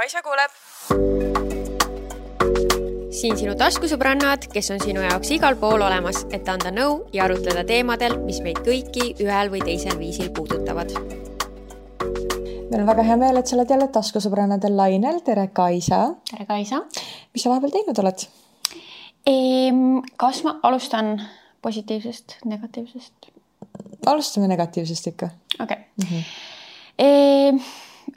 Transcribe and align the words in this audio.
Kaisa 0.00 0.22
kuuleb. 0.24 0.52
siin 3.12 3.34
sinu 3.36 3.52
taskusõbrannad, 3.60 4.46
kes 4.48 4.70
on 4.72 4.78
sinu 4.80 5.02
jaoks 5.04 5.28
igal 5.36 5.58
pool 5.60 5.82
olemas, 5.84 6.22
et 6.32 6.46
anda 6.48 6.70
nõu 6.72 6.94
ja 7.12 7.26
arutleda 7.26 7.66
teemadel, 7.68 8.14
mis 8.24 8.38
meid 8.40 8.62
kõiki 8.64 9.10
ühel 9.20 9.50
või 9.52 9.60
teisel 9.60 9.98
viisil 10.00 10.30
puudutavad. 10.32 10.94
meil 12.70 12.78
on 12.78 12.86
väga 12.88 13.04
hea 13.10 13.18
meel, 13.20 13.42
et 13.42 13.52
sa 13.52 13.58
oled 13.58 13.74
jälle 13.74 13.90
taskusõbrannadel 13.98 14.72
lainel. 14.76 15.20
tere, 15.26 15.44
Kaisa. 15.52 16.00
tere, 16.30 16.48
Kaisa. 16.48 16.80
mis 17.34 17.44
sa 17.44 17.52
vahepeal 17.52 17.76
teinud 17.76 18.02
oled? 18.04 18.24
kas 20.16 20.42
ma 20.48 20.56
alustan 20.62 21.12
positiivsest, 21.60 22.38
negatiivsest? 22.44 23.30
alustame 24.06 24.48
negatiivsest 24.48 25.12
ikka. 25.12 25.30
okei 25.60 25.76
okay. 25.76 25.84
mm. 26.00 26.08
-hmm. 26.08 27.70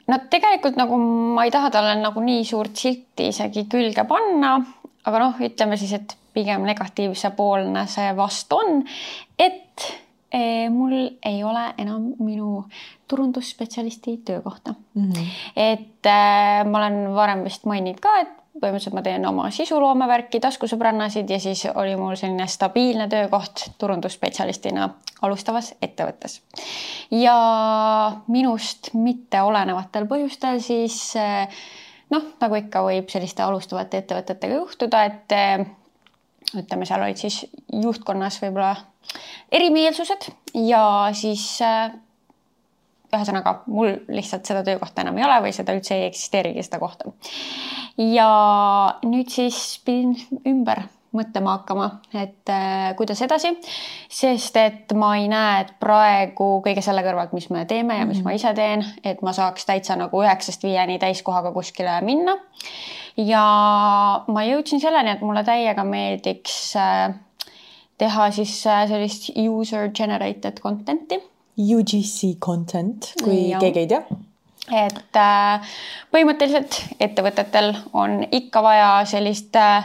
No 0.08 0.18
tegelikult 0.30 0.78
nagu 0.80 0.98
ma 0.98 1.44
ei 1.46 1.52
taha 1.54 1.70
talle 1.74 1.94
nagu 2.00 2.22
nii 2.24 2.44
suurt 2.48 2.76
silti 2.76 3.28
isegi 3.32 3.66
külge 3.70 4.06
panna, 4.08 4.56
aga 5.04 5.22
noh, 5.22 5.42
ütleme 5.44 5.78
siis, 5.80 5.94
et 5.96 6.16
pigem 6.34 6.64
negatiivse 6.66 7.30
poolne 7.36 7.86
see 7.90 8.10
vast 8.18 8.52
on, 8.56 8.80
et 9.38 9.86
e, 10.34 10.68
mul 10.72 10.96
ei 11.22 11.42
ole 11.46 11.66
enam 11.78 12.10
minu 12.18 12.64
turundusspetsialisti 13.08 14.16
töökohta 14.24 14.74
mm. 14.94 15.10
-hmm. 15.10 15.28
et 15.56 16.06
äh, 16.06 16.64
ma 16.66 16.78
olen 16.78 17.14
varem 17.14 17.44
vist 17.44 17.64
maininud 17.64 18.00
ka, 18.00 18.18
et 18.20 18.43
põhimõtteliselt 18.54 18.94
ma 18.94 19.02
teen 19.02 19.24
oma 19.26 19.48
sisuloomevärki, 19.54 20.40
taskusõbrannasid 20.42 21.30
ja 21.30 21.40
siis 21.42 21.64
oli 21.74 21.96
mul 21.98 22.14
selline 22.18 22.46
stabiilne 22.50 23.08
töökoht 23.10 23.64
turundusspetsialistina 23.78 24.88
alustavas 25.26 25.72
ettevõttes. 25.82 26.40
ja 27.10 27.36
minust 28.28 28.92
mitte 28.94 29.42
olenevatel 29.42 30.06
põhjustel 30.06 30.60
siis 30.62 31.16
eh, 31.16 31.48
noh, 32.10 32.30
nagu 32.40 32.60
ikka 32.60 32.84
võib 32.86 33.10
selliste 33.10 33.42
alustavate 33.42 34.04
ettevõtetega 34.04 34.60
juhtuda, 34.60 35.04
et 35.04 35.34
eh, 35.34 35.66
ütleme, 36.54 36.86
seal 36.86 37.02
olid 37.02 37.18
siis 37.18 37.42
juhtkonnas 37.72 38.38
võib-olla 38.42 38.76
erimeelsused 39.52 40.30
ja 40.62 40.84
siis 41.12 41.48
eh, 41.64 41.90
ühesõnaga 43.16 43.54
mul 43.66 43.94
lihtsalt 44.08 44.46
seda 44.46 44.64
töökohta 44.66 45.04
enam 45.04 45.18
ei 45.18 45.24
ole 45.26 45.40
või 45.46 45.54
seda 45.56 45.76
üldse 45.76 45.96
ei 45.98 46.08
eksisteerigi, 46.10 46.66
seda 46.66 46.80
kohta. 46.82 47.12
ja 47.98 48.28
nüüd 49.06 49.30
siis 49.32 49.80
pidin 49.84 50.16
ümber 50.46 50.84
mõtlema 51.14 51.58
hakkama, 51.58 51.88
et 52.16 52.50
äh, 52.50 52.88
kuidas 52.98 53.20
edasi, 53.22 53.52
sest 54.10 54.56
et 54.58 54.94
ma 54.98 55.12
ei 55.20 55.28
näe, 55.30 55.60
et 55.62 55.74
praegu 55.82 56.48
kõige 56.64 56.82
selle 56.84 57.04
kõrvalt, 57.06 57.34
mis 57.36 57.46
me 57.54 57.64
teeme 57.70 58.00
ja 58.00 58.06
mis 58.06 58.18
mm 58.18 58.22
-hmm. 58.22 58.30
ma 58.30 58.38
ise 58.38 58.54
teen, 58.54 58.84
et 59.04 59.22
ma 59.22 59.32
saaks 59.32 59.66
täitsa 59.66 59.96
nagu 59.96 60.22
üheksast 60.22 60.66
viieni 60.66 60.98
täiskohaga 60.98 61.52
kuskile 61.52 62.00
minna. 62.00 62.36
ja 63.16 63.44
ma 64.26 64.42
jõudsin 64.42 64.80
selleni, 64.80 65.10
et 65.10 65.20
mulle 65.20 65.44
täiega 65.44 65.84
meeldiks 65.84 66.76
äh, 66.76 67.14
teha 67.98 68.30
siis 68.30 68.66
äh, 68.66 68.88
sellist 68.88 69.30
user 69.36 69.90
generated 69.90 70.60
content'i. 70.60 71.22
UGC 71.58 72.38
content, 72.40 73.12
kui 73.22 73.50
ja. 73.50 73.62
keegi 73.62 73.84
ei 73.84 73.90
tea 73.90 74.04
et 74.72 75.16
äh, 75.20 75.74
põhimõtteliselt 76.12 76.78
ettevõtetel 77.02 77.74
on 77.92 78.22
ikka 78.32 78.62
vaja 78.64 78.90
sellist 79.08 79.56
äh, 79.60 79.84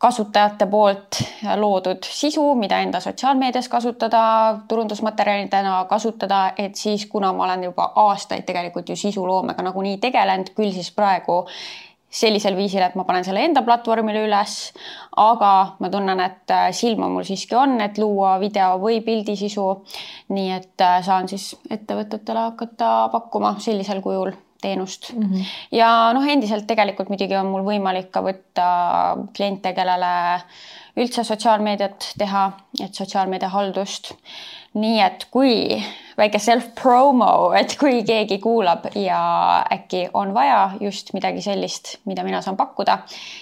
kasutajate 0.00 0.66
poolt 0.66 1.20
loodud 1.60 2.06
sisu, 2.08 2.42
mida 2.56 2.78
enda 2.80 3.02
sotsiaalmeedias 3.04 3.68
kasutada, 3.68 4.22
turundusmaterjalidena 4.68 5.84
kasutada, 5.88 6.52
et 6.58 6.76
siis 6.76 7.04
kuna 7.06 7.32
ma 7.36 7.44
olen 7.44 7.66
juba 7.68 7.90
aastaid 8.04 8.46
tegelikult 8.48 8.88
ju 8.88 8.96
sisuloomega 8.96 9.62
nagunii 9.66 9.98
tegelenud, 10.00 10.54
küll 10.56 10.72
siis 10.72 10.88
praegu 10.96 11.42
sellisel 12.10 12.56
viisil, 12.58 12.82
et 12.82 12.96
ma 12.98 13.04
panen 13.06 13.24
selle 13.24 13.44
enda 13.46 13.62
platvormile 13.62 14.24
üles, 14.26 14.56
aga 15.22 15.52
ma 15.78 15.90
tunnen, 15.92 16.20
et 16.24 16.54
silma 16.74 17.08
mul 17.08 17.26
siiski 17.26 17.54
on, 17.54 17.78
et 17.84 17.98
luua 18.02 18.36
video 18.42 18.74
või 18.82 19.00
pildisisu. 19.06 19.66
nii 20.34 20.52
et 20.56 20.86
saan 21.06 21.28
siis 21.30 21.54
ettevõtetele 21.70 22.46
hakata 22.50 23.08
pakkuma 23.12 23.56
sellisel 23.62 24.02
kujul 24.02 24.32
teenust 24.60 25.12
mm. 25.14 25.22
-hmm. 25.22 25.44
ja 25.72 26.12
noh, 26.12 26.26
endiselt 26.28 26.66
tegelikult 26.66 27.08
muidugi 27.08 27.36
on 27.36 27.50
mul 27.52 27.64
võimalik 27.64 28.10
ka 28.10 28.22
võtta 28.24 28.68
kliente, 29.36 29.72
kellele 29.72 30.12
üldse 31.00 31.24
sotsiaalmeediat 31.24 32.12
teha, 32.18 32.46
et 32.84 32.94
sotsiaalmeedia 32.94 33.48
haldust. 33.48 34.12
Nii 34.74 35.00
et 35.02 35.24
kui 35.30 35.54
väike 36.20 36.38
self-promo, 36.42 37.50
et 37.58 37.74
kui 37.80 38.02
keegi 38.06 38.38
kuulab 38.42 38.86
ja 38.98 39.20
äkki 39.72 40.04
on 40.14 40.34
vaja 40.34 40.76
just 40.80 41.12
midagi 41.16 41.42
sellist, 41.42 41.96
mida 42.04 42.24
mina 42.26 42.42
saan 42.44 42.58
pakkuda, 42.60 42.98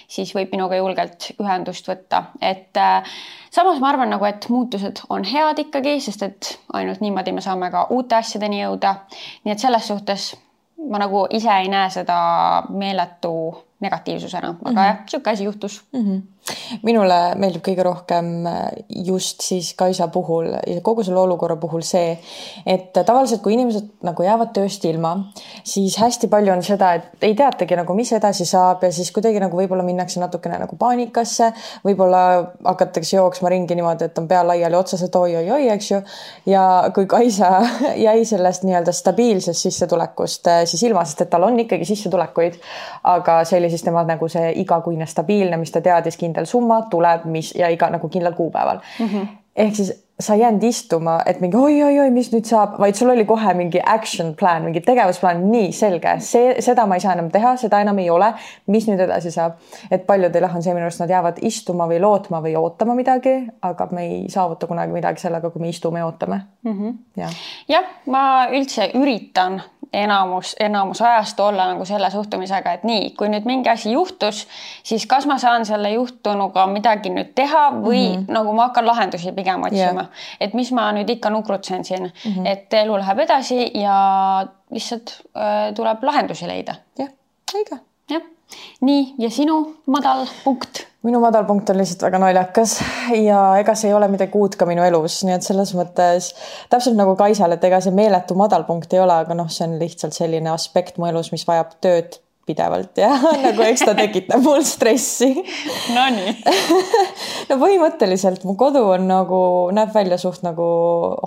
siis 0.08 0.32
võib 0.36 0.54
minuga 0.54 0.78
julgelt 0.78 1.30
ühendust 1.36 1.88
võtta, 1.90 2.22
et 2.40 2.80
äh, 2.80 3.18
samas 3.54 3.80
ma 3.82 3.90
arvan 3.92 4.12
nagu, 4.14 4.24
et 4.28 4.48
muutused 4.52 5.04
on 5.10 5.26
head 5.28 5.60
ikkagi, 5.66 5.98
sest 6.04 6.24
et 6.24 6.52
ainult 6.72 7.04
niimoodi 7.04 7.34
me 7.36 7.44
saame 7.44 7.70
ka 7.74 7.88
uute 7.94 8.16
asjadeni 8.20 8.62
jõuda. 8.62 8.94
nii 9.44 9.52
et 9.52 9.64
selles 9.64 9.88
suhtes 9.90 10.30
ma 10.88 11.00
nagu 11.02 11.26
ise 11.34 11.50
ei 11.50 11.68
näe 11.68 11.90
seda 11.90 12.18
meeletu 12.70 13.34
negatiivsusena, 13.80 14.48
aga 14.48 14.70
mm 14.70 14.76
-hmm. 14.76 14.86
jah, 14.86 15.00
niisugune 15.04 15.32
asi 15.32 15.44
juhtus 15.44 15.82
mm. 15.92 16.04
-hmm 16.04 16.22
minule 16.87 17.16
meeldib 17.41 17.62
kõige 17.65 17.84
rohkem 17.87 18.47
just 19.04 19.43
siis 19.44 19.72
Kaisa 19.78 20.09
puhul 20.12 20.50
ja 20.53 20.81
kogu 20.84 21.04
selle 21.06 21.21
olukorra 21.21 21.56
puhul 21.60 21.82
see, 21.87 22.15
et 22.66 22.93
tavaliselt, 22.97 23.43
kui 23.44 23.54
inimesed 23.56 23.91
nagu 24.06 24.25
jäävad 24.25 24.53
tööst 24.56 24.84
ilma, 24.88 25.15
siis 25.66 25.99
hästi 26.00 26.31
palju 26.32 26.53
on 26.54 26.62
seda, 26.65 26.93
et 26.99 27.26
ei 27.28 27.34
teatagi 27.38 27.76
nagu, 27.78 27.97
mis 27.99 28.12
edasi 28.16 28.47
saab 28.49 28.84
ja 28.87 28.93
siis 28.94 29.10
kuidagi 29.15 29.41
nagu 29.43 29.59
võib-olla 29.59 29.84
minnakse 29.87 30.21
natukene 30.22 30.60
nagu 30.62 30.78
paanikasse, 30.81 31.50
võib-olla 31.87 32.22
hakatakse 32.65 33.16
jooksma 33.19 33.53
ringi 33.53 33.76
niimoodi, 33.78 34.09
et 34.09 34.19
on 34.20 34.28
pea 34.31 34.44
laiali 34.47 34.78
otsas, 34.78 35.05
et 35.05 35.20
oi-oi-oi, 35.20 35.69
eks 35.75 35.91
ju. 35.93 36.00
ja 36.53 36.65
kui 36.94 37.06
Kaisa 37.10 37.53
jäi 38.06 38.25
sellest 38.28 38.66
nii-öelda 38.69 38.94
stabiilsest 38.94 39.69
sissetulekust 39.69 40.53
äh, 40.53 40.62
siis 40.69 40.82
ilma, 40.88 41.05
sest 41.09 41.26
et 41.26 41.32
tal 41.32 41.47
on 41.49 41.59
ikkagi 41.60 41.88
sissetulekuid, 41.88 42.59
aga 43.12 43.41
see 43.49 43.60
oli 43.60 43.72
siis 43.72 43.84
tema 43.84 44.05
nagu 44.09 44.28
see 44.32 44.53
igakuine 44.62 45.06
stabiilne, 45.09 45.60
mis 45.60 45.75
ta 45.75 45.82
teadis 45.84 46.16
kindlasti 46.16 46.38
kindel 46.38 46.50
summa 46.50 46.82
tuleb, 46.91 47.26
mis 47.26 47.54
ja 47.56 47.69
iga 47.69 47.91
nagu 47.91 48.09
kindlal 48.09 48.37
kuupäeval 48.38 48.78
mm. 48.99 49.06
-hmm. 49.06 49.26
ehk 49.56 49.75
siis 49.75 50.04
sa 50.21 50.34
ei 50.34 50.41
jäänud 50.41 50.62
istuma, 50.62 51.21
et 51.26 51.41
mingi 51.41 51.56
oi-oi-oi, 51.56 52.10
mis 52.10 52.32
nüüd 52.32 52.47
saab, 52.49 52.72
vaid 52.82 52.97
sul 52.99 53.12
oli 53.12 53.25
kohe 53.25 53.53
mingi 53.54 53.78
action 53.87 54.32
plan, 54.34 54.65
mingi 54.65 54.81
tegevusplaan, 54.82 55.44
nii 55.53 55.69
selge, 55.72 56.16
see, 56.26 56.56
seda 56.59 56.87
ma 56.91 56.97
ei 56.99 57.04
saa 57.04 57.12
enam 57.15 57.28
teha, 57.31 57.53
seda 57.56 57.78
enam 57.81 57.99
ei 58.03 58.10
ole. 58.10 58.32
mis 58.66 58.88
nüüd 58.88 58.99
edasi 58.99 59.31
saab? 59.31 59.53
et 59.91 60.06
paljudel 60.06 60.43
jah, 60.43 60.56
on 60.56 60.62
see 60.62 60.75
minu 60.75 60.88
arust, 60.88 61.00
nad 61.00 61.10
jäävad 61.10 61.38
istuma 61.43 61.87
või 61.87 62.00
lootma 62.00 62.43
või 62.43 62.56
ootama 62.59 62.99
midagi, 62.99 63.37
aga 63.62 63.88
me 63.93 64.06
ei 64.09 64.28
saavuta 64.28 64.66
kunagi 64.66 64.93
midagi 64.93 65.22
sellega, 65.22 65.50
kui 65.50 65.62
me 65.62 65.69
istume 65.69 65.99
ja 65.99 66.06
ootame 66.06 66.41
mm. 66.62 66.72
-hmm. 66.72 66.99
jah 67.16 67.38
ja,, 67.69 67.82
ma 68.06 68.49
üldse 68.50 68.91
üritan 68.94 69.62
enamus, 69.93 70.54
enamus 70.60 71.03
ajast 71.03 71.41
olla 71.41 71.66
nagu 71.72 71.84
selle 71.88 72.10
suhtumisega, 72.10 72.72
et 72.72 72.84
nii, 72.84 73.10
kui 73.19 73.31
nüüd 73.32 73.47
mingi 73.49 73.71
asi 73.72 73.93
juhtus, 73.93 74.44
siis 74.87 75.06
kas 75.09 75.26
ma 75.26 75.38
saan 75.38 75.66
selle 75.69 75.91
juhtunuga 75.94 76.66
midagi 76.71 77.12
nüüd 77.15 77.32
teha 77.38 77.69
või 77.72 78.03
mm 78.03 78.15
-hmm. 78.15 78.32
nagu 78.37 78.53
ma 78.53 78.69
hakkan 78.69 78.87
lahendusi 78.87 79.32
pigem 79.32 79.62
otsima 79.62 80.04
yeah.. 80.04 80.26
et 80.41 80.54
mis 80.54 80.72
ma 80.72 80.91
nüüd 80.93 81.10
ikka 81.10 81.31
nukrutsen 81.31 81.84
siin 81.84 82.03
mm, 82.03 82.32
-hmm. 82.32 82.47
et 82.47 82.75
elu 82.75 82.99
läheb 82.99 83.19
edasi 83.19 83.71
ja 83.75 84.47
lihtsalt 84.71 85.15
äh, 85.37 85.75
tuleb 85.75 86.03
lahendusi 86.03 86.49
leida. 86.49 86.75
jah, 86.99 87.09
õige. 87.55 87.81
jah, 88.10 88.22
nii 88.81 89.15
ja 89.19 89.31
sinu 89.31 89.76
madal 89.87 90.26
punkt 90.44 90.88
minu 91.06 91.20
madalpunkt 91.22 91.70
on 91.70 91.78
lihtsalt 91.78 92.03
väga 92.09 92.19
naljakas 92.22 92.78
ja 93.14 93.41
ega 93.60 93.75
see 93.78 93.91
ei 93.92 93.94
ole 93.94 94.09
midagi 94.10 94.38
uut 94.38 94.56
ka 94.59 94.66
minu 94.66 94.82
elus, 94.82 95.20
nii 95.26 95.36
et 95.36 95.47
selles 95.47 95.75
mõttes 95.78 96.32
täpselt 96.72 96.98
nagu 96.98 97.14
Kaisal, 97.19 97.54
et 97.54 97.64
ega 97.64 97.81
see 97.84 97.94
meeletu 97.94 98.34
madalpunkt 98.38 98.96
ei 98.96 99.02
ole, 99.05 99.20
aga 99.25 99.37
noh, 99.38 99.50
see 99.52 99.69
on 99.69 99.78
lihtsalt 99.81 100.17
selline 100.17 100.50
aspekt 100.50 100.99
mu 100.99 101.06
elus, 101.11 101.31
mis 101.34 101.46
vajab 101.49 101.76
tööd 101.84 102.19
pidevalt 102.49 102.99
ja 102.99 103.12
nagu 103.46 103.64
eks 103.67 103.84
ta 103.87 103.94
tekitab 103.94 104.43
mul 104.43 104.62
stressi. 104.67 105.31
Nonii 105.94 106.34
no 107.50 107.58
põhimõtteliselt 107.61 108.46
mu 108.49 108.56
kodu 108.58 108.82
on 108.96 109.06
nagu, 109.11 109.40
näeb 109.76 109.93
välja 109.94 110.19
suht 110.20 110.43
nagu 110.46 110.69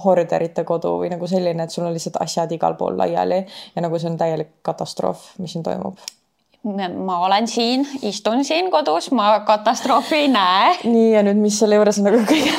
horderite 0.04 0.66
kodu 0.68 0.98
või 1.04 1.14
nagu 1.14 1.30
selline, 1.32 1.64
et 1.64 1.74
sul 1.74 1.88
on 1.88 1.96
lihtsalt 1.96 2.20
asjad 2.26 2.52
igal 2.58 2.76
pool 2.80 2.98
laiali 3.00 3.44
ja 3.46 3.86
nagu 3.86 4.02
see 4.02 4.12
on 4.12 4.20
täielik 4.20 4.58
katastroof, 4.66 5.32
mis 5.40 5.56
siin 5.56 5.64
toimub 5.68 6.02
ma 6.64 7.20
olen 7.26 7.48
siin, 7.48 7.88
istun 8.02 8.44
siin 8.46 8.72
kodus, 8.72 9.12
ma 9.12 9.40
katastroofi 9.46 10.16
ei 10.16 10.28
näe. 10.28 10.76
nii 10.84 11.10
ja 11.16 11.24
nüüd, 11.26 11.42
mis 11.42 11.58
selle 11.60 11.80
juures 11.80 11.98
on 11.98 12.06
nagu 12.06 12.20
kõige, 12.30 12.54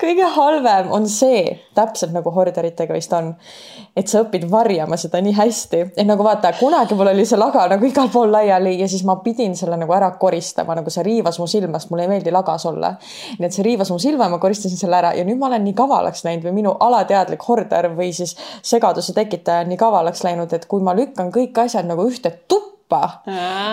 kõige 0.00 0.26
halvem 0.34 0.90
on 0.90 1.06
see, 1.08 1.44
täpselt 1.76 2.10
nagu 2.16 2.32
horderitega 2.34 2.94
vist 2.96 3.12
on, 3.14 3.30
et 3.96 4.10
sa 4.10 4.24
õpid 4.24 4.48
varjama 4.50 4.98
seda 4.98 5.20
nii 5.22 5.36
hästi, 5.36 5.82
et 5.94 6.08
nagu 6.08 6.24
vaata, 6.26 6.50
kunagi 6.58 6.96
mul 6.98 7.12
oli 7.12 7.26
see 7.28 7.38
laga 7.38 7.68
nagu 7.70 7.86
igal 7.86 8.10
pool 8.12 8.32
laiali 8.34 8.74
ja 8.80 8.88
siis 8.90 9.04
ma 9.06 9.16
pidin 9.22 9.54
selle 9.58 9.78
nagu 9.78 9.94
ära 9.94 10.10
koristama, 10.18 10.74
nagu 10.80 10.90
see 10.90 11.06
riivas 11.06 11.38
mu 11.38 11.46
silmast, 11.50 11.92
mulle 11.92 12.08
ei 12.08 12.12
meeldi 12.16 12.34
lagas 12.34 12.66
olla. 12.66 12.96
nii 13.38 13.46
et 13.46 13.54
see 13.54 13.66
riivas 13.68 13.94
mu 13.94 14.00
silma 14.02 14.28
ma 14.32 14.42
koristasin 14.42 14.80
selle 14.80 14.98
ära 14.98 15.14
ja 15.14 15.24
nüüd 15.28 15.38
ma 15.38 15.46
olen 15.52 15.62
nii 15.68 15.78
kavalaks 15.78 16.26
läinud 16.26 16.50
või 16.50 16.58
minu 16.58 16.74
alateadlik 16.80 17.46
horder 17.46 17.92
või 17.94 18.10
siis 18.16 18.34
segaduse 18.66 19.14
tekitaja 19.14 19.62
on 19.62 19.72
nii 19.72 19.80
kavalaks 19.80 20.26
läinud, 20.26 20.52
et 20.52 20.66
kui 20.66 20.82
ma 20.82 20.96
lükkan 20.98 21.30
kõik 21.30 21.64
asjad 21.68 21.86
nagu 21.86 22.10
ühte 22.10 22.34
tuppa, 22.48 22.72
tuppa. 22.92 23.22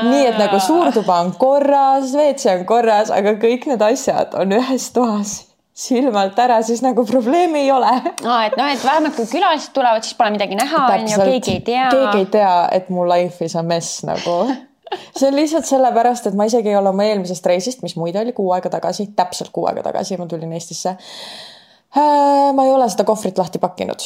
nii 0.09 0.25
et 0.27 0.39
nagu 0.39 0.59
suur 0.63 0.91
tuba 0.93 1.19
on 1.23 1.33
korras, 1.37 2.13
WC 2.15 2.55
on 2.59 2.65
korras, 2.65 3.11
aga 3.11 3.35
kõik 3.41 3.67
need 3.69 3.83
asjad 3.83 4.35
on 4.39 4.55
ühes 4.57 4.89
toas 4.95 5.37
silmalt 5.79 6.39
ära, 6.43 6.57
siis 6.65 6.81
nagu 6.83 7.05
probleemi 7.07 7.63
ei 7.63 7.69
ole. 7.71 7.91
aa, 7.91 8.39
et 8.47 8.57
noh, 8.59 8.67
et 8.67 8.81
vähemalt 8.83 9.15
kui 9.15 9.29
külalised 9.31 9.71
tulevad, 9.75 10.03
siis 10.03 10.17
pole 10.19 10.33
midagi 10.35 10.57
näha, 10.59 10.87
on 10.95 11.05
ju, 11.07 11.19
keegi 11.23 11.53
ei 11.53 11.61
tea. 11.67 11.85
keegi 11.93 12.25
ei 12.25 12.31
tea, 12.33 12.55
et 12.75 12.89
mu 12.91 13.05
life 13.07 13.45
is 13.45 13.55
a 13.55 13.63
mess 13.63 14.03
nagu 14.07 14.41
see 14.89 15.27
on 15.29 15.37
lihtsalt 15.37 15.69
sellepärast, 15.69 16.27
et 16.27 16.35
ma 16.35 16.49
isegi 16.49 16.73
ei 16.73 16.79
ole 16.79 16.91
oma 16.91 17.05
eelmisest 17.07 17.45
reisist, 17.45 17.85
mis 17.85 17.95
muide 17.99 18.19
oli 18.23 18.33
kuu 18.35 18.49
aega 18.55 18.71
tagasi, 18.73 19.11
täpselt 19.15 19.53
kuu 19.55 19.69
aega 19.69 19.85
tagasi, 19.85 20.17
ma 20.17 20.27
tulin 20.27 20.51
Eestisse. 20.57 20.97
Äh, 21.95 22.49
ma 22.53 22.65
ei 22.65 22.73
ole 22.73 22.89
seda 22.89 23.05
kohvrit 23.07 23.37
lahti 23.37 23.61
pakkinud 23.61 24.03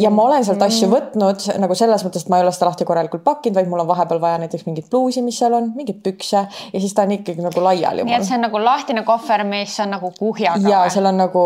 ja 0.00 0.10
ma 0.10 0.22
olen 0.22 0.44
sealt 0.44 0.62
asju 0.62 0.88
mm. 0.88 0.94
võtnud 0.94 1.46
nagu 1.62 1.76
selles 1.78 2.04
mõttes, 2.06 2.24
et 2.24 2.32
ma 2.32 2.40
ei 2.40 2.44
ole 2.46 2.52
seda 2.54 2.70
lahti 2.70 2.86
korralikult 2.88 3.24
pakkinud, 3.26 3.58
vaid 3.58 3.68
mul 3.70 3.84
on 3.84 3.90
vahepeal 3.90 4.22
vaja 4.22 4.38
näiteks 4.42 4.66
mingit 4.68 4.88
pluusi, 4.90 5.22
mis 5.26 5.38
seal 5.40 5.56
on, 5.56 5.72
mingeid 5.76 6.00
pükse 6.04 6.44
ja 6.46 6.80
siis 6.80 6.94
ta 6.94 7.06
on 7.08 7.16
ikkagi 7.18 7.44
nagu 7.44 7.64
laiali. 7.64 8.06
nii 8.06 8.16
et 8.16 8.28
see 8.28 8.38
on 8.38 8.46
nagu 8.48 8.62
lahtine 8.62 9.04
kohver, 9.08 9.44
mis 9.48 9.76
on 9.84 9.94
nagu 9.96 10.12
kuhjaga. 10.18 10.68
ja 10.68 10.84
seal 10.92 11.10
on 11.10 11.20
nagu, 11.20 11.44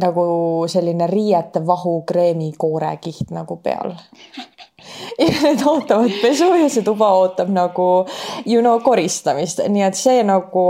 nagu 0.00 0.24
selline 0.70 1.10
riiete 1.10 1.64
vahu 1.66 2.00
kreemikoore 2.08 2.96
kiht 3.02 3.34
nagu 3.34 3.60
peal 3.62 3.94
need 5.18 5.62
ootavad 5.66 6.16
pesu 6.22 6.48
ja 6.54 6.68
see 6.72 6.84
tuba 6.86 7.12
ootab 7.20 7.52
nagu 7.52 7.88
you 8.46 8.62
know 8.64 8.80
koristamist, 8.84 9.62
nii 9.68 9.86
et 9.88 9.98
see 9.98 10.24
nagu. 10.26 10.66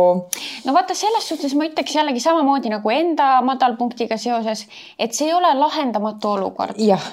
no 0.64 0.76
vaata, 0.76 0.94
selles 0.98 1.28
suhtes 1.28 1.54
ma 1.54 1.68
ütleks 1.70 1.96
jällegi 1.96 2.22
samamoodi 2.24 2.72
nagu 2.72 2.94
enda 2.94 3.32
madalpunktiga 3.46 4.18
seoses, 4.20 4.66
et 4.98 5.16
see 5.16 5.30
ei 5.30 5.34
ole 5.34 5.54
lahendamatu 5.58 6.36
olukord. 6.36 6.78
jah 6.78 7.10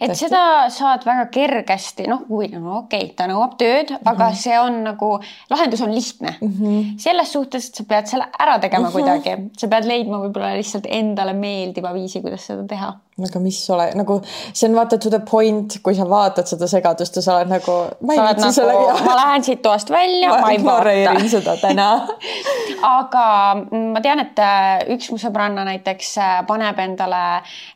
et 0.00 0.10
Tästi. 0.10 0.26
seda 0.26 0.42
saad 0.72 1.04
väga 1.06 1.26
kergesti, 1.32 2.06
noh, 2.10 2.24
kui 2.28 2.48
no 2.52 2.80
okei 2.82 3.06
okay,, 3.06 3.14
ta 3.16 3.26
nõuab 3.30 3.56
tööd 3.60 3.92
mm, 3.92 3.96
-hmm. 3.96 4.10
aga 4.12 4.30
see 4.36 4.58
on 4.60 4.80
nagu, 4.84 5.10
lahendus 5.50 5.82
on 5.86 5.94
lihtne 5.94 6.34
mm. 6.40 6.54
-hmm. 6.58 6.98
selles 7.00 7.32
suhtes, 7.32 7.68
et 7.68 7.80
sa 7.80 7.86
pead 7.88 8.10
selle 8.10 8.28
ära 8.38 8.58
tegema 8.58 8.88
mm 8.88 8.88
-hmm. 8.88 8.92
kuidagi, 8.92 9.50
sa 9.58 9.68
pead 9.68 9.88
leidma 9.88 10.20
võib-olla 10.24 10.56
lihtsalt 10.56 10.86
endale 10.88 11.32
meeldiva 11.32 11.94
viisi, 11.94 12.20
kuidas 12.20 12.46
seda 12.46 12.66
teha 12.66 12.92
aga 13.28 13.42
mis 13.42 13.58
ole 13.70 13.90
nagu 13.98 14.20
see 14.26 14.68
on 14.68 14.76
vaata 14.78 14.98
to 14.98 15.10
the 15.10 15.20
point, 15.30 15.78
kui 15.82 15.94
sa 15.94 16.06
vaatad 16.08 16.48
seda 16.50 16.68
segadust 16.70 17.16
ja 17.16 17.22
sa 17.22 17.36
oled 17.38 17.52
nagu. 17.52 17.76
nagu, 18.00 18.52
sellega. 18.52 18.96
ma 19.06 19.16
lähen 19.22 19.44
siit 19.44 19.62
toast 19.62 19.90
välja, 19.90 20.34
ma 20.40 20.52
ei 20.54 20.62
vaata. 20.64 21.16
seda 21.30 21.56
täna 21.60 21.88
aga 23.00 23.24
ma 23.94 24.02
tean, 24.04 24.24
et 24.24 24.38
äh, 24.44 24.86
üks 24.94 25.10
mu 25.12 25.20
sõbranna 25.20 25.64
näiteks 25.68 26.12
äh, 26.20 26.36
paneb 26.48 26.78
endale 26.80 27.22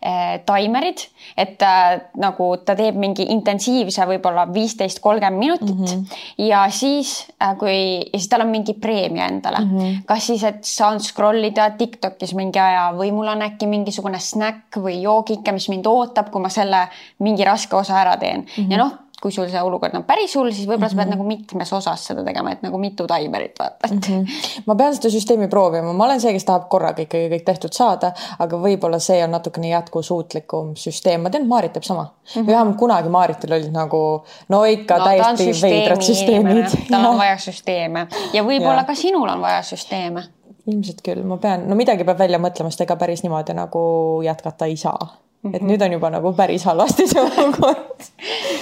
eh, 0.00 0.40
taimerid, 0.46 1.04
et 1.36 1.62
äh, 1.64 1.98
nagu 2.20 2.50
ta 2.64 2.76
teeb 2.78 2.96
mingi 3.00 3.26
intensiivse 3.34 4.06
võib-olla 4.08 4.46
viisteist, 4.52 5.00
kolmkümmend 5.04 5.38
minutit 5.38 5.74
mm 5.74 5.84
-hmm. 5.84 6.22
ja 6.48 6.64
siis 6.70 7.26
äh, 7.42 7.56
kui 7.58 7.74
ja 8.12 8.18
siis 8.18 8.28
tal 8.28 8.44
on 8.44 8.52
mingi 8.52 8.74
preemia 8.74 9.26
endale 9.26 9.60
mm, 9.60 9.78
-hmm. 9.78 10.02
kas 10.06 10.26
siis, 10.26 10.44
et 10.44 10.64
saan 10.64 11.00
scroll 11.00 11.44
ida 11.44 11.70
Tiktokis 11.70 12.34
mingi 12.34 12.58
aja 12.58 12.92
või 12.96 13.12
mul 13.12 13.28
on 13.28 13.42
äkki 13.42 13.66
mingisugune 13.66 14.18
snäkk 14.18 14.76
või 14.76 15.02
joogi 15.02 15.33
loogika, 15.34 15.52
mis 15.52 15.68
mind 15.68 15.86
ootab, 15.86 16.30
kui 16.32 16.42
ma 16.42 16.50
selle 16.52 16.86
mingi 17.24 17.44
raske 17.44 17.76
osa 17.76 18.00
ära 18.00 18.16
teen 18.16 18.44
mm. 18.44 18.52
-hmm. 18.56 18.70
ja 18.72 18.78
noh, 18.78 18.92
kui 19.22 19.32
sul 19.32 19.48
see 19.48 19.60
olukord 19.62 19.94
on 19.96 20.04
päris 20.04 20.34
hull, 20.36 20.50
siis 20.52 20.66
võib-olla 20.68 20.78
mm 20.78 20.84
-hmm. 20.86 20.90
sa 20.90 20.96
pead 20.96 21.08
mhm. 21.08 21.16
nagu 21.16 21.24
mitmes 21.28 21.72
osas 21.72 22.06
seda 22.06 22.24
tegema, 22.24 22.50
et 22.52 22.62
nagu 22.62 22.78
mitu 22.78 23.06
taimerit 23.06 23.58
vaata 23.58 23.88
mm. 23.88 24.00
-hmm. 24.00 24.62
ma 24.66 24.74
pean 24.74 24.94
seda 24.94 25.10
süsteemi 25.10 25.48
proovima, 25.48 25.92
ma 25.92 26.04
olen 26.04 26.20
see, 26.20 26.32
kes 26.32 26.44
tahab 26.44 26.68
korraga 26.68 27.02
ikkagi 27.02 27.30
kõik 27.30 27.44
tehtud 27.44 27.72
saada, 27.72 28.12
aga 28.38 28.56
võib-olla 28.56 28.98
see 28.98 29.24
on 29.24 29.30
natukene 29.30 29.68
jätkusuutlikum 29.68 30.74
süsteem, 30.76 31.20
ma 31.20 31.30
tean, 31.30 31.48
Maarit 31.48 31.72
teeb 31.72 31.84
sama 31.84 32.02
mm. 32.02 32.42
-hmm. 32.42 32.46
vähemalt 32.46 32.76
kunagi 32.76 33.08
Maaritil 33.08 33.52
olid 33.52 33.72
nagu 33.72 34.24
no 34.48 34.64
ikka 34.64 34.98
no, 34.98 35.04
täiesti 35.04 35.62
veidrad 35.62 36.02
süsteemid. 36.02 36.78
tal 36.90 37.04
on 37.04 37.18
vaja 37.18 37.38
süsteeme 37.38 38.06
ja 38.32 38.44
võib-olla 38.44 38.84
ka 38.84 38.94
sinul 38.94 39.28
on 39.28 39.40
vaja 39.40 39.62
süsteeme 39.62 40.22
ilmselt 40.66 41.02
küll, 41.04 41.24
ma 41.28 41.36
pean, 41.42 41.66
no 41.68 41.76
midagi 41.78 42.06
peab 42.08 42.18
välja 42.18 42.40
mõtlema, 42.42 42.72
sest 42.72 42.86
ega 42.86 42.96
päris 43.00 43.22
niimoodi 43.24 43.56
nagu 43.56 43.84
jätkata 44.24 44.68
ei 44.70 44.76
saa. 44.80 45.10
Et 45.52 45.62
-hmm. 45.62 45.66
nüüd 45.66 45.82
on 45.84 45.92
juba 45.92 46.10
nagu 46.10 46.32
päris 46.32 46.64
halvasti 46.64 47.08
see 47.08 47.22
olukord. 47.22 48.08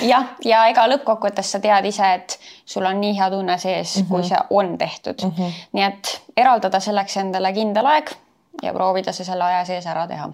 jah, 0.02 0.24
ja 0.44 0.66
ega 0.66 0.86
lõppkokkuvõttes 0.88 1.52
sa 1.54 1.60
tead 1.60 1.84
ise, 1.84 2.14
et 2.14 2.38
sul 2.66 2.84
on 2.84 3.00
nii 3.00 3.14
hea 3.18 3.30
tunne 3.30 3.58
sees 3.58 3.96
mm, 3.96 4.02
-hmm. 4.02 4.08
kui 4.08 4.28
see 4.28 4.38
on 4.50 4.78
tehtud 4.78 5.24
mm. 5.24 5.30
-hmm. 5.38 5.52
nii 5.72 5.84
et 5.84 6.22
eraldada 6.36 6.80
selleks 6.80 7.16
endale 7.16 7.52
kindel 7.52 7.86
aeg 7.86 8.10
ja 8.62 8.72
proovida 8.72 9.12
see 9.12 9.24
selle 9.24 9.44
aja 9.44 9.64
sees 9.64 9.86
ära 9.86 10.06
teha. 10.06 10.30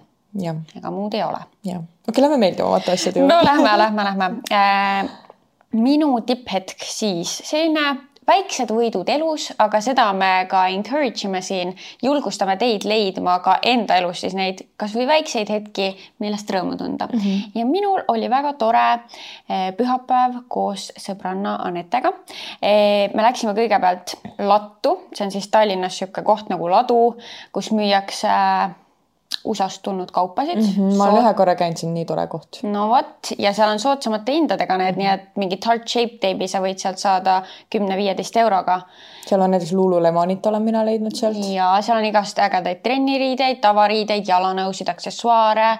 ega 0.77 0.91
muud 0.91 1.13
ei 1.13 1.23
ole. 1.23 1.39
jah, 1.63 1.77
okei 1.77 2.07
okay,, 2.07 2.23
lähme 2.23 2.37
meeldivamate 2.37 2.91
asjade 2.91 3.19
juurde. 3.19 3.35
no 3.35 3.41
lähme, 3.43 3.77
lähme, 3.77 4.03
lähme 4.03 4.25
äh, 4.51 5.09
minu 5.71 6.21
tipphetk 6.21 6.83
siis 6.83 7.41
selline 7.45 7.97
väiksed 8.29 8.71
võidud 8.73 9.09
elus, 9.09 9.49
aga 9.61 9.81
seda 9.83 10.05
me 10.17 10.31
ka 10.49 10.65
encourage 10.73 11.25
ime 11.27 11.41
siin, 11.45 11.73
julgustame 12.03 12.55
teid 12.61 12.85
leidma 12.89 13.39
ka 13.45 13.57
enda 13.65 13.97
elus 13.99 14.23
siis 14.23 14.35
neid 14.37 14.63
kasvõi 14.79 15.07
väikseid 15.09 15.51
hetki, 15.51 15.89
millest 16.23 16.49
rõõmu 16.53 16.77
tunda 16.79 17.09
mm. 17.09 17.19
-hmm. 17.19 17.59
ja 17.59 17.65
minul 17.65 18.03
oli 18.07 18.29
väga 18.29 18.53
tore 18.59 18.85
eh, 18.93 19.69
pühapäev 19.77 20.43
koos 20.47 20.89
sõbranna 20.97 21.57
Anetega. 21.65 22.13
Eh, 22.61 23.09
me 23.13 23.23
läksime 23.25 23.55
kõigepealt 23.57 24.15
lattu, 24.39 24.95
see 25.13 25.25
on 25.25 25.31
siis 25.31 25.49
Tallinnas 25.49 25.97
niisugune 25.99 26.25
koht 26.25 26.49
nagu 26.49 26.69
ladu, 26.69 26.99
kus 27.51 27.71
müüakse 27.75 28.29
USA-st 29.45 29.81
tulnud 29.83 30.11
kaupasid 30.11 30.57
mm. 30.57 30.69
-hmm, 30.75 30.97
ma 30.97 31.07
olen 31.09 31.23
ühe 31.23 31.33
korra 31.33 31.55
käinud, 31.55 31.83
on 31.83 31.93
nii 31.93 32.05
tore 32.05 32.27
koht. 32.27 32.59
no 32.63 32.87
vot 32.89 33.31
ja 33.37 33.53
seal 33.53 33.71
on 33.71 33.79
soodsamate 33.79 34.35
hindadega 34.35 34.77
need 34.77 34.95
mm, 34.95 35.01
-hmm. 35.01 35.03
nii 35.03 35.13
et 35.13 35.41
mingit 35.43 35.65
heart 35.65 35.87
shape 35.87 36.19
teibi 36.21 36.47
sa 36.47 36.61
võid 36.63 36.77
sealt 36.81 36.97
saada 36.97 37.41
kümne-viieteist 37.69 38.37
euroga. 38.37 38.81
seal 39.27 39.41
on 39.41 39.51
näiteks 39.51 39.73
Lululemonit 39.73 40.45
olen 40.45 40.61
mina 40.61 40.85
leidnud 40.85 41.15
sealt. 41.15 41.37
ja 41.53 41.73
seal 41.81 41.97
on 41.97 42.05
igast 42.05 42.39
ägedaid 42.39 42.83
trenniriideid, 42.83 43.59
tavariideid, 43.61 44.27
jalanõusid, 44.27 44.89
aksessuaare, 44.89 45.77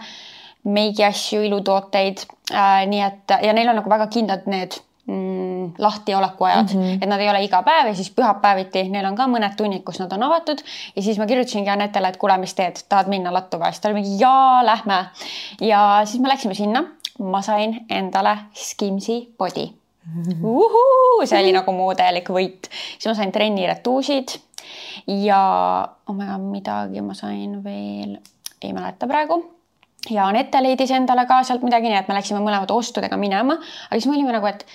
meigiasju, 0.63 1.41
ilutooteid 1.41 2.25
äh,. 2.53 2.85
nii 2.87 3.01
et 3.01 3.39
ja 3.41 3.53
neil 3.53 3.69
on 3.69 3.81
nagu 3.81 3.89
väga 3.89 4.07
kindlad 4.07 4.47
need 4.47 4.79
mm, 5.09 5.73
lahtiolekuajad 5.77 6.73
mm, 6.73 6.81
-hmm. 6.81 6.97
et 7.01 7.09
nad 7.09 7.19
ei 7.19 7.29
ole 7.29 7.43
iga 7.43 7.61
päev 7.63 7.87
ja 7.87 7.95
siis 7.95 8.11
pühapäeviti, 8.11 8.83
neil 8.89 9.05
on 9.05 9.17
ka 9.17 9.27
mõned 9.27 9.55
tunnid, 9.57 9.83
kus 9.83 9.99
nad 9.99 10.13
on 10.13 10.23
avatud 10.29 10.61
ja 10.95 11.01
siis 11.01 11.17
ma 11.17 11.25
kirjutasingi 11.25 11.69
Anetele, 11.69 12.13
et 12.13 12.17
kuule, 12.21 12.37
mis 12.37 12.53
teed, 12.53 12.83
tahad 12.89 13.09
minna 13.09 13.33
lattu 13.33 13.57
või? 13.57 13.73
siis 13.73 13.81
ta 13.81 13.89
oli 13.89 14.01
mingi 14.01 14.17
jaa, 14.21 14.65
lähme. 14.65 15.05
ja 15.61 16.01
siis 16.05 16.21
me 16.21 16.29
läksime 16.29 16.53
sinna, 16.53 16.83
ma 17.19 17.41
sain 17.41 17.79
endale 17.89 18.37
Skimsi 18.53 19.21
body 19.37 19.65
mm. 20.05 20.23
-hmm. 20.23 21.25
see 21.25 21.41
oli 21.41 21.53
nagu 21.53 21.71
mu 21.71 21.93
täielik 21.95 22.29
võit, 22.29 22.69
siis 22.97 23.11
ma 23.11 23.13
sain 23.13 23.31
trenniretuusid 23.31 24.39
ja 25.07 25.43
oh 26.07 26.15
my 26.15 26.25
god, 26.25 26.51
midagi 26.51 27.01
ma 27.01 27.13
sain 27.13 27.63
veel, 27.63 28.19
ei 28.61 28.73
mäleta 28.73 29.07
praegu 29.07 29.43
ja 30.09 30.27
Anette 30.27 30.61
leidis 30.63 30.91
endale 30.95 31.25
ka 31.27 31.41
sealt 31.43 31.63
midagi, 31.65 31.89
nii 31.91 31.99
et 31.99 32.07
me 32.07 32.15
läksime 32.15 32.39
mõlemad 32.43 32.71
ostudega 32.71 33.17
minema, 33.19 33.57
aga 33.89 33.97
siis 33.97 34.07
me 34.09 34.15
olime 34.15 34.35
nagu, 34.35 34.47
et 34.47 34.65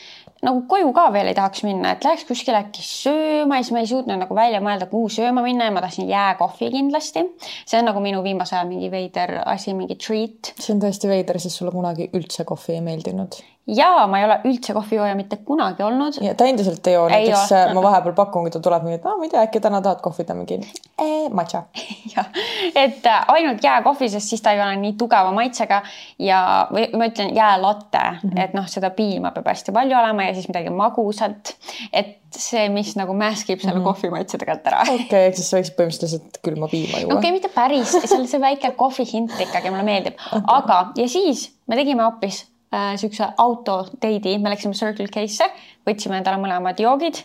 nagu 0.44 0.64
koju 0.68 0.92
ka 0.96 1.08
veel 1.14 1.30
ei 1.30 1.36
tahaks 1.36 1.64
minna, 1.66 1.94
et 1.94 2.04
läheks 2.04 2.26
kuskile 2.28 2.60
äkki 2.64 2.84
sööma 2.84 3.58
ja 3.58 3.66
siis 3.66 3.74
ma 3.76 3.84
ei 3.84 3.90
suutnud 3.90 4.20
nagu 4.20 4.36
välja 4.36 4.60
mõelda, 4.64 4.88
kuhu 4.90 5.10
sööma 5.12 5.44
minna 5.44 5.68
ja 5.68 5.74
ma 5.74 5.84
tahtsin 5.84 6.08
jääkohvi 6.10 6.70
kindlasti. 6.74 7.24
see 7.66 7.80
on 7.80 7.90
nagu 7.90 8.04
minu 8.04 8.22
viimase 8.26 8.56
aja 8.58 8.68
mingi 8.68 8.90
veider 8.92 9.40
asi, 9.46 9.74
mingi 9.74 9.96
treat. 9.96 10.54
see 10.58 10.76
on 10.76 10.84
tõesti 10.84 11.10
veider, 11.10 11.40
sest 11.40 11.60
sulle 11.60 11.74
kunagi 11.74 12.10
üldse 12.12 12.46
kohvi 12.48 12.78
ei 12.78 12.84
meeldinud 12.84 13.40
ja 13.66 14.06
ma 14.10 14.18
ei 14.18 14.24
ole 14.26 14.36
üldse 14.44 14.74
kohvijooja 14.76 15.14
mitte 15.16 15.36
kunagi 15.36 15.82
olnud. 15.82 16.18
ta 16.36 16.44
endiselt 16.44 16.86
ei 16.86 16.94
joo, 16.94 17.06
näiteks 17.08 17.52
ei 17.52 17.74
ma 17.74 17.82
vahepeal 17.82 18.14
pakun, 18.16 18.44
kui 18.44 18.52
ta 18.52 18.60
tuleb 18.64 18.84
mingi, 18.84 18.98
et 19.00 19.06
aa, 19.08 19.16
ma 19.16 19.24
ei 19.24 19.32
tea, 19.32 19.44
äkki 19.48 19.62
täna 19.64 19.80
tahad 19.84 20.02
kohvi, 20.04 20.26
ta 20.28 20.36
mingi 20.36 20.58
eh, 20.60 21.30
matša. 21.32 21.62
jah, 22.14 22.28
et 22.74 23.06
äh, 23.08 23.24
ainult 23.36 23.64
jääkohvi, 23.64 24.10
sest 24.12 24.34
siis 24.34 24.44
ta 24.44 24.52
ei 24.52 24.60
ole 24.60 24.76
nii 24.82 24.98
tugeva 25.00 25.32
maitsega 25.36 25.80
ja 26.18 26.42
või 26.72 26.90
ma 26.92 27.08
ütlen 27.08 27.32
jäälatte 27.36 28.04
mm, 28.04 28.28
-hmm. 28.28 28.44
et 28.44 28.58
noh, 28.58 28.68
seda 28.68 28.92
piima 28.92 29.32
peab 29.32 29.48
hästi 29.54 29.72
palju 29.72 29.98
olema 30.02 30.28
ja 30.28 30.36
siis 30.36 30.48
midagi 30.52 30.70
magusat. 30.70 31.56
et 31.92 32.20
see, 32.34 32.68
mis 32.68 32.96
nagu 32.98 33.14
mäskib 33.14 33.60
selle 33.62 33.78
mm 33.78 33.80
-hmm. 33.80 33.84
kohvi 33.84 34.10
maitse 34.10 34.38
tegelikult 34.38 34.66
ära. 34.66 34.82
okei 34.82 35.04
okay,, 35.06 35.26
ehk 35.28 35.36
siis 35.36 35.50
sa 35.50 35.56
võiksid 35.56 35.76
põhimõtteliselt 35.78 36.40
külma 36.44 36.68
piima 36.68 36.98
juua. 36.98 37.14
okei 37.14 37.18
okay,, 37.18 37.32
mitte 37.32 37.48
päris, 37.48 37.96
seal 37.96 38.20
on 38.20 38.28
see 38.28 38.40
väike 38.40 38.70
kohvi 38.76 39.06
hint 39.12 39.40
ikkagi 39.40 39.70
mulle 39.70 39.86
meeldib 39.86 40.18
okay., 40.32 40.42
aga 40.46 40.86
ja 40.96 41.08
siis 41.08 41.52
me 41.66 41.76
tegime 41.76 42.02
hoopis 42.02 42.44
äh, 42.74 42.92
siukse 43.00 43.30
autoteidi, 43.38 44.36
me 44.42 44.52
läksime 44.52 44.76
Circle 44.78 45.08
K-sse, 45.12 45.48
võtsime 45.88 46.18
endale 46.20 46.40
mõlemad 46.42 46.80
joogid, 46.82 47.22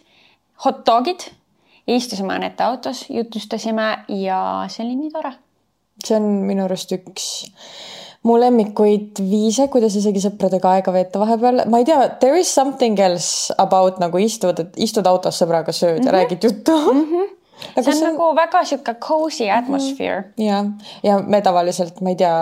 hot 0.66 0.84
dogid, 0.88 1.26
istusime 1.90 2.36
Anette 2.38 2.66
autos, 2.66 3.06
jutustasime 3.10 3.90
ja 4.22 4.42
see 4.70 4.86
oli 4.86 5.00
nii 5.00 5.16
tore. 5.16 5.34
see 6.06 6.16
on 6.16 6.28
minu 6.48 6.64
arust 6.64 6.94
üks 6.96 7.26
mu 8.24 8.36
lemmikuid 8.40 9.20
viise, 9.24 9.68
kuidas 9.72 9.96
isegi 9.96 10.22
sõpradega 10.24 10.76
aega 10.76 10.94
veeta 10.96 11.20
vahepeal, 11.22 11.64
ma 11.72 11.80
ei 11.82 11.88
tea, 11.88 12.00
there 12.22 12.40
is 12.40 12.52
something 12.52 13.00
else 13.00 13.54
about 13.58 14.00
nagu 14.04 14.20
istud, 14.20 14.60
istud 14.78 15.08
autos 15.08 15.40
sõbraga, 15.40 15.76
sööd 15.76 16.00
mm 16.00 16.04
-hmm. 16.04 16.08
ja 16.08 16.18
räägid 16.18 16.50
juttu 16.50 16.78
mm. 16.78 17.04
-hmm 17.04 17.36
see 17.76 17.94
on, 17.94 17.98
on 17.98 18.06
nagu 18.08 18.30
väga 18.38 18.64
sihuke 18.72 18.96
cozy 19.04 19.50
atmosphere 19.54 20.22
mm. 20.22 20.32
-hmm. 20.36 20.46
ja, 20.46 20.64
ja 21.04 21.20
me 21.20 21.42
tavaliselt, 21.46 22.02
ma 22.02 22.14
ei 22.14 22.20
tea, 22.20 22.36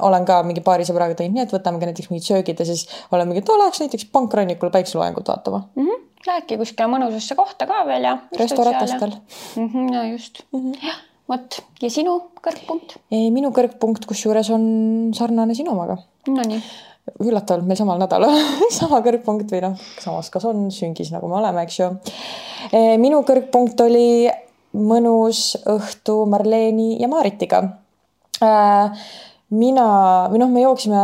olen 0.00 0.26
ka 0.28 0.40
mingi 0.46 0.64
paari 0.64 0.86
sõbraga 0.88 1.16
teinud 1.18 1.38
nii, 1.38 1.46
et 1.48 1.54
võtame 1.54 1.80
ka 1.80 1.90
näiteks 1.90 2.10
mingid 2.10 2.28
söögid 2.28 2.60
ja 2.60 2.68
siis 2.68 2.86
oleme 3.10 3.32
mingi, 3.32 3.44
et 3.44 3.54
läheks 3.62 3.82
näiteks 3.84 4.08
pankrannikul 4.12 4.72
päikseloojangut 4.74 5.28
vaatama 5.28 5.62
mm. 5.74 5.86
-hmm. 5.86 6.02
Lähedki 6.26 6.56
kuskile 6.58 6.88
mõnusasse 6.90 7.36
kohta 7.38 7.66
ka 7.70 7.84
veel 7.86 8.02
ja. 8.02 8.16
restoratastel. 8.38 9.12
Mm 9.56 9.68
-hmm, 9.68 9.92
no 9.92 10.02
just 10.10 10.42
mm. 10.52 10.60
-hmm. 10.60 10.86
jah, 10.86 10.96
vot 11.28 11.62
ja 11.82 11.90
sinu 11.90 12.16
kõrgpunkt? 12.42 12.98
minu 13.10 13.50
kõrgpunkt, 13.50 14.06
kusjuures 14.06 14.50
on 14.50 14.64
sarnane 15.14 15.54
sinu 15.54 15.70
omaga. 15.70 15.96
Nonii 16.26 16.62
üllatavalt 17.22 17.66
meil 17.66 17.78
samal 17.78 18.00
nädalal 18.00 18.34
sama 18.78 19.00
kõrgpunkt 19.04 19.52
või 19.54 19.62
noh, 19.64 19.76
samas 20.02 20.30
kas 20.32 20.46
on 20.48 20.66
süngis, 20.74 21.12
nagu 21.14 21.30
me 21.30 21.38
oleme, 21.40 21.66
eks 21.66 21.78
ju. 21.80 21.92
minu 23.02 23.22
kõrgpunkt 23.26 23.80
oli 23.84 24.26
mõnus 24.76 25.54
õhtu 25.64 26.24
Marleeni 26.28 26.96
ja 27.00 27.08
Maritiga. 27.08 27.62
mina 29.50 29.86
või 30.32 30.42
noh, 30.42 30.50
me 30.52 30.66
jooksime 30.66 31.02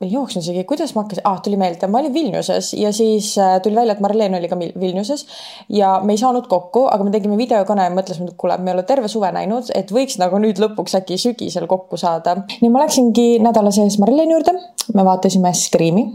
ei 0.00 0.10
jooksnud 0.12 0.44
isegi, 0.44 0.64
kuidas 0.68 0.92
ma 0.94 1.04
hakkasin 1.04 1.24
ah,, 1.24 1.38
tuli 1.44 1.56
meelde, 1.60 1.88
ma 1.88 2.02
olin 2.02 2.12
Vilniuses 2.12 2.74
ja 2.76 2.90
siis 2.92 3.30
äh, 3.40 3.56
tuli 3.64 3.78
välja, 3.78 3.96
et 3.96 4.02
Marleen 4.04 4.36
oli 4.36 4.50
ka 4.50 4.58
Vilniuses 4.58 5.24
ja 5.72 5.94
me 6.04 6.12
ei 6.12 6.20
saanud 6.20 6.50
kokku, 6.50 6.84
aga 6.92 7.06
me 7.06 7.14
tegime 7.14 7.38
videokõne 7.40 7.88
ja 7.88 7.94
mõtlesime, 7.94 8.28
et 8.32 8.36
kuule, 8.40 8.58
me 8.60 8.72
ei 8.72 8.76
ole 8.76 8.84
terve 8.88 9.08
suve 9.08 9.32
näinud, 9.32 9.72
et 9.74 9.92
võiks 9.96 10.18
nagu 10.20 10.40
nüüd 10.42 10.60
lõpuks 10.60 10.98
äkki 11.00 11.16
sügisel 11.22 11.68
kokku 11.70 11.96
saada. 12.00 12.36
nii 12.60 12.72
ma 12.72 12.84
läksingi 12.84 13.40
nädala 13.44 13.72
sees 13.72 13.96
Marleeni 14.02 14.36
juurde, 14.36 14.56
me 14.92 15.08
vaatasime 15.08 15.54
Scream'i 15.56 16.10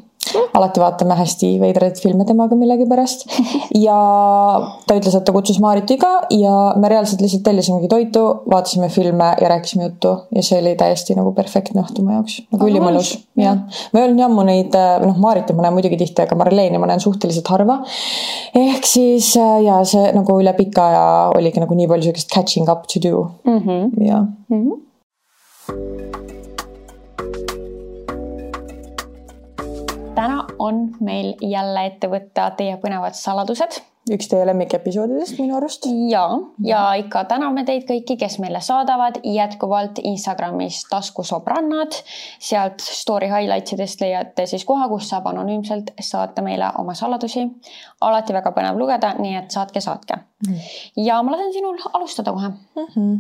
alati 0.58 0.82
vaatame 0.82 1.16
hästi 1.20 1.52
veidraid 1.62 2.00
filme 2.02 2.26
temaga 2.28 2.56
millegipärast. 2.60 3.26
ja 3.86 3.98
ta 4.88 4.98
ütles, 4.98 5.16
et 5.18 5.26
ta 5.28 5.36
kutsus 5.36 5.60
Maariti 5.64 5.98
ka 6.02 6.12
ja 6.36 6.56
me 6.80 6.92
reaalselt 6.92 7.24
lihtsalt 7.24 7.44
tellisimegi 7.48 7.90
toitu, 7.92 8.24
vaatasime 8.52 8.90
filme 8.94 9.32
ja 9.42 9.52
rääkisime 9.52 9.88
juttu 9.90 10.16
ja 10.36 10.44
see 10.46 10.60
oli 10.62 10.76
täiesti 10.80 11.16
nagu 11.18 11.34
perfektne 11.38 11.84
õhtu 11.84 12.06
mu 12.06 12.16
jaoks, 12.18 12.42
nagu 12.54 12.70
ülimõnus. 12.70 13.14
jah, 13.40 13.64
ma 13.92 14.02
ei 14.02 14.06
olnud 14.06 14.20
nii 14.20 14.28
ammu 14.28 14.48
neid, 14.48 14.78
noh, 15.06 15.18
Maariti 15.22 15.56
ma 15.58 15.68
näen 15.68 15.78
muidugi 15.78 16.00
tihti, 16.02 16.26
aga 16.26 16.38
Marleeni 16.40 16.82
ma 16.82 16.90
näen 16.92 17.04
suhteliselt 17.04 17.48
harva. 17.54 17.82
ehk 18.58 18.88
siis 18.88 19.34
ja 19.36 19.82
see 19.88 20.12
nagu 20.16 20.40
üle 20.42 20.54
pika 20.58 20.88
aja 20.92 21.06
oligi 21.38 21.64
nagu 21.64 21.76
nii 21.78 21.90
palju 21.92 22.10
sihukest 22.10 22.32
catching 22.34 22.70
up 22.72 22.88
to 22.88 23.04
do 23.04 23.28
mm. 23.46 23.60
-hmm. 23.60 24.08
ja 24.08 24.26
mm. 24.50 24.64
-hmm. 24.64 26.31
Täna 30.22 30.46
on 30.60 30.90
meil 31.00 31.34
jälle 31.42 31.86
ette 31.86 32.10
võtta 32.10 32.52
teie 32.58 32.78
põnevad 32.82 33.18
saladused. 33.18 33.80
üks 34.12 34.28
teie 34.32 34.46
lemmikepisoodidest 34.50 35.38
minu 35.40 35.56
arust. 35.58 35.86
ja, 36.10 36.24
ja 36.66 36.82
ikka 37.00 37.24
täname 37.30 37.64
teid 37.66 37.86
kõiki, 37.90 38.18
kes 38.22 38.38
meile 38.44 38.62
saadavad 38.66 39.20
jätkuvalt 39.26 40.02
Instagramis 40.04 40.84
taskusobrannad. 40.90 41.98
sealt 42.40 42.82
story 42.86 43.30
highlights 43.34 43.74
idest 43.78 44.02
leiate 44.02 44.46
siis 44.46 44.66
koha, 44.66 44.90
kus 44.94 45.10
saab 45.10 45.30
anonüümselt 45.34 45.94
saata 46.00 46.46
meile 46.46 46.72
oma 46.82 46.94
saladusi. 46.98 47.48
alati 48.02 48.34
väga 48.38 48.54
põnev 48.58 48.78
lugeda, 48.82 49.16
nii 49.20 49.36
et 49.44 49.52
saatke, 49.52 49.82
saatke 49.82 50.22
mm.. 50.48 50.72
ja 51.06 51.22
ma 51.24 51.38
lasen 51.38 51.54
sinul 51.54 51.78
alustada 51.94 52.34
kohe 52.34 52.50
mm. 52.50 52.90
-hmm. 52.96 53.14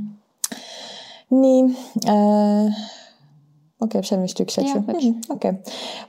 nii 1.42 1.62
äh 2.10 3.01
okei 3.82 4.00
okay,, 4.00 4.08
see 4.08 4.18
on 4.18 4.24
vist 4.26 4.40
üks, 4.44 4.58
eks 4.62 4.72
ju? 4.76 4.82
Mhm, 4.86 5.20
okei. 5.36 5.54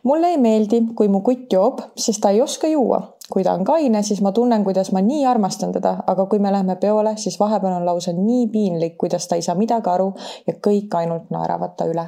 mulle 0.08 0.32
ei 0.34 0.38
meeldi, 0.38 0.82
kui 0.98 1.08
mu 1.12 1.22
kutt 1.24 1.52
joob, 1.52 1.80
sest 1.96 2.22
ta 2.22 2.30
ei 2.30 2.42
oska 2.44 2.70
juua. 2.70 3.02
kui 3.32 3.44
ta 3.46 3.54
on 3.56 3.64
kaine, 3.64 4.02
siis 4.04 4.20
ma 4.20 4.32
tunnen, 4.36 4.64
kuidas 4.64 4.90
ma 4.92 5.00
nii 5.00 5.24
armastan 5.24 5.72
teda, 5.72 5.94
aga 6.06 6.26
kui 6.28 6.38
me 6.42 6.50
läheme 6.52 6.76
peole, 6.76 7.14
siis 7.16 7.38
vahepeal 7.40 7.78
on 7.78 7.86
lausa 7.86 8.12
nii 8.12 8.46
piinlik, 8.52 8.98
kuidas 9.00 9.28
ta 9.28 9.38
ei 9.40 9.42
saa 9.42 9.54
midagi 9.56 9.88
aru 9.88 10.10
ja 10.46 10.58
kõik 10.66 10.92
ainult 11.00 11.30
naeravad 11.32 11.72
ta 11.78 11.86
üle 11.88 12.04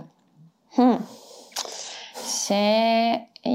hmm.. 0.77 0.99
see 2.29 3.15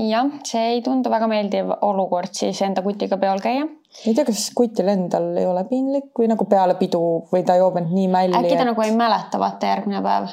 jah, 0.10 0.32
see 0.46 0.66
ei 0.74 0.82
tundu 0.86 1.12
väga 1.14 1.30
meeldiv 1.30 1.72
olukord 1.86 2.34
siis 2.34 2.62
enda 2.66 2.82
kutiga 2.86 3.18
peol 3.22 3.42
käia 3.44 3.68
ei 4.06 4.14
tea, 4.14 4.26
kas 4.26 4.50
kutil 4.56 4.90
endal 4.92 5.32
ei 5.38 5.48
ole 5.50 5.64
piinlik 5.70 6.12
või 6.18 6.30
nagu 6.32 6.46
peale 6.50 6.76
pidu 6.80 7.02
või 7.32 7.46
ta 7.46 7.58
joob 7.60 7.80
end 7.82 7.94
nii 7.94 8.12
mälli. 8.12 8.38
äkki 8.38 8.56
ta 8.56 8.64
et... 8.64 8.70
nagu 8.72 8.86
ei 8.86 8.94
mäleta 8.96 9.42
vaata 9.42 9.74
järgmine 9.74 10.02
päev 10.06 10.30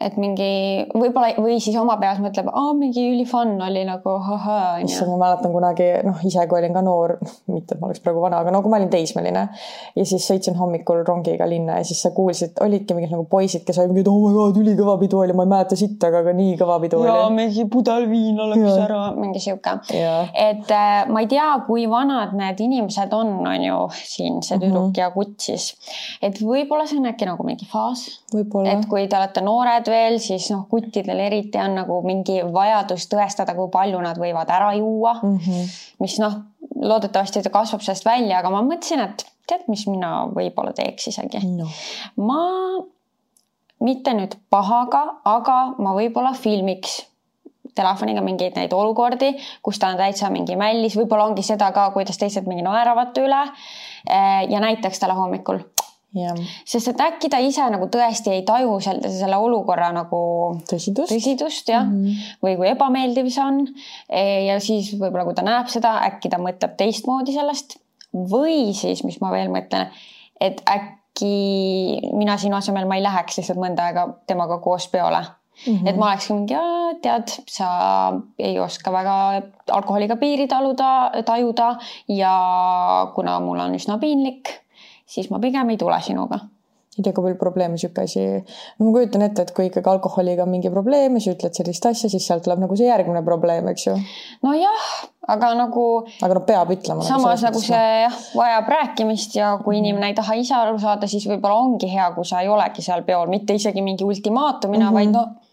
et 0.00 0.16
mingi 0.16 0.86
võib-olla 0.96 1.34
või 1.36 1.58
siis 1.60 1.76
oma 1.76 1.98
peas 2.00 2.20
mõtleb, 2.24 2.46
aa 2.48 2.72
mingi 2.76 3.02
ülifun 3.12 3.58
oli 3.60 3.82
nagu 3.84 4.14
ahhaa. 4.16 4.78
issand, 4.80 5.10
ma 5.12 5.18
mäletan 5.26 5.52
kunagi 5.52 5.88
noh, 6.06 6.22
ise 6.24 6.46
kui 6.48 6.56
olin 6.56 6.72
ka 6.72 6.80
noor, 6.84 7.18
mitte 7.54 7.76
et 7.76 7.82
ma 7.82 7.90
oleks 7.90 8.00
praegu 8.04 8.22
vana, 8.22 8.38
aga 8.40 8.54
no 8.54 8.62
kui 8.64 8.72
ma 8.72 8.78
olin 8.80 8.88
teismeline 8.92 9.42
ja 9.98 10.06
siis 10.08 10.24
sõitsin 10.24 10.56
hommikul 10.56 11.02
rongiga 11.04 11.48
linna 11.50 11.76
ja 11.82 11.88
siis 11.88 12.00
sa 12.06 12.14
kuulsid, 12.16 12.56
olidki 12.64 12.96
mingid 12.96 13.12
nagu 13.12 13.26
poisid, 13.28 13.66
kes 13.66 13.80
olid 13.82 13.92
mingid, 13.92 14.08
oh 14.08 14.22
my 14.22 14.32
god, 14.38 14.60
ülikõva 14.62 14.96
pidu 15.02 15.20
oli, 15.20 15.36
ma 15.36 15.44
ei 15.44 15.52
mäleta 15.52 15.78
sitta, 15.80 16.08
aga, 16.08 16.24
aga 16.24 16.34
nii 16.38 16.56
kõva 16.62 16.80
pidu 16.86 17.02
ja, 17.04 17.12
oli. 17.18 17.20
ja 17.20 17.28
mingi 17.36 17.66
pudel 17.76 18.08
viina 18.08 18.48
läks 18.54 18.80
ära, 18.86 19.02
mingi 19.18 19.44
sihuke. 19.44 19.76
et 19.92 20.74
äh, 20.78 21.04
ma 21.12 21.24
ei 21.26 21.28
tea, 21.28 21.50
kui 21.68 21.84
vanad 21.92 22.32
need 22.40 22.64
inimesed 22.64 23.12
on, 23.16 23.36
on 23.44 23.68
ju 23.68 23.82
siin 24.00 24.40
see 24.40 24.56
tüdruk 24.56 24.88
mm 24.88 24.96
-hmm. 24.96 25.04
ja 25.04 25.12
kutt 25.12 25.36
siis, 25.50 25.74
et 26.24 26.40
võib-olla 26.40 26.88
see 26.88 27.02
on 27.04 27.12
äkki 27.12 27.28
nagu 27.28 27.44
mingi 27.44 27.68
faas. 27.68 28.08
et 28.32 28.88
kui 28.88 29.06
te 29.08 29.20
olete 29.20 29.44
noored 29.44 29.89
veel, 29.90 30.18
siis 30.22 30.48
noh, 30.52 30.64
kuttidel 30.70 31.20
eriti 31.26 31.60
on 31.60 31.76
nagu 31.80 32.00
mingi 32.06 32.40
vajadus 32.52 33.08
tõestada, 33.10 33.54
kui 33.58 33.70
palju 33.72 34.00
nad 34.04 34.20
võivad 34.20 34.50
ära 34.50 34.72
juua 34.78 35.16
mm. 35.22 35.36
-hmm. 35.36 35.74
mis 36.04 36.16
noh, 36.22 36.38
loodetavasti 36.80 37.42
ta 37.42 37.52
kasvab 37.52 37.84
sellest 37.84 38.06
välja, 38.06 38.38
aga 38.38 38.50
ma 38.54 38.62
mõtlesin, 38.64 39.04
et 39.04 39.26
tead, 39.50 39.66
mis 39.68 39.86
mina 39.90 40.26
võib-olla 40.30 40.72
teeks 40.76 41.10
isegi 41.12 41.42
no.. 41.46 41.68
ma 42.16 42.40
mitte 43.80 44.14
nüüd 44.16 44.36
pahaga, 44.52 45.04
aga 45.24 45.60
ma 45.78 45.94
võib-olla 45.96 46.32
filmiks 46.36 47.00
telefoniga 47.74 48.22
mingeid 48.24 48.56
neid 48.58 48.72
olukordi, 48.74 49.34
kus 49.62 49.78
ta 49.78 49.92
on 49.92 50.00
täitsa 50.00 50.30
mingi 50.32 50.56
mällis, 50.58 50.96
võib-olla 50.98 51.28
ongi 51.30 51.44
seda 51.46 51.70
ka, 51.76 51.90
kuidas 51.94 52.18
teised 52.20 52.48
mingi 52.50 52.64
naeravad 52.66 53.16
üle. 53.22 53.42
ja 54.50 54.60
näitaks 54.60 54.98
talle 54.98 55.14
hommikul 55.14 55.60
sest 56.66 56.90
et 56.90 57.00
äkki 57.04 57.30
ta 57.30 57.38
ise 57.38 57.66
nagu 57.70 57.86
tõesti 57.92 58.32
ei 58.34 58.42
taju 58.46 58.78
selle, 58.82 59.10
selle 59.14 59.38
olukorra 59.38 59.92
nagu 59.94 60.22
tõsidust, 60.70 61.12
tõsidust 61.12 61.70
jah 61.70 61.84
mm, 61.86 62.04
-hmm. 62.04 62.30
või 62.42 62.56
kui 62.58 62.70
ebameeldiv 62.72 63.30
see 63.30 63.44
on. 63.44 63.60
E, 64.08 64.22
ja 64.48 64.60
siis 64.60 64.92
võib-olla, 64.98 65.24
kui 65.28 65.38
ta 65.38 65.46
näeb 65.46 65.70
seda, 65.70 66.00
äkki 66.10 66.32
ta 66.32 66.40
mõtleb 66.42 66.74
teistmoodi 66.76 67.36
sellest 67.36 67.78
või 68.12 68.72
siis, 68.74 69.04
mis 69.06 69.20
ma 69.22 69.30
veel 69.30 69.52
mõtlen, 69.54 69.92
et 70.40 70.62
äkki 70.66 72.00
mina 72.12 72.36
sinu 72.38 72.56
asemel 72.56 72.88
ma 72.88 72.98
ei 72.98 73.06
läheks 73.06 73.38
lihtsalt 73.38 73.60
mõnda 73.60 73.90
aega 73.90 74.08
temaga 74.26 74.58
koos 74.58 74.88
peole 74.88 75.22
Mm 75.60 75.76
-hmm. 75.76 75.88
et 75.88 75.96
ma 75.96 76.06
olekski 76.06 76.32
mingi, 76.32 76.54
tead, 77.02 77.28
sa 77.48 77.66
ei 78.38 78.58
oska 78.58 78.92
väga 78.92 79.42
alkoholiga 79.68 80.16
piiri 80.16 80.46
taluda, 80.48 81.10
tajuda 81.24 81.76
ja 82.08 82.32
kuna 83.14 83.40
mul 83.40 83.58
on 83.58 83.74
üsna 83.74 83.98
piinlik 84.00 84.48
siis 85.10 85.30
ma 85.30 85.42
pigem 85.42 85.74
ei 85.74 85.80
tule 85.80 85.98
sinuga 86.06 86.40
ei 86.98 87.04
tea, 87.04 87.14
kui 87.14 87.22
palju 87.22 87.38
probleeme 87.38 87.78
sihuke 87.78 88.02
asi, 88.02 88.22
no 88.78 88.88
ma 88.88 88.92
kujutan 88.96 89.22
ette, 89.22 89.44
et 89.46 89.52
kui 89.54 89.68
ikkagi 89.68 89.90
alkoholiga 89.92 90.42
on 90.42 90.50
mingi 90.50 90.72
probleem 90.72 91.16
ja 91.16 91.22
sa 91.22 91.34
ütled 91.36 91.56
sellist 91.56 91.86
asja, 91.86 92.10
siis 92.12 92.26
sealt 92.26 92.42
tuleb 92.46 92.62
nagu 92.64 92.76
see 92.78 92.88
järgmine 92.88 93.22
probleem, 93.26 93.68
eks 93.70 93.86
ju. 93.86 93.94
nojah, 94.46 94.88
aga 95.30 95.52
nagu. 95.58 95.84
aga 96.18 96.38
no 96.40 96.42
peab 96.48 96.72
ütlema. 96.74 97.04
Nagu 97.04 97.12
samas 97.12 97.44
nagu, 97.46 97.62
see 97.62 97.84
jah, 98.04 98.16
vajab 98.34 98.72
rääkimist 98.74 99.38
ja 99.38 99.52
kui 99.62 99.76
mm. 99.76 99.84
inimene 99.84 100.10
ei 100.10 100.18
taha 100.18 100.36
ise 100.40 100.56
aru 100.58 100.80
saada, 100.82 101.06
siis 101.10 101.28
võib-olla 101.30 101.60
ongi 101.62 101.90
hea, 101.92 102.10
kui 102.16 102.26
sa 102.26 102.42
ei 102.42 102.50
olegi 102.50 102.82
seal 102.84 103.06
peol, 103.06 103.30
mitte 103.30 103.54
isegi 103.54 103.86
mingi 103.86 104.06
ultimaatumina 104.06 104.90
mm, 104.90 104.90
-hmm. 104.90 104.98
vaid 104.98 105.14
no 105.14 105.49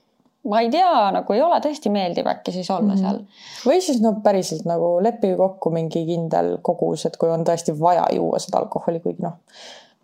ma 0.47 0.61
ei 0.63 0.69
tea, 0.73 0.91
nagu 1.15 1.35
ei 1.35 1.41
ole 1.43 1.59
tõesti 1.63 1.91
meeldiv 1.93 2.27
äkki 2.31 2.53
siis 2.55 2.69
olla 2.71 2.93
mm 2.93 2.93
-hmm. 2.93 3.01
seal. 3.01 3.65
või 3.65 3.81
siis 3.81 4.01
no 4.01 4.13
päriselt 4.23 4.65
nagu 4.69 4.97
leppige 5.03 5.35
kokku 5.39 5.71
mingi 5.73 6.05
kindel 6.05 6.57
kogus, 6.61 7.05
et 7.05 7.17
kui 7.17 7.29
on 7.29 7.43
tõesti 7.47 7.75
vaja 7.79 8.05
juua 8.15 8.39
seda 8.39 8.61
alkoholi, 8.61 8.99
kuigi 9.03 9.23
noh, 9.23 9.39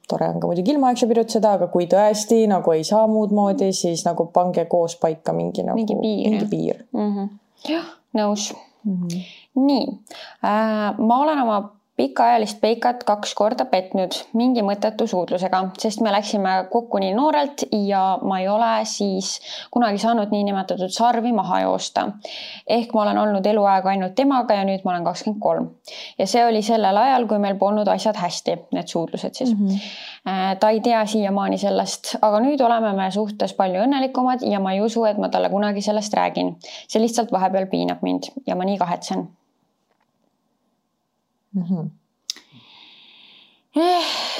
tore 0.07 0.29
on 0.29 0.39
ka 0.39 0.47
muidugi 0.47 0.71
ilma, 0.71 0.91
eks 0.91 1.03
ju, 1.03 1.07
pirutseda, 1.11 1.53
aga 1.59 1.67
kui 1.67 1.87
tõesti 1.91 2.43
nagu 2.51 2.71
ei 2.71 2.83
saa 2.83 3.07
muud 3.07 3.31
moodi, 3.31 3.71
siis 3.73 4.05
nagu 4.05 4.25
pange 4.25 4.65
koos 4.65 4.95
paika 4.95 5.33
mingi 5.33 5.63
nagu 5.63 5.79
mingi 5.79 5.95
piir, 6.01 6.29
mingi 6.29 6.49
piir. 6.51 6.83
Mm 6.91 7.13
-hmm. 7.13 7.29
jah, 7.69 7.87
nõus 8.13 8.53
mm. 8.83 9.07
-hmm. 9.07 9.23
nii 9.55 9.87
äh,, 10.43 10.99
ma 10.99 11.19
olen 11.19 11.39
oma 11.39 11.61
pikaajalist 11.97 12.57
Peikat 12.61 13.03
kaks 13.05 13.35
korda 13.37 13.65
petnud 13.69 14.15
mingi 14.33 14.63
mõttetu 14.65 15.05
suudlusega, 15.09 15.59
sest 15.77 16.01
me 16.01 16.11
läksime 16.13 16.53
kokku 16.71 16.97
nii 17.03 17.11
noorelt 17.13 17.65
ja 17.85 18.01
ma 18.25 18.39
ei 18.41 18.47
ole 18.49 18.71
siis 18.89 19.35
kunagi 19.73 20.01
saanud 20.01 20.33
niinimetatud 20.33 20.89
sarvi 20.93 21.33
maha 21.37 21.61
joosta. 21.67 22.07
ehk 22.67 22.93
ma 22.93 23.03
olen 23.03 23.17
olnud 23.17 23.45
eluaeg 23.45 23.85
ainult 23.91 24.15
temaga 24.15 24.57
ja 24.57 24.63
nüüd 24.65 24.81
ma 24.85 24.95
olen 24.95 25.05
kakskümmend 25.05 25.41
kolm. 25.41 25.69
ja 26.17 26.27
see 26.27 26.45
oli 26.45 26.63
sellel 26.65 26.97
ajal, 26.97 27.27
kui 27.27 27.39
meil 27.39 27.61
polnud 27.61 27.87
asjad 27.87 28.17
hästi, 28.17 28.57
need 28.73 28.89
suudlused 28.89 29.37
siis 29.37 29.53
mm. 29.53 29.67
-hmm. 29.67 30.57
ta 30.59 30.69
ei 30.69 30.81
tea 30.81 31.05
siiamaani 31.05 31.57
sellest, 31.57 32.15
aga 32.21 32.39
nüüd 32.39 32.65
oleme 32.65 32.93
me 32.97 33.11
suhtes 33.11 33.53
palju 33.53 33.85
õnnelikumad 33.85 34.41
ja 34.49 34.59
ma 34.59 34.73
ei 34.73 34.81
usu, 34.81 35.05
et 35.05 35.17
ma 35.17 35.29
talle 35.29 35.49
kunagi 35.49 35.81
sellest 35.81 36.13
räägin. 36.13 36.55
see 36.87 37.01
lihtsalt 37.01 37.31
vahepeal 37.31 37.67
piinab 37.67 38.01
mind 38.01 38.33
ja 38.47 38.55
ma 38.55 38.65
nii 38.65 38.77
kahetsen 38.77 39.27
mm. 41.53 41.63
-hmm. 41.63 41.89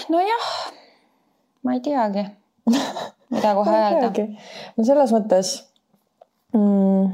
nojah, 0.09 0.45
ma 1.63 1.73
ei 1.73 1.81
teagi, 1.81 2.25
mida 3.29 3.53
kohe 3.55 3.75
öelda. 3.77 4.11
no 4.77 4.83
selles 4.83 5.11
mõttes 5.15 5.53
mm, 6.53 7.13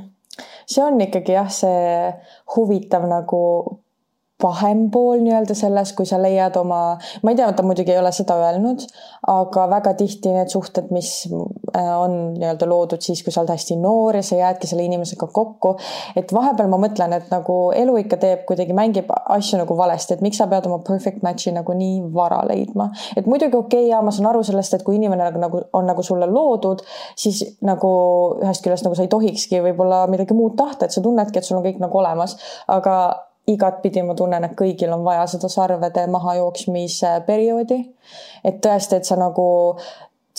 see 0.66 0.84
on 0.84 1.02
ikkagi 1.02 1.34
jah, 1.38 1.50
see 1.52 2.14
huvitav 2.56 3.08
nagu 3.10 3.44
vahem 4.44 4.86
pool 4.92 5.20
nii-öelda 5.24 5.56
selles, 5.58 5.92
kui 5.98 6.08
sa 6.08 6.20
leiad 6.22 6.56
oma, 6.60 6.80
ma 7.24 7.32
ei 7.32 7.38
tea, 7.38 7.50
ta 7.56 7.64
muidugi 7.66 7.92
ei 7.92 8.00
ole 8.00 8.12
seda 8.16 8.38
öelnud, 8.40 8.86
aga 9.28 9.66
väga 9.74 9.94
tihti 10.00 10.32
need 10.32 10.52
suhted, 10.54 10.90
mis 10.96 11.12
äh, 11.28 11.90
on 12.00 12.16
nii-öelda 12.38 12.70
loodud 12.70 13.04
siis, 13.04 13.24
kui 13.26 13.36
sa 13.36 13.44
oled 13.44 13.54
hästi 13.54 13.78
noor 13.82 14.20
ja 14.20 14.24
sa 14.26 14.40
jäädki 14.40 14.70
selle 14.70 14.86
inimesega 14.88 15.28
kokku. 15.34 15.76
et 16.16 16.34
vahepeal 16.34 16.72
ma 16.72 16.80
mõtlen, 16.80 17.16
et 17.18 17.28
nagu 17.34 17.58
elu 17.76 17.98
ikka 18.06 18.20
teeb 18.24 18.46
kuidagi, 18.48 18.76
mängib 18.76 19.12
asju 19.20 19.60
nagu 19.60 19.78
valesti, 19.78 20.16
et 20.16 20.24
miks 20.26 20.40
sa 20.40 20.48
pead 20.52 20.68
oma 20.72 20.80
perfect 20.88 21.24
match'i 21.26 21.54
nagu 21.56 21.76
nii 21.76 22.02
vara 22.16 22.40
leidma. 22.48 22.90
et 23.18 23.28
muidugi 23.28 23.58
okei 23.58 23.86
okay,, 23.86 23.92
ja 23.92 24.02
ma 24.06 24.16
saan 24.16 24.32
aru 24.32 24.44
sellest, 24.48 24.80
et 24.80 24.88
kui 24.88 24.96
inimene 25.00 25.28
nagu, 25.28 25.42
nagu 25.44 25.64
on 25.74 25.90
nagu 25.90 26.04
sulle 26.06 26.30
loodud, 26.32 26.84
siis 27.20 27.44
nagu 27.66 27.90
ühest 28.40 28.64
küljest 28.64 28.88
nagu 28.88 28.96
sa 28.96 29.04
ei 29.04 29.12
tohikski 29.12 29.60
võib-olla 29.68 30.06
midagi 30.08 30.38
muud 30.38 30.56
tahta, 30.60 30.88
et 30.88 30.96
sa 30.96 31.04
tunnedki, 31.04 31.40
et 31.42 31.48
sul 31.48 31.60
on 31.60 31.66
kõik 31.66 31.84
nagu 31.84 32.00
olemas, 32.00 32.38
aga 32.72 33.00
igatpidi 33.50 34.04
ma 34.06 34.16
tunnen, 34.16 34.44
et 34.46 34.58
kõigil 34.58 34.94
on 34.94 35.04
vaja 35.04 35.26
seda 35.28 35.50
sarvede 35.50 36.08
mahajooksmise 36.08 37.16
perioodi. 37.26 37.80
et 38.44 38.62
tõesti, 38.66 38.96
et 38.96 39.06
sa 39.06 39.16
nagu 39.20 39.48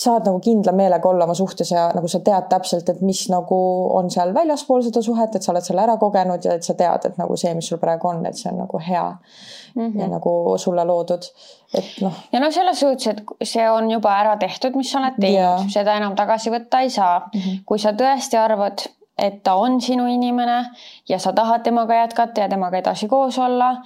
saad 0.01 0.27
nagu 0.29 0.41
kindla 0.41 0.73
meelega 0.73 1.09
olla 1.09 1.25
oma 1.25 1.35
suhtes 1.35 1.71
ja 1.71 1.89
nagu 1.95 2.09
sa 2.09 2.21
tead 2.25 2.47
täpselt, 2.51 2.89
et 2.89 3.01
mis 3.05 3.21
nagu 3.33 3.57
on 3.97 4.11
seal 4.13 4.33
väljaspool 4.35 4.85
seda 4.87 5.03
suhet, 5.05 5.35
et 5.37 5.45
sa 5.45 5.53
oled 5.53 5.67
selle 5.67 5.83
ära 5.85 5.97
kogenud 6.01 6.45
ja 6.47 6.57
et 6.57 6.67
sa 6.67 6.77
tead, 6.79 7.09
et 7.11 7.19
nagu 7.21 7.37
see, 7.41 7.53
mis 7.59 7.69
sul 7.69 7.81
praegu 7.83 8.09
on, 8.09 8.23
et 8.27 8.39
see 8.39 8.51
on 8.53 8.63
nagu 8.63 8.81
hea 8.87 9.07
mm 9.11 9.83
-hmm. 9.83 10.01
ja 10.01 10.09
nagu 10.09 10.33
sulle 10.59 10.85
loodud, 10.85 11.27
et 11.75 11.91
noh. 12.01 12.23
ja 12.33 12.41
noh, 12.41 12.53
selles 12.53 12.81
suhtes, 12.81 13.07
et 13.07 13.25
see 13.43 13.71
on 13.71 13.91
juba 13.91 14.15
ära 14.21 14.37
tehtud, 14.37 14.77
mis 14.77 14.93
sa 14.93 15.03
oled 15.03 15.21
teinud, 15.21 15.69
seda 15.73 15.97
enam 15.97 16.17
tagasi 16.17 16.51
võtta 16.51 16.81
ei 16.81 16.91
saa 16.91 17.19
mm. 17.19 17.41
-hmm. 17.41 17.63
kui 17.67 17.79
sa 17.79 17.93
tõesti 17.93 18.37
arvad, 18.39 18.87
et 19.21 19.43
ta 19.43 19.55
on 19.55 19.81
sinu 19.81 20.07
inimene 20.07 20.65
ja 21.09 21.19
sa 21.19 21.33
tahad 21.33 21.63
temaga 21.63 21.95
jätkata 21.95 22.41
ja 22.41 22.49
temaga 22.49 22.79
edasi 22.79 23.09
koos 23.09 23.39
olla 23.39 23.77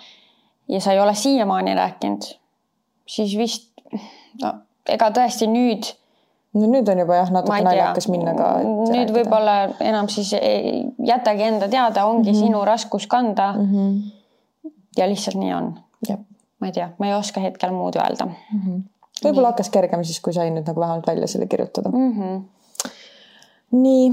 ja 0.69 0.81
sa 0.81 0.93
ei 0.93 1.01
ole 1.01 1.15
siiamaani 1.15 1.75
rääkinud, 1.75 2.23
siis 3.07 3.37
vist 3.39 3.71
no 4.43 4.53
ega 4.91 5.11
tõesti 5.15 5.49
nüüd. 5.51 5.89
no 6.55 6.69
nüüd 6.71 6.89
on 6.93 7.03
juba 7.03 7.19
jah, 7.21 7.33
natuke 7.35 7.61
naljakas 7.67 8.09
minna 8.13 8.35
ka. 8.39 8.49
nüüd 8.93 9.13
võib-olla 9.15 9.57
enam 9.85 10.09
siis 10.13 10.33
ei, 10.39 10.85
jätagi 11.05 11.49
enda 11.49 11.69
teada, 11.69 12.07
ongi 12.07 12.31
mm 12.31 12.37
-hmm. 12.37 12.47
sinu 12.47 12.65
raskus 12.65 13.07
kanda 13.07 13.53
mm. 13.53 13.71
-hmm. 13.73 14.73
ja 14.97 15.09
lihtsalt 15.09 15.37
nii 15.41 15.55
on. 15.55 15.75
ma 16.61 16.67
ei 16.67 16.73
tea, 16.73 16.91
ma 16.99 17.07
ei 17.07 17.15
oska 17.15 17.41
hetkel 17.41 17.73
muud 17.73 17.97
öelda 17.97 18.25
mm 18.27 18.61
-hmm.. 18.61 18.83
võib-olla 19.25 19.53
hakkas 19.53 19.71
kergem 19.71 20.05
siis, 20.05 20.21
kui 20.21 20.33
sai 20.33 20.51
nüüd 20.51 20.67
nagu 20.67 20.81
vähemalt 20.81 21.07
välja 21.07 21.27
selle 21.27 21.47
kirjutada 21.47 21.89
mm. 21.89 22.13
-hmm. 22.13 22.43
nii 23.71 24.13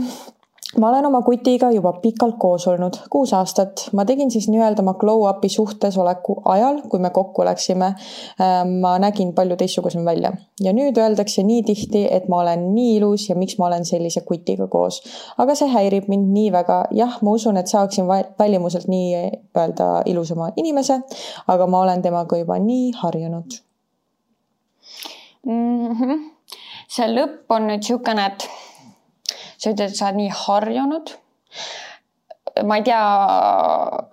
ma 0.79 0.89
olen 0.89 1.05
oma 1.05 1.21
kutiga 1.21 1.71
juba 1.71 1.91
pikalt 1.99 2.37
koos 2.39 2.67
olnud, 2.67 2.97
kuus 3.09 3.33
aastat. 3.33 3.89
ma 3.93 4.05
tegin 4.05 4.31
siis 4.31 4.47
nii-öelda 4.49 4.83
oma 4.83 4.93
glow-up'i 4.99 5.49
suhtes 5.49 5.97
oleku 5.97 6.37
ajal, 6.45 6.81
kui 6.89 6.99
me 6.99 7.09
kokku 7.09 7.45
läksime. 7.45 7.93
Ähm, 8.41 8.77
ma 8.83 8.95
nägin 8.99 9.33
palju 9.35 9.57
teistsugusem 9.59 10.05
välja 10.05 10.31
ja 10.63 10.73
nüüd 10.73 10.97
öeldakse 10.97 11.43
nii 11.43 11.63
tihti, 11.67 12.05
et 12.11 12.29
ma 12.29 12.41
olen 12.45 12.69
nii 12.75 12.95
ilus 12.99 13.29
ja 13.29 13.35
miks 13.35 13.57
ma 13.59 13.67
olen 13.67 13.85
sellise 13.85 14.21
kutiga 14.27 14.67
koos. 14.67 15.01
aga 15.37 15.55
see 15.55 15.69
häirib 15.71 16.07
mind 16.07 16.31
nii 16.35 16.51
väga. 16.51 16.83
jah, 16.91 17.17
ma 17.21 17.35
usun, 17.35 17.57
et 17.57 17.67
saaksin 17.67 18.07
välimuselt 18.39 18.87
nii-öelda 18.87 19.89
ilusama 20.05 20.51
inimese, 20.55 21.01
aga 21.47 21.67
ma 21.67 21.81
olen 21.81 22.01
temaga 22.01 22.37
juba 22.37 22.59
nii 22.59 22.91
harjunud 23.01 23.59
mm. 25.45 25.91
-hmm. 25.91 26.19
see 26.87 27.07
lõpp 27.07 27.49
on 27.49 27.67
nüüd 27.67 27.81
niisugune, 27.81 28.25
et 28.25 28.49
sa 29.61 29.73
ütled, 29.73 29.93
sa 29.95 30.09
oled 30.09 30.21
nii 30.21 30.31
harjunud. 30.45 31.13
ma 32.67 32.75
ei 32.75 32.83
tea, 32.83 33.03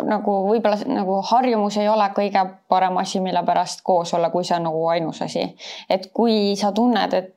nagu 0.07 0.35
võib-olla 0.47 0.77
nagu 0.87 1.17
harjumus 1.27 1.79
ei 1.81 1.89
ole 1.91 2.07
kõige 2.15 2.45
parem 2.71 3.01
asi, 3.01 3.19
mille 3.25 3.43
pärast 3.47 3.83
koos 3.83 4.13
olla, 4.15 4.31
kui 4.31 4.47
see 4.47 4.57
on 4.59 4.69
nagu 4.69 4.85
ainus 4.93 5.23
asi. 5.25 5.49
et 5.91 6.11
kui 6.15 6.55
sa 6.57 6.73
tunned, 6.73 7.15
et 7.15 7.35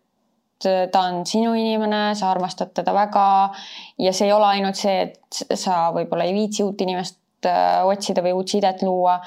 ta 0.62 1.02
on 1.08 1.26
sinu 1.26 1.56
inimene, 1.58 2.12
sa 2.15 2.30
armastad 2.32 2.74
teda 2.76 2.93
väga 2.93 3.26
ja 3.97 4.13
see 4.13 4.28
ei 4.28 4.36
ole 4.36 4.45
ainult 4.45 4.78
see, 4.78 5.08
et 5.08 5.58
sa 5.58 5.88
võib-olla 5.95 6.28
ei 6.28 6.36
viitsi 6.36 6.63
uut 6.63 6.82
inimest 6.86 7.50
äh, 7.50 7.82
otsida 7.88 8.21
või 8.21 8.36
uut 8.38 8.54
sidet 8.54 8.84
luua, 8.86 9.17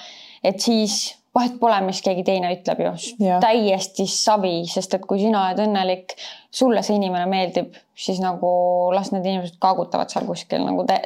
et 0.44 0.61
siis 0.62 1.16
vahet 1.35 1.59
pole, 1.61 1.81
mis 1.87 2.01
keegi 2.05 2.25
teine 2.27 2.53
ütleb 2.55 2.83
ju. 2.85 2.94
täiesti 3.42 4.07
savi, 4.11 4.57
sest 4.70 4.99
et 4.99 5.07
kui 5.09 5.18
sina 5.23 5.49
oled 5.49 5.64
õnnelik, 5.66 6.16
sulle 6.55 6.83
see 6.87 6.99
inimene 7.01 7.27
meeldib, 7.31 7.75
siis 7.94 8.20
nagu 8.23 8.51
las 8.94 9.11
need 9.14 9.27
inimesed 9.27 9.59
kaagutavad 9.62 10.12
seal 10.12 10.29
kuskil 10.29 10.62
nagu 10.66 10.87
tä 10.88 11.01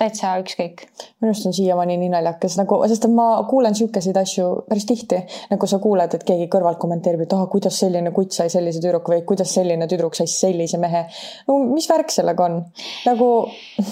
täitsa 0.00 0.32
ükskõik. 0.40 0.84
minu 1.20 1.30
arust 1.30 1.46
on 1.48 1.54
siiamaani 1.56 1.96
nii 2.00 2.08
naljakas 2.14 2.56
nagu, 2.60 2.78
sest 2.88 3.06
ma 3.12 3.26
kuulen 3.48 3.76
sihukeseid 3.76 4.16
asju 4.16 4.46
päris 4.68 4.86
tihti, 4.88 5.20
nagu 5.50 5.68
sa 5.68 5.78
kuuled, 5.82 6.16
et 6.16 6.24
keegi 6.28 6.48
kõrvalt 6.52 6.80
kommenteerib, 6.80 7.26
et 7.26 7.34
ah, 7.36 7.44
kuidas 7.52 7.76
selline 7.82 8.12
kutt 8.16 8.36
sai 8.36 8.48
sellise 8.52 8.80
tüdruku 8.80 9.14
või 9.14 9.24
kuidas 9.28 9.52
selline 9.58 9.88
tüdruk 9.90 10.16
sai 10.16 10.30
sellise 10.30 10.80
mehe. 10.80 11.04
no 11.48 11.58
mis 11.68 11.88
värk 11.90 12.12
sellega 12.14 12.48
on? 12.48 12.60
nagu. 13.08 13.30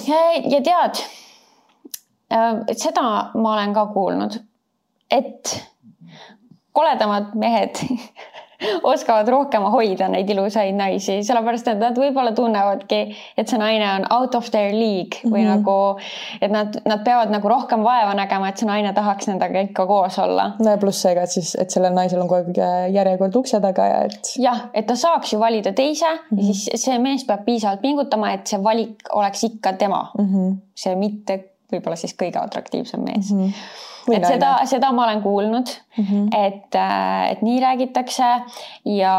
ja 0.08 0.62
tead, 0.70 1.02
äh, 2.32 2.62
seda 2.72 3.08
ma 3.34 3.56
olen 3.56 3.76
ka 3.76 3.88
kuulnud, 3.92 4.40
et 5.12 5.58
koledamad 6.78 7.34
mehed 7.38 7.82
oskavad 8.82 9.28
rohkem 9.30 9.62
hoida 9.70 10.08
neid 10.10 10.30
ilusaid 10.30 10.74
naisi, 10.74 11.20
sellepärast 11.26 11.68
et 11.70 11.78
nad 11.78 11.98
võib-olla 11.98 12.32
tunnevadki, 12.34 12.98
et 13.38 13.50
see 13.50 13.60
naine 13.60 13.86
on 13.86 14.06
out 14.14 14.34
of 14.34 14.48
their 14.50 14.74
league 14.74 15.20
või 15.22 15.44
mm 15.44 15.46
-hmm. 15.46 15.52
nagu, 15.52 16.40
et 16.42 16.50
nad, 16.50 16.80
nad 16.88 17.04
peavad 17.06 17.30
nagu 17.30 17.48
rohkem 17.48 17.84
vaeva 17.86 18.16
nägema, 18.18 18.48
et 18.48 18.58
see 18.58 18.66
naine 18.66 18.92
tahaks 18.94 19.30
nendega 19.30 19.62
ikka 19.68 19.86
koos 19.86 20.18
olla. 20.18 20.50
no 20.58 20.70
ja 20.70 20.78
pluss 20.78 21.02
see 21.02 21.14
ka, 21.14 21.26
et 21.28 21.36
siis, 21.36 21.54
et 21.60 21.70
sellel 21.70 21.94
naisel 21.94 22.22
on 22.22 22.28
kogu 22.28 22.50
aeg 22.50 22.94
järjekord 22.94 23.36
ukse 23.42 23.60
taga 23.60 23.86
ja 23.86 24.00
et. 24.10 24.32
jah, 24.38 24.64
et 24.74 24.86
ta 24.86 24.96
saaks 24.96 25.32
ju 25.32 25.40
valida 25.40 25.72
teise 25.72 26.10
mm, 26.10 26.38
-hmm. 26.38 26.52
siis 26.52 26.84
see 26.84 26.98
mees 26.98 27.24
peab 27.24 27.44
piisavalt 27.44 27.80
pingutama, 27.80 28.32
et 28.32 28.46
see 28.46 28.62
valik 28.62 29.06
oleks 29.12 29.44
ikka 29.44 29.72
tema 29.72 30.10
mm. 30.18 30.24
-hmm. 30.24 30.56
see 30.74 30.96
mitte 30.96 31.44
võib-olla 31.72 31.96
siis 31.96 32.16
kõige 32.22 32.42
atraktiivsem 32.42 33.00
mees 33.00 33.30
mm. 33.30 33.44
-hmm 33.44 33.86
et 34.16 34.26
seda, 34.26 34.52
seda 34.68 34.92
ma 34.92 35.04
olen 35.04 35.22
kuulnud 35.22 35.72
mm, 35.96 36.04
-hmm. 36.04 36.46
et, 36.46 36.74
äh, 36.74 37.30
et 37.32 37.42
nii 37.42 37.60
räägitakse 37.60 38.30
ja 38.98 39.16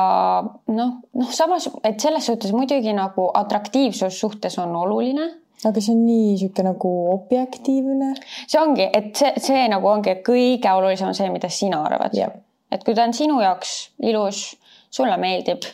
noh, 0.67 0.93
noh, 1.13 1.31
samas, 1.31 1.69
et 1.83 1.99
selles 1.99 2.25
suhtes 2.25 2.53
muidugi 2.53 2.93
nagu 2.93 3.29
atraktiivsus 3.33 4.19
suhtes 4.19 4.59
on 4.59 4.75
oluline 4.75 5.29
aga 5.67 5.81
see 5.81 5.95
on 5.95 6.05
nii 6.05 6.27
niisugune 6.29 6.69
nagu 6.69 6.91
objektiivne. 7.13 8.13
see 8.47 8.61
ongi, 8.61 8.87
et 8.93 9.11
see, 9.15 9.33
see 9.37 9.65
nagu 9.71 9.87
ongi 9.87 10.15
kõige 10.25 10.71
olulisem 10.75 11.11
on 11.11 11.17
see, 11.17 11.29
mida 11.33 11.49
sina 11.49 11.81
arvad 11.83 12.15
yeah.. 12.17 12.31
et 12.71 12.83
kui 12.83 12.95
ta 12.95 13.03
on 13.07 13.13
sinu 13.13 13.41
jaoks 13.41 13.91
ilus, 14.11 14.55
sulle 14.91 15.17
meeldib, 15.17 15.67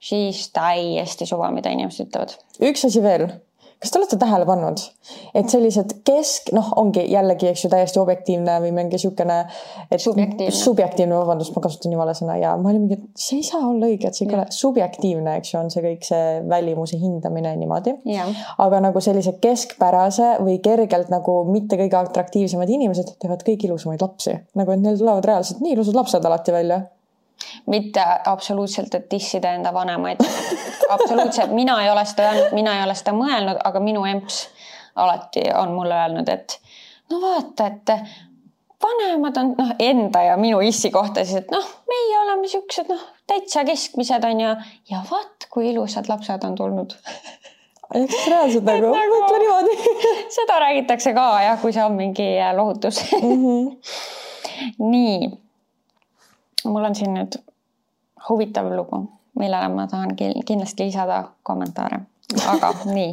siis 0.00 0.48
täiesti 0.56 1.28
suva, 1.28 1.50
mida 1.54 1.72
inimesed 1.74 2.08
ütlevad. 2.08 2.36
üks 2.70 2.86
asi 2.88 3.02
veel 3.04 3.28
kas 3.80 3.92
te 3.92 3.98
olete 3.98 4.16
tähele 4.20 4.44
pannud, 4.44 4.82
et 5.34 5.48
sellised 5.48 5.94
kesk, 6.04 6.50
noh, 6.56 6.66
ongi 6.80 7.06
jällegi, 7.08 7.48
eks 7.48 7.64
ju, 7.64 7.70
täiesti 7.72 8.00
objektiivne 8.02 8.58
või 8.60 8.74
mingi 8.76 8.98
niisugune. 8.98 9.38
subjektiivne. 9.96 10.52
subjektiivne, 10.56 11.16
vabandust, 11.16 11.54
ma 11.56 11.62
kasutan 11.64 11.96
vale 11.96 12.12
sõna 12.16 12.36
ja 12.40 12.52
ma 12.60 12.72
olin 12.72 12.84
mingi, 12.84 13.00
et 13.00 13.24
see 13.24 13.40
ei 13.40 13.48
saa 13.48 13.62
olla 13.70 13.88
õige, 13.88 14.10
et 14.10 14.18
see 14.18 14.28
ei 14.28 14.36
ole 14.36 14.44
subjektiivne, 14.52 15.38
eks 15.40 15.54
ju, 15.54 15.62
on 15.62 15.72
see 15.72 15.84
kõik 15.86 16.04
see 16.10 16.28
välimuse 16.50 17.00
hindamine 17.00 17.54
niimoodi. 17.56 17.96
aga 18.66 18.84
nagu 18.84 19.00
sellise 19.00 19.38
keskpärase 19.40 20.36
või 20.44 20.60
kergelt 20.60 21.08
nagu 21.08 21.40
mitte 21.48 21.80
kõige 21.80 21.96
atraktiivsemad 22.04 22.68
inimesed 22.68 23.16
teevad 23.18 23.44
kõige 23.46 23.70
ilusamaid 23.70 24.04
lapsi, 24.04 24.36
nagu 24.60 24.76
et 24.76 24.84
neil 24.84 25.00
tulevad 25.00 25.24
reaalselt 25.24 25.64
nii 25.64 25.78
ilusad 25.78 25.96
lapsed 25.96 26.24
alati 26.28 26.52
välja 26.52 26.82
mitte 27.66 28.04
absoluutselt, 28.26 28.94
et 28.94 29.10
dissida 29.10 29.54
enda 29.58 29.74
vanemaid. 29.74 30.24
absoluutselt, 30.88 31.52
mina 31.56 31.82
ei 31.84 31.90
ole 31.90 32.04
seda 32.04 32.30
öelnud, 32.30 32.56
mina 32.56 32.78
ei 32.78 32.84
ole 32.84 32.96
seda 32.98 33.14
mõelnud, 33.16 33.60
aga 33.64 33.80
minu 33.80 34.04
emps 34.08 34.42
alati 34.96 35.46
on 35.54 35.74
mulle 35.74 35.94
öelnud, 35.94 36.28
et 36.28 36.58
no 37.10 37.20
vaata, 37.22 37.66
et 37.66 37.94
vanemad 38.82 39.36
on 39.40 39.54
noh, 39.58 39.72
enda 39.78 40.22
ja 40.30 40.36
minu 40.40 40.60
issi 40.64 40.90
kohta 40.90 41.24
siis, 41.24 41.44
et 41.44 41.54
noh, 41.54 41.66
meie 41.90 42.18
oleme 42.24 42.48
siuksed 42.50 42.90
noh, 42.90 43.02
täitsa 43.30 43.64
keskmised 43.68 44.24
on 44.26 44.44
ju 44.44 44.54
ja 44.90 45.02
vaat 45.10 45.48
kui 45.50 45.70
ilusad 45.70 46.08
lapsed 46.10 46.46
on 46.46 46.56
tulnud 46.58 46.96
eks 47.94 48.26
reaalselt 48.30 48.66
nagu, 48.66 48.92
nagu, 48.94 49.18
mõtle 49.18 49.42
niimoodi 49.42 49.76
seda 50.36 50.60
räägitakse 50.62 51.14
ka 51.16 51.26
jah, 51.44 51.60
kui 51.62 51.74
see 51.74 51.84
on 51.84 51.96
mingi 51.98 52.28
lohutus 52.56 53.02
mm. 53.18 53.36
-hmm. 53.44 54.82
nii 54.90 55.30
mul 56.64 56.84
on 56.84 56.94
siin 56.94 57.14
nüüd 57.14 57.38
huvitav 58.28 58.70
lugu, 58.76 59.04
millele 59.38 59.68
ma 59.68 59.86
tahan 59.86 60.16
kindlasti 60.16 60.84
lisada 60.84 61.24
kommentaare, 61.42 62.00
aga 62.48 62.74
nii. 62.96 63.10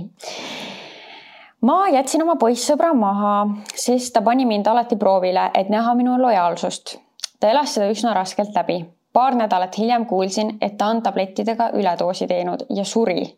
ma 1.62 1.78
jätsin 1.94 2.24
oma 2.24 2.36
poissõbra 2.36 2.94
maha, 2.94 3.34
sest 3.76 4.14
ta 4.14 4.22
pani 4.22 4.46
mind 4.46 4.68
alati 4.68 4.96
proovile, 4.96 5.50
et 5.54 5.70
näha 5.70 5.96
minu 5.96 6.18
lojaalsust. 6.22 6.98
ta 7.40 7.50
elas 7.50 7.74
seda 7.74 7.90
üsna 7.92 8.14
raskelt 8.14 8.56
läbi. 8.56 8.86
paar 9.14 9.36
nädalat 9.36 9.78
hiljem 9.78 10.06
kuulsin, 10.06 10.58
et 10.62 10.78
ta 10.78 10.88
on 10.88 11.02
tablettidega 11.02 11.70
üledoosi 11.74 12.28
teinud 12.28 12.66
ja 12.70 12.86
suri 12.86 13.38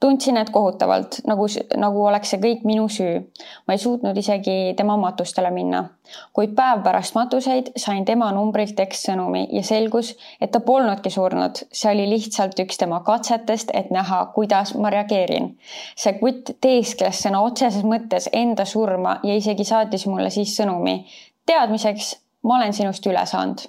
tundsin 0.00 0.36
end 0.36 0.50
kohutavalt, 0.52 1.16
nagu, 1.26 1.46
nagu 1.76 2.06
oleks 2.06 2.34
see 2.34 2.40
kõik 2.40 2.64
minu 2.68 2.88
süü. 2.92 3.22
ma 3.66 3.74
ei 3.74 3.78
suutnud 3.78 4.16
isegi 4.16 4.74
tema 4.76 4.96
matustele 5.00 5.50
minna. 5.50 5.84
kuid 6.32 6.54
päev 6.56 6.82
pärast 6.84 7.14
matuseid 7.14 7.70
sain 7.76 8.04
tema 8.04 8.30
numbrilt 8.32 8.74
tekstsõnumi 8.76 9.46
ja 9.52 9.62
selgus, 9.62 10.14
et 10.40 10.50
ta 10.50 10.60
polnudki 10.60 11.10
surnud. 11.10 11.62
see 11.72 11.92
oli 11.92 12.08
lihtsalt 12.10 12.58
üks 12.66 12.78
tema 12.78 13.00
katsetest, 13.00 13.70
et 13.74 13.90
näha, 13.90 14.26
kuidas 14.34 14.74
ma 14.74 14.90
reageerin. 14.90 15.56
see 15.96 16.12
kutt 16.18 16.50
teeskles 16.60 17.22
sõna 17.24 17.40
otseses 17.42 17.82
mõttes 17.82 18.28
enda 18.32 18.64
surma 18.64 19.18
ja 19.22 19.34
isegi 19.34 19.64
saatis 19.64 20.06
mulle 20.06 20.30
siis 20.30 20.56
sõnumi. 20.60 21.04
teadmiseks, 21.46 22.16
ma 22.42 22.56
olen 22.56 22.72
sinust 22.72 23.06
üle 23.06 23.26
saanud. 23.26 23.68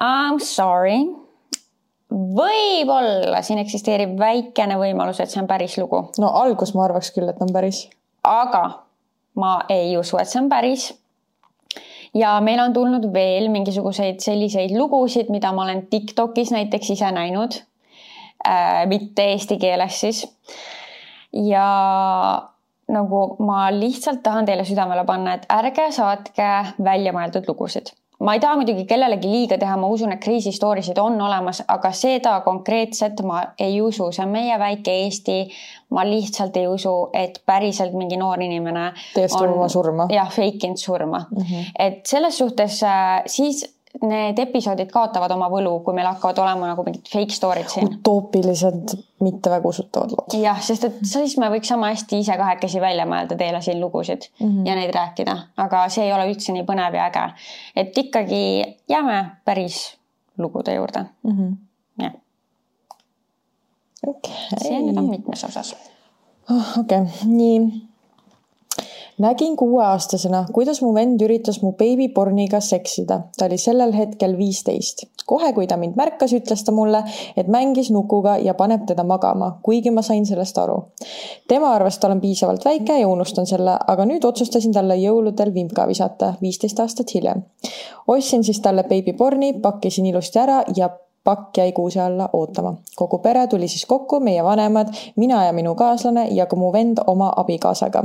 I 0.00 0.32
m 0.32 0.38
sorry 0.38 1.27
võib-olla 2.10 3.42
siin 3.44 3.60
eksisteerib 3.60 4.16
väikene 4.20 4.78
võimalus, 4.80 5.20
et 5.20 5.32
see 5.32 5.42
on 5.42 5.48
päris 5.50 5.76
lugu. 5.78 6.08
no 6.18 6.32
algus 6.40 6.74
ma 6.74 6.86
arvaks 6.86 7.12
küll, 7.12 7.28
et 7.28 7.42
on 7.44 7.52
päris. 7.52 7.88
aga 8.24 8.64
ma 9.36 9.58
ei 9.68 9.96
usu, 9.98 10.18
et 10.18 10.28
see 10.28 10.40
on 10.40 10.48
päris. 10.48 10.88
ja 12.14 12.38
meil 12.40 12.60
on 12.64 12.72
tulnud 12.72 13.10
veel 13.12 13.50
mingisuguseid 13.52 14.20
selliseid 14.24 14.76
lugusid, 14.76 15.30
mida 15.30 15.52
ma 15.52 15.66
olen 15.66 15.86
Tiktokis 15.90 16.52
näiteks 16.54 16.90
ise 16.96 17.12
näinud 17.12 17.60
äh,. 18.46 18.86
mitte 18.86 19.30
eesti 19.34 19.58
keeles 19.58 20.00
siis. 20.00 20.24
ja 21.32 21.68
nagu 22.88 23.36
ma 23.44 23.68
lihtsalt 23.70 24.22
tahan 24.22 24.48
teile 24.48 24.64
südamele 24.64 25.04
panna, 25.04 25.34
et 25.34 25.48
ärge 25.52 25.90
saatke 25.92 26.52
väljamõeldud 26.84 27.44
lugusid 27.48 27.92
ma 28.24 28.34
ei 28.34 28.40
taha 28.42 28.58
muidugi 28.58 28.84
kellelegi 28.88 29.30
liiga 29.30 29.58
teha, 29.60 29.76
ma 29.78 29.88
usun, 29.94 30.12
et 30.14 30.22
crazy 30.22 30.52
story 30.54 30.82
sid 30.82 30.98
on 30.98 31.20
olemas, 31.22 31.62
aga 31.68 31.92
seda 31.94 32.38
konkreetset 32.46 33.22
ma 33.26 33.42
ei 33.58 33.80
usu, 33.84 34.10
see 34.14 34.24
on 34.24 34.32
meie 34.34 34.58
väike 34.58 34.94
Eesti. 35.04 35.38
ma 35.94 36.02
lihtsalt 36.04 36.56
ei 36.60 36.66
usu, 36.68 36.90
et 37.16 37.38
päriselt 37.46 37.94
mingi 37.96 38.18
noor 38.20 38.42
inimene. 38.44 38.90
tõestab 39.14 39.54
oma 39.54 39.68
surma. 39.72 40.08
jah, 40.12 40.30
fake 40.30 40.66
inud 40.66 40.82
surma 40.82 41.24
mm. 41.30 41.42
-hmm. 41.42 41.72
et 41.78 42.06
selles 42.06 42.38
suhtes 42.38 42.82
äh, 42.82 43.22
siis 43.26 43.64
need 44.02 44.38
episoodid 44.38 44.90
kaotavad 44.92 45.32
oma 45.34 45.48
võlu, 45.50 45.78
kui 45.84 45.96
meil 45.96 46.06
hakkavad 46.10 46.38
olema 46.42 46.68
nagu 46.70 46.84
mingid 46.86 47.08
fake 47.08 47.34
story'd 47.34 47.70
siin. 47.72 47.88
utoopilised, 47.98 48.94
mitte 49.24 49.50
väga 49.50 49.68
usutavad 49.68 50.12
lood. 50.14 50.36
jah, 50.42 50.60
sest 50.62 50.84
et 50.88 51.00
siis 51.08 51.38
me 51.40 51.50
võiks 51.52 51.72
sama 51.72 51.90
hästi 51.92 52.20
ise 52.22 52.36
kahekesi 52.38 52.82
välja 52.84 53.06
mõelda 53.08 53.38
teile 53.40 53.62
siin 53.64 53.80
lugusid 53.80 54.28
mm 54.38 54.46
-hmm. 54.46 54.68
ja 54.68 54.76
neid 54.78 54.94
rääkida, 54.94 55.36
aga 55.56 55.88
see 55.88 56.04
ei 56.04 56.12
ole 56.12 56.28
üldse 56.30 56.52
nii 56.52 56.66
põnev 56.68 56.94
ja 56.94 57.08
äge. 57.08 57.26
et 57.76 57.98
ikkagi 57.98 58.42
jääme 58.88 59.18
päris 59.44 59.96
lugude 60.38 60.74
juurde 60.74 61.04
mm. 61.22 61.32
-hmm. 61.32 61.56
jah 62.04 62.12
okay.. 64.06 64.34
see 64.62 64.80
nüüd 64.80 64.98
on 64.98 65.10
mitmes 65.10 65.44
osas. 65.44 65.74
Oh, 66.50 66.78
okei 66.78 67.00
okay., 67.00 67.26
nii 67.26 67.87
nägin 69.18 69.56
kuueaastasena, 69.56 70.44
kuidas 70.52 70.82
mu 70.82 70.92
vend 70.94 71.22
üritas 71.22 71.62
mu 71.62 71.72
beebiporniga 71.72 72.60
seksida. 72.60 73.20
ta 73.38 73.46
oli 73.46 73.58
sellel 73.58 73.92
hetkel 73.92 74.36
viisteist. 74.38 75.04
kohe, 75.26 75.52
kui 75.52 75.66
ta 75.66 75.76
mind 75.76 75.96
märkas, 75.96 76.32
ütles 76.32 76.64
ta 76.64 76.72
mulle, 76.72 77.02
et 77.36 77.48
mängis 77.48 77.90
nukuga 77.90 78.36
ja 78.38 78.54
paneb 78.54 78.86
teda 78.86 79.04
magama, 79.04 79.58
kuigi 79.62 79.90
ma 79.90 80.02
sain 80.02 80.26
sellest 80.26 80.58
aru. 80.58 80.78
tema 81.48 81.74
arvas, 81.74 81.96
et 81.96 82.04
olen 82.04 82.20
piisavalt 82.20 82.64
väike 82.64 83.00
ja 83.00 83.08
unustan 83.08 83.46
selle, 83.46 83.78
aga 83.86 84.04
nüüd 84.04 84.24
otsustasin 84.24 84.72
talle 84.72 84.96
jõuludel 84.96 85.54
vimka 85.54 85.86
visata, 85.88 86.34
viisteist 86.42 86.80
aastat 86.80 87.14
hiljem. 87.14 87.42
ostsin 88.06 88.44
siis 88.44 88.60
talle 88.60 88.84
beebiporni, 88.84 89.52
pakkisin 89.62 90.06
ilusti 90.06 90.38
ära 90.38 90.62
ja 90.76 90.90
pakk 91.28 91.56
jäi 91.56 91.72
kuuse 91.72 92.00
alla 92.00 92.28
ootama. 92.32 92.74
kogu 92.96 93.18
pere 93.18 93.46
tuli 93.46 93.68
siis 93.68 93.86
kokku, 93.86 94.20
meie 94.20 94.44
vanemad, 94.44 94.88
mina 95.16 95.44
ja 95.44 95.52
minu 95.52 95.74
kaaslane 95.74 96.28
ja 96.38 96.46
ka 96.46 96.56
mu 96.56 96.72
vend 96.72 96.98
oma 97.06 97.32
abikaasaga. 97.36 98.04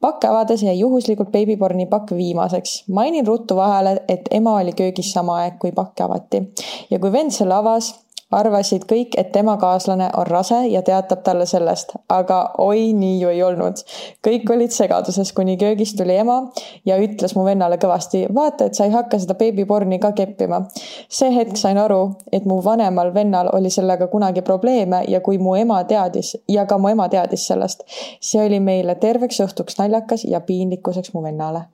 pakk 0.00 0.24
avades 0.24 0.62
jäi 0.62 0.78
juhuslikult 0.78 1.32
beebiporni 1.32 1.86
pakk 1.86 2.14
viimaseks. 2.16 2.84
mainin 2.88 3.26
ruttu 3.26 3.56
vahele, 3.56 3.96
et 4.08 4.28
ema 4.30 4.56
oli 4.60 4.72
köögis 4.72 5.12
sama 5.12 5.36
aeg, 5.42 5.58
kui 5.58 5.72
pakk 5.72 6.00
avati. 6.00 6.42
ja 6.90 6.98
kui 6.98 7.12
vend 7.12 7.36
selle 7.36 7.54
avas, 7.54 7.92
arvasid 8.34 8.84
kõik, 8.90 9.14
et 9.20 9.30
tema 9.32 9.56
kaaslane 9.60 10.08
on 10.18 10.26
rase 10.26 10.60
ja 10.70 10.82
teatab 10.82 11.22
talle 11.26 11.46
sellest, 11.46 11.94
aga 12.12 12.38
oi, 12.62 12.92
nii 12.96 13.20
ju 13.20 13.32
ei 13.32 13.42
olnud. 13.42 13.82
kõik 14.26 14.50
olid 14.50 14.74
segaduses, 14.74 15.32
kuni 15.32 15.56
köögist 15.60 15.96
tuli 15.98 16.16
ema 16.16 16.40
ja 16.86 16.98
ütles 17.00 17.36
mu 17.36 17.44
vennale 17.44 17.78
kõvasti, 17.82 18.24
vaata, 18.34 18.68
et 18.68 18.74
sa 18.74 18.88
ei 18.88 18.94
hakka 18.94 19.18
seda 19.18 19.34
beebiporni 19.38 19.98
ka 19.98 20.12
keppima. 20.12 20.64
see 21.08 21.30
hetk 21.34 21.56
sain 21.56 21.78
aru, 21.78 22.16
et 22.32 22.44
mu 22.44 22.60
vanemal 22.64 23.14
vennal 23.14 23.50
oli 23.52 23.70
sellega 23.70 24.06
kunagi 24.06 24.42
probleeme 24.42 25.04
ja 25.08 25.20
kui 25.20 25.38
mu 25.38 25.54
ema 25.54 25.84
teadis 25.84 26.36
ja 26.48 26.66
ka 26.66 26.78
mu 26.78 26.88
ema 26.88 27.08
teadis 27.08 27.46
sellest, 27.46 27.84
see 28.20 28.42
oli 28.46 28.60
meile 28.60 28.94
terveks 28.94 29.40
õhtuks 29.40 29.78
naljakas 29.78 30.24
ja 30.24 30.40
piinlikkuseks 30.40 31.14
mu 31.14 31.22
vennale 31.22 31.68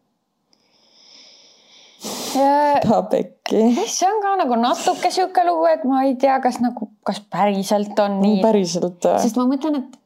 ta 2.88 3.02
pekki. 3.02 3.62
see 3.86 4.08
on 4.08 4.20
ka 4.22 4.36
nagu 4.40 4.56
natuke 4.60 5.12
sihuke 5.12 5.44
lugu, 5.46 5.68
et 5.70 5.84
ma 5.84 6.04
ei 6.08 6.16
tea, 6.20 6.40
kas 6.40 6.60
nagu, 6.64 6.92
kas 7.06 7.20
päriselt 7.20 7.98
on 7.98 8.20
nii. 8.22 8.42
päriselt. 8.44 9.08
sest 9.20 9.36
ma 9.36 9.44
mõtlen, 9.50 9.82
et. 9.82 9.98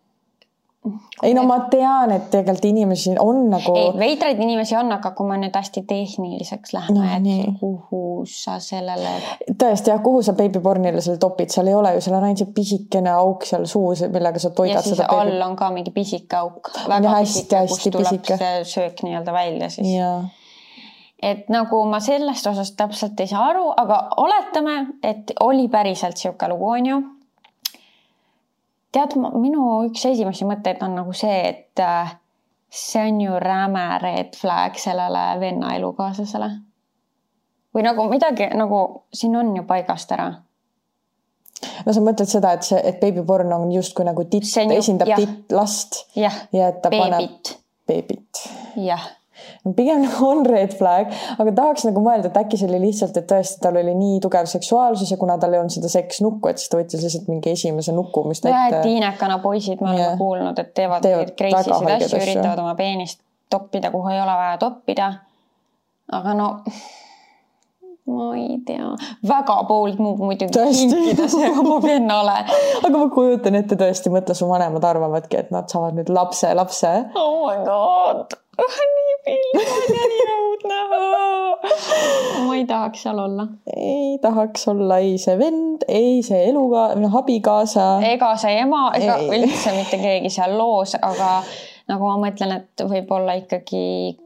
ei 1.23 1.37
no 1.37 1.45
ma 1.47 1.61
tean, 1.71 2.11
et 2.17 2.27
tegelikult 2.33 2.67
inimesi 2.67 3.15
on 3.23 3.47
nagu. 3.53 3.77
ei, 3.79 3.95
veidraid 4.01 4.43
inimesi 4.43 4.75
on, 4.81 4.91
aga 4.97 5.15
kui 5.15 5.31
me 5.31 5.39
nüüd 5.45 5.55
hästi 5.55 5.85
tehniliseks 5.87 6.75
läheme 6.75 6.99
no,, 6.99 7.09
et 7.15 7.25
nii. 7.29 7.49
kuhu 7.63 8.05
sa 8.29 8.59
sellele. 8.65 9.17
tõesti 9.55 9.95
jah, 9.95 10.03
kuhu 10.03 10.23
sa 10.27 10.35
beebipornile 10.39 11.05
selle 11.05 11.23
topid, 11.23 11.55
seal 11.55 11.71
ei 11.71 11.79
ole 11.79 11.95
ju, 11.95 12.05
seal 12.09 12.19
on 12.19 12.27
ainult 12.27 12.43
see 12.43 12.55
pisikene 12.59 13.15
auk 13.15 13.47
seal 13.47 13.71
suus, 13.71 14.03
millega 14.11 14.43
sa 14.43 14.51
toidad 14.51 14.83
ja 14.83 14.89
seda. 14.91 15.11
all 15.15 15.47
on 15.47 15.55
ka 15.61 15.71
mingi 15.77 15.95
pisike 15.95 16.43
auk. 16.43 16.75
väga 16.91 17.21
hästi, 17.21 17.45
pisike, 17.45 17.67
kust 17.71 17.93
tuleb 17.93 18.17
pisike. 18.17 18.41
see 18.43 18.65
söök 18.79 19.07
nii-öelda 19.07 19.43
välja 19.45 19.71
siis. 19.79 19.95
jaa 19.95 20.25
et 21.25 21.49
nagu 21.53 21.81
ma 21.89 22.01
sellest 22.05 22.47
osast 22.51 22.77
täpselt 22.77 23.21
ei 23.21 23.31
saa 23.31 23.47
aru, 23.53 23.69
aga 23.77 24.01
oletame, 24.21 24.77
et 25.03 25.33
oli 25.41 25.69
päriselt 25.73 26.21
sihuke 26.21 26.49
lugu, 26.53 26.69
onju. 26.77 27.01
tead, 28.93 29.17
minu 29.19 29.65
üks 29.89 30.05
esimesi 30.11 30.47
mõtteid 30.47 30.85
on 30.87 30.95
nagu 31.01 31.17
see, 31.17 31.41
et 31.49 31.83
äh, 31.83 32.15
see 32.71 33.09
on 33.09 33.21
ju 33.25 33.41
räme 33.41 33.87
red 34.03 34.37
flag 34.39 34.79
sellele 34.79 35.25
venna 35.41 35.75
elukaaslasele. 35.79 36.51
või 37.75 37.83
nagu 37.83 38.09
midagi 38.11 38.53
nagu 38.55 38.81
siin 39.13 39.37
on 39.37 39.57
ju 39.57 39.65
paigast 39.67 40.13
ära 40.15 40.29
no 41.87 41.93
sa 41.93 42.01
mõtled 42.05 42.31
seda, 42.31 42.53
et 42.55 42.63
see, 42.63 42.79
et 42.79 43.01
beebiporn 43.01 43.53
on 43.53 43.73
justkui 43.73 44.07
nagu 44.07 44.25
titt, 44.31 44.47
esindab 44.77 45.11
titt 45.17 45.53
last 45.53 46.05
ja, 46.17 46.31
ja 46.53 46.71
et 46.71 46.83
ta 46.83 46.93
beebit. 46.93 47.11
paneb 47.11 47.55
beebit. 47.89 48.47
jah 48.77 49.11
pigem 49.72 50.03
nagu 50.07 50.29
on 50.29 50.44
red 50.48 50.74
flag, 50.77 51.12
aga 51.38 51.55
tahaks 51.57 51.87
nagu 51.88 52.03
mõelda, 52.05 52.31
et 52.31 52.40
äkki 52.42 52.61
see 52.61 52.68
oli 52.68 52.83
lihtsalt, 52.87 53.16
et 53.20 53.29
tõesti 53.31 53.62
tal 53.64 53.79
oli 53.81 53.94
nii 53.98 54.18
tugev 54.24 54.48
seksuaalsus 54.50 55.14
ja 55.14 55.20
kuna 55.20 55.38
tal 55.40 55.57
ei 55.57 55.62
olnud 55.62 55.74
seda 55.74 55.90
seksnukku, 55.92 56.50
et 56.50 56.61
siis 56.61 56.72
ta 56.72 56.81
võttis 56.81 57.05
lihtsalt 57.07 57.31
mingi 57.33 57.55
esimese 57.55 57.94
nuku, 57.96 58.27
mis 58.29 58.44
ta 58.44 58.53
ette. 58.53 58.83
tiinekana 58.85 59.38
poisid, 59.44 59.81
me 59.81 59.94
oleme 59.94 60.18
kuulnud, 60.20 60.61
et 60.61 60.74
teevad, 60.77 61.05
teevad 61.07 61.33
mingeid 61.33 61.38
crazy 61.40 61.70
sid 61.70 61.94
asju, 61.96 62.20
üritavad 62.27 62.64
oma 62.66 62.74
peenist 62.79 63.22
toppida, 63.50 63.92
kuhu 63.94 64.12
ei 64.12 64.20
ole 64.20 64.37
vaja 64.42 64.59
toppida. 64.61 65.12
aga 66.12 66.35
no 66.37 66.50
ma 68.07 68.31
ei 68.37 68.59
tea, 68.67 68.90
väga 69.29 69.59
bold 69.69 70.01
move 70.03 70.21
muidugi 70.29 70.53
kinkida 70.53 71.29
see 71.33 71.51
oma 71.51 71.81
vennale. 71.88 72.38
aga 72.83 72.95
ma 72.95 73.09
kujutan 73.12 73.57
ette 73.61 73.79
tõesti, 73.81 74.12
mõtle, 74.12 74.37
su 74.37 74.49
vanemad 74.51 74.85
arvavadki, 74.85 75.40
et 75.40 75.53
nad 75.55 75.71
saavad 75.73 75.97
nüüd 75.97 76.12
lapse, 76.12 76.53
lapse. 76.55 76.95
oh 77.17 77.47
my 77.49 77.61
god 77.64 78.40
nii 78.55 79.14
piinlik 79.25 79.88
ja 79.97 80.07
nii 80.11 80.25
õudne. 80.35 80.81
ma 82.45 82.57
ei 82.57 82.64
tahaks 82.69 83.03
seal 83.07 83.19
olla. 83.19 83.47
ei 83.77 84.19
tahaks 84.23 84.69
olla 84.69 84.99
ei 85.03 85.19
see 85.19 85.38
vend, 85.38 85.87
ei 85.88 86.23
see 86.27 86.45
eluga, 86.49 86.90
noh 86.99 87.17
abikaasa. 87.23 87.88
ega 88.12 88.35
see 88.40 88.59
ema, 88.62 88.87
ega 88.99 89.19
ei. 89.23 89.31
üldse 89.40 89.75
mitte 89.77 90.01
keegi 90.03 90.33
seal 90.37 90.59
loos, 90.59 90.97
aga 91.01 91.38
nagu 91.88 92.07
ma 92.09 92.14
mõtlen, 92.27 92.55
et 92.61 92.85
võib-olla 92.88 93.35
ikkagi, 93.40 93.83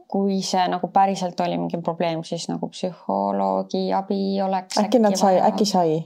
kui 0.07 0.39
see 0.45 0.67
nagu 0.71 0.87
päriselt 0.93 1.39
oli 1.43 1.57
mingi 1.57 1.81
probleem, 1.83 2.23
siis 2.23 2.47
nagu 2.51 2.69
psühholoogi 2.71 3.89
abi 3.93 4.39
oleks. 4.45 4.79
äkki 4.79 5.03
nad 5.03 5.17
sai, 5.19 5.41
äkki 5.49 5.65
sai? 5.65 5.99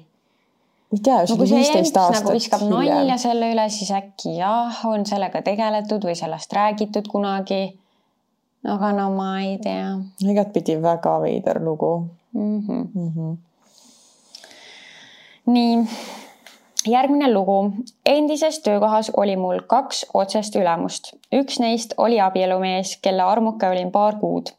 ei 0.93 0.99
tea, 1.03 1.21
see 1.25 1.37
oli 1.37 1.49
viisteist 1.51 1.97
aastat. 1.97 2.23
nagu 2.23 2.35
viskab 2.37 2.65
nalja 2.69 3.17
selle 3.21 3.53
üle, 3.53 3.69
siis 3.69 3.93
äkki 3.93 4.37
jah, 4.39 4.83
on 4.89 5.05
sellega 5.05 5.41
tegeletud 5.45 6.05
või 6.09 6.17
sellest 6.17 6.53
räägitud 6.53 7.09
kunagi 7.09 7.63
aga 8.63 8.91
no 8.95 9.09
ma 9.11 9.29
ei 9.43 9.57
tea. 9.59 9.99
igatpidi 10.23 10.77
väga 10.81 11.17
veider 11.21 11.59
lugu 11.63 12.07
mm. 12.33 12.59
-hmm. 12.59 12.87
Mm 12.93 13.09
-hmm. 13.15 13.37
nii, 15.45 15.87
järgmine 16.87 17.33
lugu 17.33 17.73
endises 18.05 18.59
töökohas 18.59 19.11
oli 19.17 19.35
mul 19.35 19.59
kaks 19.67 20.05
otsest 20.13 20.55
ülemust. 20.55 21.13
üks 21.33 21.59
neist 21.59 21.93
oli 21.97 22.19
abielumees, 22.21 22.97
kelle 23.01 23.23
armuke 23.23 23.69
olin 23.69 23.91
paar 23.91 24.15
kuud. 24.19 24.49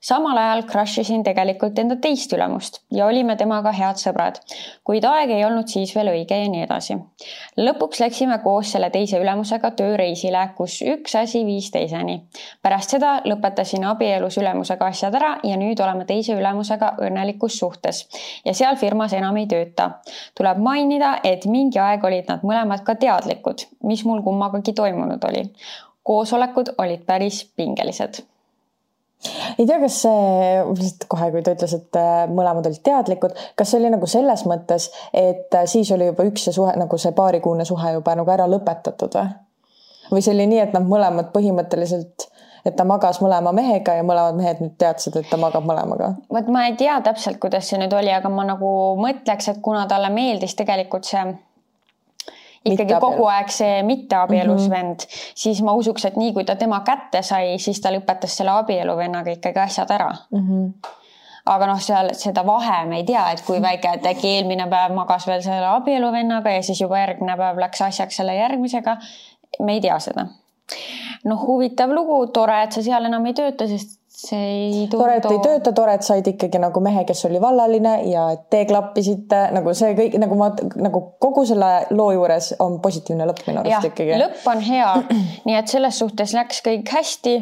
samal 0.00 0.36
ajal 0.36 0.62
crush 0.62 1.00
isin 1.00 1.24
tegelikult 1.24 1.78
enda 1.78 1.96
teist 1.96 2.32
ülemust 2.32 2.80
ja 2.92 3.06
olime 3.06 3.36
temaga 3.36 3.72
head 3.72 3.98
sõbrad, 3.98 4.38
kuid 4.84 5.04
aeg 5.04 5.30
ei 5.30 5.44
olnud 5.44 5.68
siis 5.68 5.94
veel 5.96 6.12
õige 6.12 6.38
ja 6.38 6.48
nii 6.48 6.62
edasi. 6.62 6.96
lõpuks 7.58 8.00
läksime 8.00 8.38
koos 8.44 8.72
selle 8.72 8.90
teise 8.90 9.18
ülemusega 9.18 9.70
tööreisile, 9.70 10.48
kus 10.56 10.78
üks 10.82 11.16
asi 11.18 11.44
viis 11.46 11.70
teiseni. 11.70 12.20
pärast 12.62 12.94
seda 12.94 13.16
lõpetasin 13.24 13.84
abielus 13.90 14.38
ülemusega 14.38 14.86
asjad 14.86 15.14
ära 15.14 15.38
ja 15.42 15.56
nüüd 15.56 15.80
oleme 15.80 16.04
teise 16.04 16.38
ülemusega 16.38 16.94
õnnelikus 17.02 17.58
suhtes 17.58 18.06
ja 18.44 18.54
seal 18.54 18.76
firmas 18.76 19.12
enam 19.12 19.36
ei 19.36 19.46
tööta. 19.46 19.90
tuleb 20.34 20.58
mainida, 20.58 21.18
et 21.24 21.46
mingi 21.46 21.78
aeg 21.78 22.04
olid 22.04 22.28
nad 22.28 22.42
mõlemad 22.46 22.83
ka 22.86 22.94
teadlikud, 23.00 23.66
mis 23.82 24.04
mul 24.04 24.22
kummagagi 24.22 24.72
toimunud 24.72 25.24
oli. 25.30 25.48
koosolekud 26.04 26.74
olid 26.78 27.04
päris 27.08 27.44
pingelised 27.56 28.24
ei 29.58 29.66
tea, 29.66 29.78
kas 29.80 30.00
see, 30.04 30.64
lihtsalt 30.68 31.06
kohe, 31.10 31.30
kui 31.32 31.42
ta 31.44 31.54
ütles, 31.56 31.74
et 31.76 31.98
äh, 31.98 32.24
mõlemad 32.30 32.66
olid 32.68 32.82
teadlikud, 32.84 33.34
kas 33.58 33.72
see 33.72 33.80
oli 33.80 33.92
nagu 33.94 34.08
selles 34.10 34.44
mõttes, 34.48 34.90
et 35.16 35.54
äh, 35.54 35.66
siis 35.70 35.90
oli 35.94 36.10
juba 36.10 36.26
üks 36.28 36.46
see 36.46 36.56
suhe, 36.56 36.74
nagu 36.80 36.98
see 37.00 37.14
paarikuune 37.16 37.66
suhe 37.68 37.94
juba 37.96 38.16
nagu 38.18 38.34
ära 38.34 38.48
lõpetatud 38.50 39.18
või? 39.18 39.32
või 40.10 40.20
see 40.24 40.34
oli 40.34 40.48
nii, 40.50 40.60
et 40.66 40.74
nad 40.76 40.84
mõlemad 40.84 41.30
põhimõtteliselt, 41.32 42.26
et 42.68 42.76
ta 42.76 42.84
magas 42.88 43.22
mõlema 43.24 43.54
mehega 43.56 43.96
ja 43.96 44.04
mõlemad 44.04 44.36
mehed 44.36 44.60
nüüd 44.60 44.76
teadsid, 44.80 45.16
et 45.20 45.30
ta 45.30 45.40
magab 45.40 45.64
mõlemaga? 45.68 46.14
vot 46.32 46.52
ma 46.52 46.66
ei 46.68 46.76
tea 46.80 46.98
täpselt, 47.06 47.40
kuidas 47.42 47.70
see 47.70 47.80
nüüd 47.80 47.96
oli, 47.96 48.12
aga 48.12 48.32
ma 48.32 48.44
nagu 48.52 48.68
mõtleks, 49.00 49.48
et 49.54 49.64
kuna 49.64 49.86
talle 49.90 50.12
meeldis 50.12 50.56
tegelikult 50.60 51.08
see 51.08 51.24
ikkagi 52.64 52.98
kogu 53.00 53.26
aeg 53.28 53.52
see 53.52 53.82
mitteabielus 53.82 54.68
mm 54.68 54.72
-hmm. 54.72 54.76
vend, 54.76 55.06
siis 55.34 55.62
ma 55.62 55.72
usuks, 55.72 56.04
et 56.04 56.16
nii 56.16 56.32
kui 56.32 56.44
ta 56.44 56.56
tema 56.56 56.80
kätte 56.80 57.22
sai, 57.22 57.58
siis 57.58 57.80
ta 57.80 57.92
lõpetas 57.92 58.36
selle 58.40 58.50
abieluvennaga 58.50 59.30
ikkagi 59.30 59.60
asjad 59.60 59.90
ära 59.90 60.12
mm. 60.30 60.44
-hmm 60.48 60.92
aga 61.44 61.66
noh, 61.68 61.80
seal 61.80 62.08
seda 62.16 62.44
vahe 62.46 62.84
me 62.88 62.96
ei 63.02 63.04
tea, 63.04 63.24
et 63.32 63.42
kui 63.46 63.60
väike, 63.62 63.90
et 63.98 64.06
äkki 64.14 64.30
eelmine 64.38 64.66
päev 64.70 64.94
magas 64.96 65.26
veel 65.28 65.42
selle 65.44 65.66
abieluvennaga 65.66 66.54
ja 66.56 66.62
siis 66.62 66.80
juba 66.80 67.02
järgmine 67.02 67.36
päev 67.36 67.60
läks 67.60 67.82
asjaks 67.82 68.16
selle 68.16 68.34
järgmisega. 68.34 68.96
me 69.60 69.72
ei 69.72 69.80
tea 69.80 69.98
seda. 69.98 70.26
noh, 71.24 71.46
huvitav 71.46 71.92
lugu, 71.92 72.26
tore, 72.26 72.62
et 72.62 72.72
sa 72.72 72.82
seal 72.82 73.04
enam 73.04 73.26
ei 73.26 73.34
tööta, 73.36 73.68
sest 73.68 74.00
see 74.24 74.44
ei 74.54 74.86
too. 74.88 75.00
tore, 75.00 75.18
et 75.18 75.28
ei 75.30 75.40
tööta, 75.44 75.72
tore, 75.76 75.96
et 75.98 76.06
said 76.06 76.28
ikkagi 76.30 76.60
nagu 76.62 76.82
mehe, 76.84 77.04
kes 77.08 77.24
oli 77.28 77.40
vallaline 77.42 77.94
ja 78.10 78.26
et 78.34 78.46
te 78.52 78.64
klappisite 78.68 79.44
nagu 79.54 79.74
see 79.76 79.92
kõik 79.98 80.16
nagu 80.22 80.38
ma 80.40 80.50
nagu 80.54 81.02
kogu 81.22 81.44
selle 81.48 81.70
loo 81.94 82.10
juures 82.16 82.54
on 82.64 82.80
positiivne 82.84 83.28
lõpp 83.30 83.44
minu 83.48 83.62
arust 83.62 83.90
ikkagi. 83.90 84.16
lõpp 84.20 84.48
on 84.50 84.64
hea, 84.64 84.90
nii 85.46 85.58
et 85.60 85.76
selles 85.76 86.00
suhtes 86.02 86.34
läks 86.36 86.64
kõik 86.64 86.90
hästi 86.94 87.38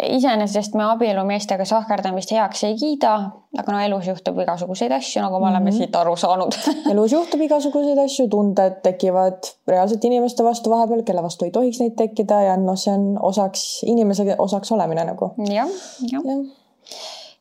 iseenesest 0.00 0.74
me 0.74 0.84
abielumeestega 0.88 1.64
sahkerdamist 1.68 2.30
heaks 2.32 2.64
ei 2.64 2.76
kiida, 2.80 3.12
aga 3.58 3.74
no 3.74 3.80
elus 3.84 4.06
juhtub 4.08 4.38
igasuguseid 4.44 4.94
asju, 4.96 5.20
nagu 5.24 5.40
me 5.40 5.50
oleme 5.50 5.70
mm 5.70 5.74
-hmm. 5.74 5.78
siit 5.78 5.96
aru 5.96 6.16
saanud 6.16 6.56
elus 6.92 7.12
juhtub 7.12 7.40
igasuguseid 7.40 7.98
asju, 7.98 8.28
tunded 8.28 8.80
tekivad 8.82 9.52
reaalselt 9.68 10.04
inimeste 10.04 10.44
vastu 10.44 10.70
vahepeal, 10.70 11.02
kelle 11.02 11.22
vastu 11.22 11.44
ei 11.44 11.50
tohiks 11.50 11.80
neid 11.80 11.96
tekkida 11.96 12.40
ja 12.42 12.56
noh, 12.56 12.76
see 12.76 12.94
on 12.94 13.18
osaks, 13.22 13.82
inimese 13.86 14.36
osaks 14.38 14.72
olemine 14.72 15.04
nagu 15.04 15.34
ja,. 15.48 15.54
jah, 15.54 15.70
jah 16.12 16.22
ja. 16.24 16.36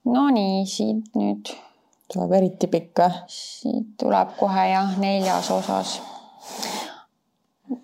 Nonii, 0.05 0.65
siit 0.65 1.15
nüüd. 1.15 1.53
tuleb 2.13 2.31
eriti 2.31 2.67
pikk 2.67 2.99
või? 2.99 3.11
siit 3.27 3.97
tuleb 3.97 4.35
kohe 4.39 4.69
jah, 4.69 4.97
neljas 4.99 5.51
osas. 5.51 6.01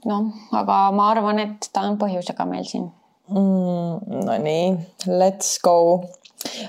noh, 0.06 0.32
aga 0.52 0.92
ma 0.92 1.12
arvan, 1.12 1.40
et 1.40 1.70
ta 1.74 1.88
on 1.88 1.98
põhjusega 1.98 2.46
meil 2.46 2.66
siin 2.68 2.92
mm,. 3.30 4.26
Nonii, 4.26 4.78
let's 5.08 5.60
go. 5.64 6.04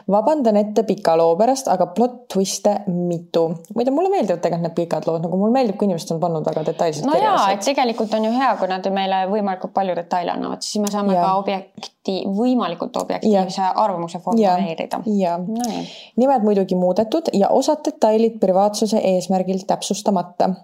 vabandan 0.09 0.57
ette 0.57 0.83
pika 0.89 1.13
loo 1.21 1.35
pärast, 1.37 1.69
aga 1.69 1.87
plot 1.93 2.15
twist'e 2.33 2.73
mitu. 2.89 3.43
muide, 3.77 3.93
mulle 3.95 4.11
meeldivad 4.11 4.41
tegelikult 4.41 4.65
need 4.65 4.77
pikad 4.79 5.07
lood, 5.07 5.21
nagu 5.27 5.41
mulle 5.41 5.53
meeldib, 5.55 5.77
kui 5.79 5.87
inimesed 5.89 6.15
on 6.15 6.23
pannud 6.23 6.49
väga 6.49 6.65
detailselt 6.71 7.07
no 7.07 7.15
kirjas. 7.15 7.43
jaa, 7.43 7.51
et 7.53 7.67
tegelikult 7.67 8.15
on 8.17 8.29
ju 8.29 8.33
hea, 8.33 8.49
kui 8.61 8.71
nad 8.71 8.89
meile 8.95 9.21
võimalikult 9.33 9.75
palju 9.77 9.97
detaile 9.99 10.35
annavad, 10.35 10.65
siis 10.65 10.83
me 10.83 10.93
saame 10.93 11.15
ja. 11.15 11.27
ka 11.27 11.35
objekti, 11.43 12.17
võimalikult 12.41 12.97
objektiivse 13.03 13.63
ja. 13.63 13.75
arvamuse 13.85 14.23
formuleerida. 14.25 15.03
no,, 15.45 15.85
nimed 16.25 16.49
muidugi 16.49 16.79
muudetud 16.81 17.31
ja 17.37 17.53
osad 17.55 17.85
detailid 17.87 18.41
privaatsuse 18.41 19.05
eesmärgil 19.13 19.63
täpsustamata 19.69 20.55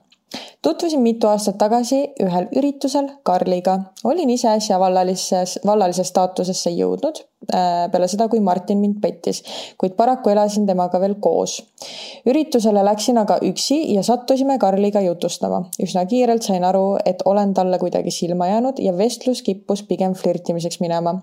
tutvusin 0.65 1.01
mitu 1.05 1.29
aastat 1.29 1.59
tagasi 1.59 1.99
ühel 2.25 2.47
üritusel 2.57 3.09
Karliga. 3.23 3.79
olin 4.05 4.31
ise 4.31 4.49
äsja 4.49 4.81
vallalises, 4.81 5.59
vallalise 5.67 6.05
staatusesse 6.05 6.71
jõudnud 6.71 7.21
peale 7.51 8.09
seda, 8.09 8.29
kui 8.29 8.41
Martin 8.41 8.79
mind 8.81 9.01
pettis, 9.03 9.43
kuid 9.79 9.95
paraku 9.99 10.33
elasin 10.33 10.67
temaga 10.67 11.01
veel 11.01 11.17
koos. 11.21 11.61
üritusele 12.27 12.85
läksin 12.85 13.19
aga 13.21 13.37
üksi 13.45 13.77
ja 13.95 14.03
sattusime 14.03 14.59
Karliga 14.59 15.01
jutustama. 15.01 15.65
üsna 15.83 16.07
kiirelt 16.07 16.43
sain 16.43 16.65
aru, 16.65 16.97
et 17.05 17.23
olen 17.25 17.55
talle 17.55 17.79
kuidagi 17.79 18.11
silma 18.11 18.47
jäänud 18.47 18.79
ja 18.79 18.97
vestlus 18.99 19.43
kippus 19.43 19.83
pigem 19.83 20.15
flirtimiseks 20.15 20.81
minema. 20.81 21.15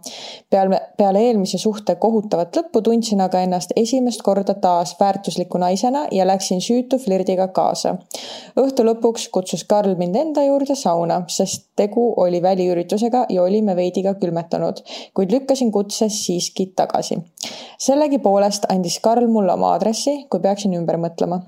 peale, 0.49 0.81
peale 0.97 1.19
eelmise 1.19 1.57
suhte 1.57 1.95
kohutavat 1.95 2.57
lõppu 2.57 2.81
tundsin 2.81 3.21
aga 3.21 3.41
ennast 3.41 3.71
esimest 3.75 4.21
korda 4.21 4.53
taas 4.53 4.95
väärtusliku 4.99 5.57
naisena 5.57 6.05
ja 6.11 6.27
läksin 6.27 6.61
süütu 6.61 6.97
flirdiga 6.97 7.47
kaasa. 7.47 7.95
õhtu 8.57 8.85
lõpuks 8.85 9.29
kutsus 9.31 9.63
Karl 9.63 9.95
mind 9.95 10.15
enda 10.15 10.43
juurde 10.43 10.75
sauna, 10.75 11.23
sest 11.27 11.71
tegu 11.75 12.13
oli 12.17 12.41
väliüritusega 12.41 13.25
ja 13.29 13.43
olime 13.43 13.75
veidi 13.75 14.03
ka 14.03 14.13
külmetanud, 14.21 14.83
kuid 15.17 15.31
lükkasin 15.31 15.71
kutse 15.71 16.10
siiski 16.11 16.65
tagasi. 16.75 17.17
sellegipoolest 17.79 18.65
andis 18.69 18.99
Karl 18.99 19.27
mulle 19.27 19.53
oma 19.53 19.71
aadressi, 19.73 20.25
kui 20.29 20.39
peaksin 20.39 20.73
ümber 20.77 20.97
mõtlema. 20.97 21.41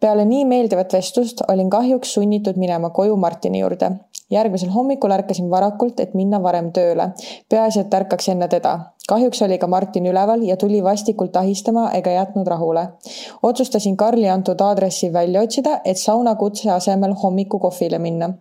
peale 0.00 0.24
nii 0.24 0.44
meeldivat 0.44 0.92
vestlust 0.92 1.42
olin 1.48 1.70
kahjuks 1.70 2.14
sunnitud 2.14 2.56
minema 2.56 2.90
koju 2.90 3.16
Martini 3.16 3.60
juurde. 3.60 3.90
järgmisel 4.30 4.68
hommikul 4.68 5.10
ärkasin 5.10 5.50
varakult, 5.50 6.00
et 6.00 6.14
minna 6.14 6.42
varem 6.42 6.72
tööle. 6.72 7.10
peaasi, 7.48 7.80
et 7.80 7.94
ärkaks 7.94 8.28
enne 8.28 8.48
teda. 8.48 8.78
kahjuks 9.08 9.42
oli 9.42 9.58
ka 9.58 9.66
Martin 9.66 10.06
üleval 10.06 10.42
ja 10.42 10.56
tuli 10.56 10.84
vastikult 10.84 11.36
ahistama 11.36 11.90
ega 11.90 12.10
jätnud 12.10 12.46
rahule. 12.46 12.88
otsustasin 13.42 13.96
Karli 13.96 14.28
antud 14.28 14.60
aadressi 14.60 15.12
välja 15.12 15.40
otsida, 15.42 15.80
et 15.84 15.96
saunakutse 15.96 16.70
asemel 16.70 17.14
hommikukohvile 17.22 17.98
minna 17.98 18.34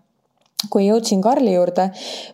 kui 0.72 0.88
jõudsin 0.88 1.22
Karli 1.24 1.56
juurde, 1.56 1.90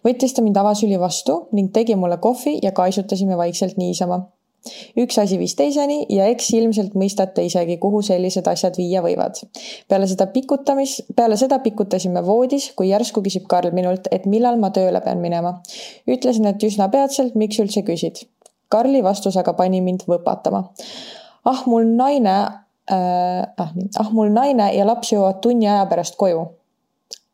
võttis 0.05 0.35
ta 0.35 0.43
mind 0.45 0.57
avasüli 0.59 0.99
vastu 1.01 1.41
ning 1.55 1.71
tegi 1.73 1.95
mulle 1.99 2.19
kohvi 2.21 2.59
ja 2.63 2.73
kaisutasime 2.75 3.37
vaikselt 3.37 3.77
niisama. 3.77 4.27
üks 4.99 5.15
asi 5.21 5.37
viis 5.39 5.53
teiseni 5.55 6.01
ja 6.11 6.25
eks 6.27 6.49
ilmselt 6.53 6.95
mõistate 6.99 7.45
isegi, 7.47 7.77
kuhu 7.79 8.01
sellised 8.03 8.47
asjad 8.47 8.75
viia 8.77 9.01
võivad. 9.01 9.39
peale 9.87 10.07
seda 10.07 10.27
pikutamis, 10.27 11.01
peale 11.15 11.37
seda 11.37 11.59
pikutasime 11.59 12.25
voodis, 12.25 12.71
kui 12.75 12.89
järsku 12.89 13.21
küsib 13.21 13.47
Karl 13.47 13.71
minult, 13.71 14.07
et 14.11 14.25
millal 14.25 14.59
ma 14.59 14.69
tööle 14.69 15.01
pean 15.01 15.19
minema. 15.19 15.61
ütlesin, 16.07 16.45
et 16.45 16.63
üsna 16.63 16.89
peatselt, 16.89 17.35
miks 17.35 17.59
üldse 17.59 17.83
küsid. 17.83 18.27
Karli 18.69 19.01
vastus 19.03 19.37
aga 19.37 19.53
pani 19.53 19.81
mind 19.81 20.03
võpatama. 20.07 20.63
ah, 21.45 21.63
mul 21.65 21.85
naine 21.95 22.37
äh,, 22.91 23.43
ah, 23.57 23.73
ah, 23.99 24.11
mul 24.11 24.29
naine 24.29 24.73
ja 24.75 24.85
laps 24.85 25.13
jõuavad 25.13 25.41
tunni 25.41 25.67
aja 25.67 25.85
pärast 25.85 26.15
koju 26.17 26.58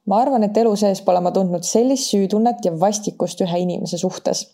ma 0.05 0.19
arvan, 0.21 0.43
et 0.45 0.57
elu 0.57 0.73
sees 0.77 1.01
pole 1.05 1.19
ma 1.23 1.31
tundnud 1.33 1.65
sellist 1.65 2.11
süütunnet 2.11 2.65
ja 2.65 2.73
vastikust 2.79 3.41
ühe 3.41 3.59
inimese 3.63 3.97
suhtes. 3.97 4.45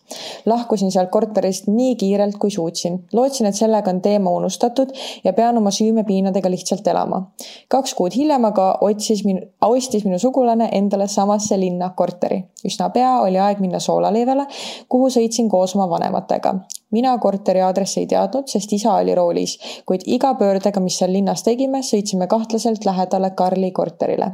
lahkusin 0.46 0.92
sealt 0.92 1.12
korterist 1.12 1.68
nii 1.68 1.96
kiirelt, 1.96 2.38
kui 2.40 2.52
suutsin. 2.52 3.00
lootsin, 3.14 3.48
et 3.48 3.56
sellega 3.56 3.92
on 3.92 4.02
teema 4.02 4.32
unustatud 4.32 4.94
ja 5.24 5.34
pean 5.34 5.58
oma 5.58 5.72
süümepiinadega 5.72 6.52
lihtsalt 6.52 6.88
elama. 6.88 7.24
kaks 7.68 7.94
kuud 7.94 8.16
hiljem 8.16 8.46
aga 8.46 8.68
otsis 8.82 9.26
minu, 9.26 9.42
ostis 9.62 10.06
minu 10.06 10.20
sugulane 10.20 10.70
endale 10.72 11.08
samasse 11.08 11.60
linna 11.60 11.90
korteri. 11.96 12.44
üsna 12.66 12.90
pea 12.90 13.18
oli 13.22 13.40
aeg 13.40 13.60
minna 13.60 13.80
soolaleivele, 13.80 14.48
kuhu 14.90 15.10
sõitsin 15.10 15.50
koos 15.50 15.76
oma 15.76 15.90
vanematega 15.90 16.56
mina 16.92 17.18
korteri 17.18 17.62
aadressi 17.62 18.00
ei 18.00 18.08
teadnud, 18.08 18.48
sest 18.48 18.74
isa 18.74 18.94
oli 18.94 19.16
roolis, 19.16 19.58
kuid 19.86 20.06
iga 20.06 20.34
pöördega, 20.40 20.80
mis 20.84 20.98
seal 21.00 21.14
linnas 21.14 21.44
tegime, 21.44 21.82
sõitsime 21.86 22.28
kahtlaselt 22.28 22.86
lähedale 22.86 23.32
Karli 23.36 23.72
korterile. 23.72 24.32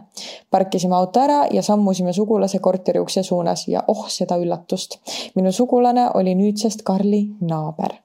parkisime 0.52 0.96
auto 0.96 1.20
ära 1.20 1.46
ja 1.52 1.62
sammusime 1.62 2.14
sugulase 2.14 2.60
korteri 2.60 3.00
ukse 3.00 3.24
suunas 3.24 3.68
ja 3.68 3.84
oh 3.88 4.10
seda 4.10 4.38
üllatust. 4.38 5.00
minu 5.36 5.52
sugulane 5.52 6.10
oli 6.14 6.36
nüüdsest 6.36 6.84
Karli 6.84 7.28
naaber 7.42 8.02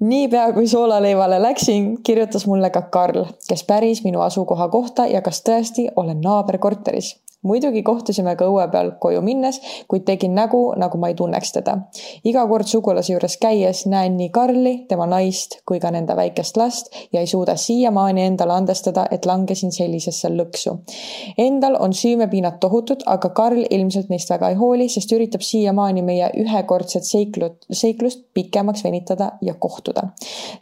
niipea 0.00 0.52
kui 0.52 0.68
soolaleivale 0.68 1.42
läksin, 1.42 2.02
kirjutas 2.02 2.46
mulle 2.46 2.70
ka 2.70 2.82
Karl, 2.82 3.24
kes 3.48 3.64
päris 3.64 4.04
minu 4.04 4.20
asukoha 4.20 4.68
kohta 4.68 5.06
ja 5.06 5.22
kas 5.22 5.42
tõesti 5.48 5.88
olen 5.96 6.20
naaberkorteris 6.20 7.16
muidugi 7.42 7.82
kohtusime 7.82 8.34
ka 8.36 8.46
õue 8.50 8.64
peal 8.70 8.92
koju 9.02 9.22
minnes, 9.24 9.58
kuid 9.90 10.04
tegin 10.06 10.34
nägu, 10.34 10.60
nagu 10.78 10.98
ma 10.98 11.10
ei 11.10 11.16
tunneks 11.18 11.52
teda. 11.52 11.76
iga 12.24 12.44
kord 12.46 12.66
sugulase 12.70 13.12
juures 13.12 13.36
käies 13.42 13.84
näen 13.86 14.16
nii 14.16 14.30
Karli, 14.30 14.74
tema 14.88 15.06
naist 15.06 15.58
kui 15.66 15.80
ka 15.80 15.90
nende 15.90 16.16
väikest 16.16 16.56
last 16.56 16.92
ja 17.12 17.20
ei 17.20 17.26
suuda 17.26 17.56
siiamaani 17.56 18.22
endale 18.22 18.52
andestada, 18.52 19.06
et 19.10 19.26
langesin 19.26 19.72
sellisesse 19.72 20.30
lõksu. 20.30 20.76
Endal 21.38 21.76
on 21.80 21.92
süümepiinad 21.92 22.60
tohutud, 22.60 23.02
aga 23.06 23.32
Karl 23.34 23.64
ilmselt 23.70 24.08
neist 24.12 24.30
väga 24.30 24.52
ei 24.52 24.58
hooli, 24.60 24.88
sest 24.88 25.12
üritab 25.12 25.42
siiamaani 25.46 26.02
meie 26.02 26.30
ühekordset 26.38 27.06
seiklut, 27.08 27.66
seiklust 27.72 28.24
pikemaks 28.34 28.84
venitada 28.84 29.32
ja 29.42 29.54
kohtuda. 29.54 30.02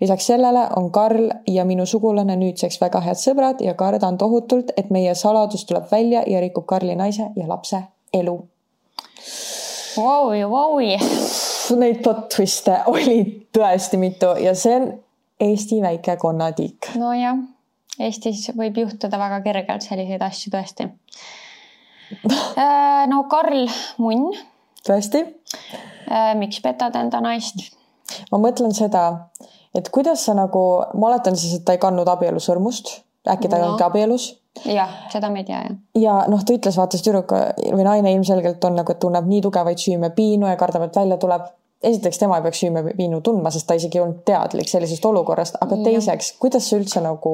lisaks 0.01 0.27
sellele 0.27 0.67
on 0.77 0.91
Karl 0.91 1.29
ja 1.47 1.65
minu 1.65 1.87
sugulane 1.87 2.37
nüüdseks 2.37 2.81
väga 2.81 3.01
head 3.05 3.21
sõbrad 3.21 3.61
ja 3.65 3.75
kardan 3.75 4.19
tohutult, 4.19 4.73
et 4.77 4.91
meie 4.91 5.15
saladus 5.15 5.65
tuleb 5.65 5.91
välja 5.93 6.23
ja 6.27 6.41
rikub 6.41 6.70
Karli 6.71 6.95
naise 6.99 7.31
ja 7.37 7.49
lapse 7.49 7.83
elu. 8.15 8.37
Vau, 9.97 10.31
vau. 10.51 10.79
Neid 11.81 12.03
plot 12.03 12.27
twist'e 12.35 12.83
oli 12.93 13.23
tõesti 13.55 13.99
mitu 14.01 14.35
ja 14.43 14.55
see 14.59 14.77
on 14.79 14.93
Eesti 15.41 15.79
väike 15.81 16.19
konnatiik. 16.21 16.91
nojah, 17.01 17.39
Eestis 18.01 18.51
võib 18.57 18.77
juhtuda 18.83 19.17
väga 19.19 19.39
kergelt 19.47 19.87
selliseid 19.87 20.23
asju 20.27 20.55
tõesti. 20.57 20.91
Äh, 22.11 23.05
no 23.07 23.21
Karl 23.31 23.69
Munn. 24.03 24.33
tõesti? 24.83 25.21
Äh, 26.11 26.33
miks 26.35 26.59
petad 26.59 26.97
enda 26.99 27.21
naist? 27.23 27.69
ma 28.33 28.41
mõtlen 28.43 28.75
seda, 28.75 29.05
et 29.79 29.93
kuidas 29.95 30.25
sa 30.27 30.35
nagu, 30.35 30.65
ma 30.99 31.07
oletan 31.07 31.39
siis, 31.39 31.55
et 31.61 31.65
ta 31.65 31.77
ei 31.77 31.79
kandnud 31.79 32.11
abielusõrmust, 32.11 32.91
äkki 33.31 33.47
ta 33.47 33.55
no. 33.55 33.61
ei 33.61 33.67
olnudki 33.69 33.87
abielus 33.87 34.27
jah, 34.65 34.91
seda 35.13 35.31
me 35.31 35.43
ei 35.43 35.49
tea 35.49 35.63
jah. 35.63 35.79
ja 36.03 36.17
noh, 36.29 36.43
ta 36.45 36.57
ütles, 36.57 36.77
vaata 36.81 36.99
see 36.99 37.07
tüdruk 37.07 37.33
või 37.35 37.87
naine 37.87 38.13
ilmselgelt 38.17 38.65
on 38.65 38.79
nagu, 38.81 38.97
tunneb 39.01 39.29
nii 39.31 39.43
tugevaid 39.47 39.81
süümepiinu 39.83 40.51
ja 40.51 40.59
kardab, 40.61 40.89
et 40.89 40.97
välja 40.97 41.19
tuleb 41.23 41.47
esiteks 41.83 42.19
tema 42.19 42.37
ei 42.37 42.43
peaks 42.45 42.61
süümepiinu 42.61 43.21
tundma, 43.25 43.51
sest 43.53 43.67
ta 43.69 43.75
isegi 43.79 43.99
ei 43.99 44.03
olnud 44.05 44.21
teadlik 44.29 44.69
sellisest 44.69 45.05
olukorrast, 45.09 45.57
aga 45.65 45.79
ja. 45.79 45.85
teiseks, 45.87 46.35
kuidas 46.43 46.67
sa 46.69 46.77
üldse 46.77 47.01
nagu, 47.05 47.33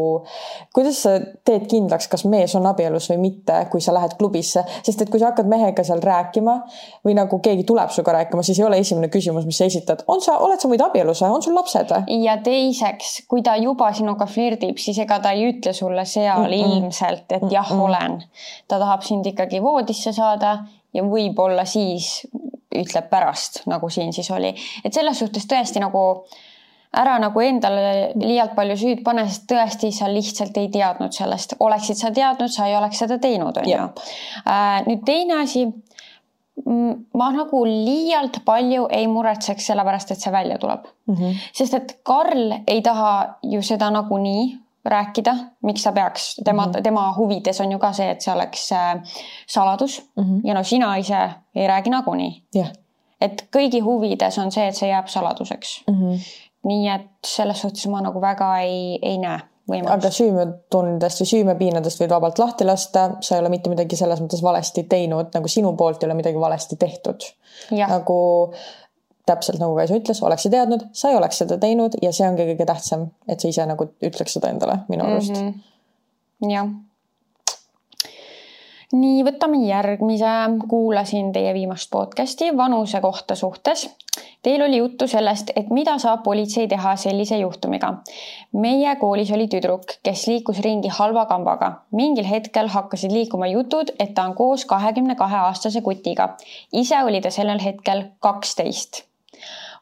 kuidas 0.76 1.00
sa 1.02 1.16
teed 1.46 1.66
kindlaks, 1.70 2.06
kas 2.12 2.22
mees 2.30 2.54
on 2.58 2.68
abielus 2.70 3.08
või 3.10 3.18
mitte, 3.24 3.58
kui 3.72 3.82
sa 3.82 3.94
lähed 3.96 4.14
klubisse, 4.20 4.62
sest 4.86 5.02
et 5.02 5.10
kui 5.10 5.22
sa 5.22 5.32
hakkad 5.32 5.50
mehega 5.50 5.82
seal 5.86 6.02
rääkima 6.04 6.56
või 7.06 7.16
nagu 7.18 7.40
keegi 7.42 7.66
tuleb 7.66 7.90
sinuga 7.94 8.20
rääkima, 8.20 8.46
siis 8.46 8.62
ei 8.62 8.68
ole 8.68 8.78
esimene 8.84 9.10
küsimus, 9.10 9.48
mis 9.48 9.58
sa 9.58 9.66
esitad, 9.66 10.06
on 10.06 10.22
sa, 10.22 10.38
oled 10.46 10.62
sa 10.62 10.70
muidu 10.70 10.86
abielus 10.86 11.24
või 11.24 11.38
on 11.40 11.46
sul 11.46 11.58
lapsed 11.58 11.90
või? 11.96 12.22
ja 12.22 12.38
teiseks, 12.46 13.16
kui 13.30 13.42
ta 13.42 13.56
juba 13.58 13.90
sinuga 13.98 14.30
flirdib, 14.30 14.78
siis 14.78 15.02
ega 15.02 15.18
ta 15.24 15.34
ei 15.34 15.50
ütle 15.50 15.74
sulle 15.74 16.06
seal 16.06 16.46
mm 16.46 16.54
-mm. 16.54 16.78
ilmselt, 16.78 17.26
et 17.32 17.50
jah 17.50 17.66
mm, 17.66 17.76
-mm. 17.76 17.84
olen. 17.84 18.22
ta 18.68 18.78
tahab 18.78 19.02
sind 19.02 19.26
ikkagi 19.26 19.62
voodisse 19.62 20.12
saada 20.12 20.58
ja 20.94 21.02
võib-olla 21.02 21.64
siis 21.64 22.22
ütleb 22.82 23.08
pärast, 23.10 23.62
nagu 23.70 23.90
siin 23.90 24.12
siis 24.12 24.30
oli, 24.34 24.52
et 24.84 24.94
selles 24.94 25.18
suhtes 25.22 25.48
tõesti 25.50 25.82
nagu 25.82 26.02
ära 26.96 27.16
nagu 27.20 27.42
endale 27.44 28.12
liialt 28.20 28.54
palju 28.56 28.76
süüd 28.80 29.02
pane, 29.04 29.26
sest 29.28 29.46
tõesti 29.50 29.90
sa 29.94 30.08
lihtsalt 30.10 30.56
ei 30.60 30.70
teadnud 30.72 31.14
sellest, 31.14 31.56
oleksid 31.60 31.98
sa 32.00 32.12
teadnud, 32.14 32.52
sa 32.52 32.68
ei 32.70 32.76
oleks 32.78 33.02
seda 33.04 33.18
teinud, 33.22 33.58
on 33.60 33.68
ju. 33.68 33.88
Äh, 34.44 34.78
nüüd 34.88 35.04
teine 35.08 35.42
asi. 35.42 35.66
ma 37.12 37.26
nagu 37.34 37.58
liialt 37.68 38.38
palju 38.46 38.86
ei 38.96 39.04
muretseks 39.12 39.66
sellepärast, 39.68 40.14
et 40.14 40.22
see 40.24 40.32
välja 40.32 40.56
tuleb 40.58 40.86
mm. 41.04 41.14
-hmm. 41.14 41.34
sest 41.52 41.74
et 41.74 41.98
Karl 42.02 42.54
ei 42.66 42.80
taha 42.82 43.36
ju 43.42 43.60
seda 43.62 43.90
nagunii 43.90 44.56
rääkida, 44.86 45.34
miks 45.62 45.82
ta 45.82 45.92
peaks, 45.92 46.36
tema 46.44 46.66
mm, 46.66 46.72
-hmm. 46.72 46.82
tema 46.82 47.14
huvides 47.16 47.60
on 47.60 47.72
ju 47.72 47.78
ka 47.78 47.92
see, 47.92 48.10
et 48.10 48.20
see 48.20 48.34
oleks 48.34 48.72
äh, 48.72 49.02
saladus 49.46 50.02
mm 50.16 50.24
-hmm. 50.24 50.40
ja 50.44 50.54
no 50.54 50.64
sina 50.64 50.96
ise 50.96 51.30
ei 51.54 51.66
räägi 51.66 51.90
nagunii 51.90 52.42
yeah.. 52.56 52.70
et 53.20 53.48
kõigi 53.56 53.82
huvides 53.82 54.38
on 54.38 54.52
see, 54.52 54.68
et 54.68 54.76
see 54.76 54.88
jääb 54.88 55.06
saladuseks 55.06 55.82
mm. 55.90 55.94
-hmm. 55.94 56.18
nii 56.64 56.88
et 56.88 57.10
selles 57.26 57.60
suhtes 57.60 57.86
ma 57.86 58.00
nagu 58.00 58.20
väga 58.20 58.58
ei, 58.58 58.98
ei 59.02 59.18
näe 59.18 59.40
võimalust. 59.70 59.94
aga 59.94 60.10
süümetundest 60.10 61.20
või 61.20 61.30
süümepiinadest 61.32 62.00
võid 62.00 62.10
vabalt 62.14 62.38
lahti 62.38 62.64
lasta, 62.64 63.10
sa 63.20 63.36
ei 63.36 63.40
ole 63.40 63.48
mitte 63.48 63.70
midagi 63.72 63.96
selles 63.96 64.20
mõttes 64.22 64.42
valesti 64.42 64.86
teinud, 64.90 65.32
nagu 65.34 65.48
sinu 65.48 65.72
poolt 65.76 66.02
ei 66.02 66.10
ole 66.10 66.14
midagi 66.14 66.40
valesti 66.40 66.76
tehtud. 66.76 67.30
nagu 67.70 68.18
täpselt 69.26 69.60
nagu 69.60 69.74
Kaisa 69.76 69.98
ütles, 69.98 70.22
oleks 70.22 70.46
sa 70.46 70.52
teadnud, 70.52 70.88
sa 70.94 71.10
ei 71.10 71.18
oleks 71.18 71.42
seda 71.42 71.58
teinud 71.62 71.98
ja 72.02 72.12
see 72.14 72.28
ongi 72.28 72.46
kõige 72.52 72.66
tähtsam, 72.68 73.08
et 73.28 73.42
sa 73.42 73.50
ise 73.50 73.66
nagu 73.66 73.88
ütleks 74.06 74.38
seda 74.38 74.52
endale 74.54 74.80
minu 74.88 75.06
arust 75.06 75.34
mm 75.34 75.48
-hmm.. 75.48 76.52
jah. 76.52 76.68
nii, 78.92 79.24
võtame 79.26 79.64
järgmise, 79.66 80.34
kuulasin 80.70 81.32
teie 81.32 81.54
viimast 81.54 81.90
podcast'i 81.90 82.56
vanuse 82.56 83.00
kohta 83.00 83.34
suhtes. 83.34 83.88
Teil 84.42 84.62
oli 84.62 84.76
juttu 84.76 85.08
sellest, 85.10 85.50
et 85.56 85.70
mida 85.70 85.98
saab 85.98 86.22
politsei 86.22 86.68
teha 86.68 86.96
sellise 86.96 87.38
juhtumiga. 87.38 87.94
meie 88.52 88.96
koolis 88.96 89.32
oli 89.32 89.48
tüdruk, 89.48 89.98
kes 90.02 90.26
liikus 90.26 90.58
ringi 90.58 90.88
halva 90.88 91.26
kambaga. 91.26 91.72
mingil 91.90 92.24
hetkel 92.24 92.68
hakkasid 92.68 93.12
liikuma 93.12 93.46
jutud, 93.46 93.90
et 93.98 94.14
ta 94.14 94.22
on 94.22 94.34
koos 94.34 94.64
kahekümne 94.64 95.14
kahe 95.14 95.36
aastase 95.36 95.80
kutiga. 95.80 96.36
ise 96.72 97.02
oli 97.04 97.20
ta 97.20 97.30
sellel 97.30 97.58
hetkel 97.64 98.04
kaksteist 98.20 99.05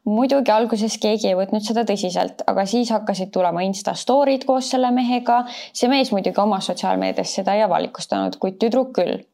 muidugi 0.04 0.52
alguses 0.52 0.96
keegi 1.00 1.30
ei 1.30 1.36
võtnud 1.38 1.64
seda 1.64 1.84
tõsiselt, 1.88 2.42
aga 2.50 2.64
siis 2.68 2.90
hakkasid 2.92 3.30
tulema 3.32 3.64
Insta 3.64 3.94
story'd 3.96 4.44
koos 4.48 4.68
selle 4.74 4.90
mehega. 4.92 5.44
see 5.72 5.88
mees 5.88 6.12
muidugi 6.12 6.40
oma 6.40 6.60
sotsiaalmeedias 6.60 7.34
seda 7.40 7.54
ei 7.54 7.64
avalikustanud, 7.64 8.36
kuid 8.38 8.58
tüdruk 8.60 8.92
küll. 8.98 9.24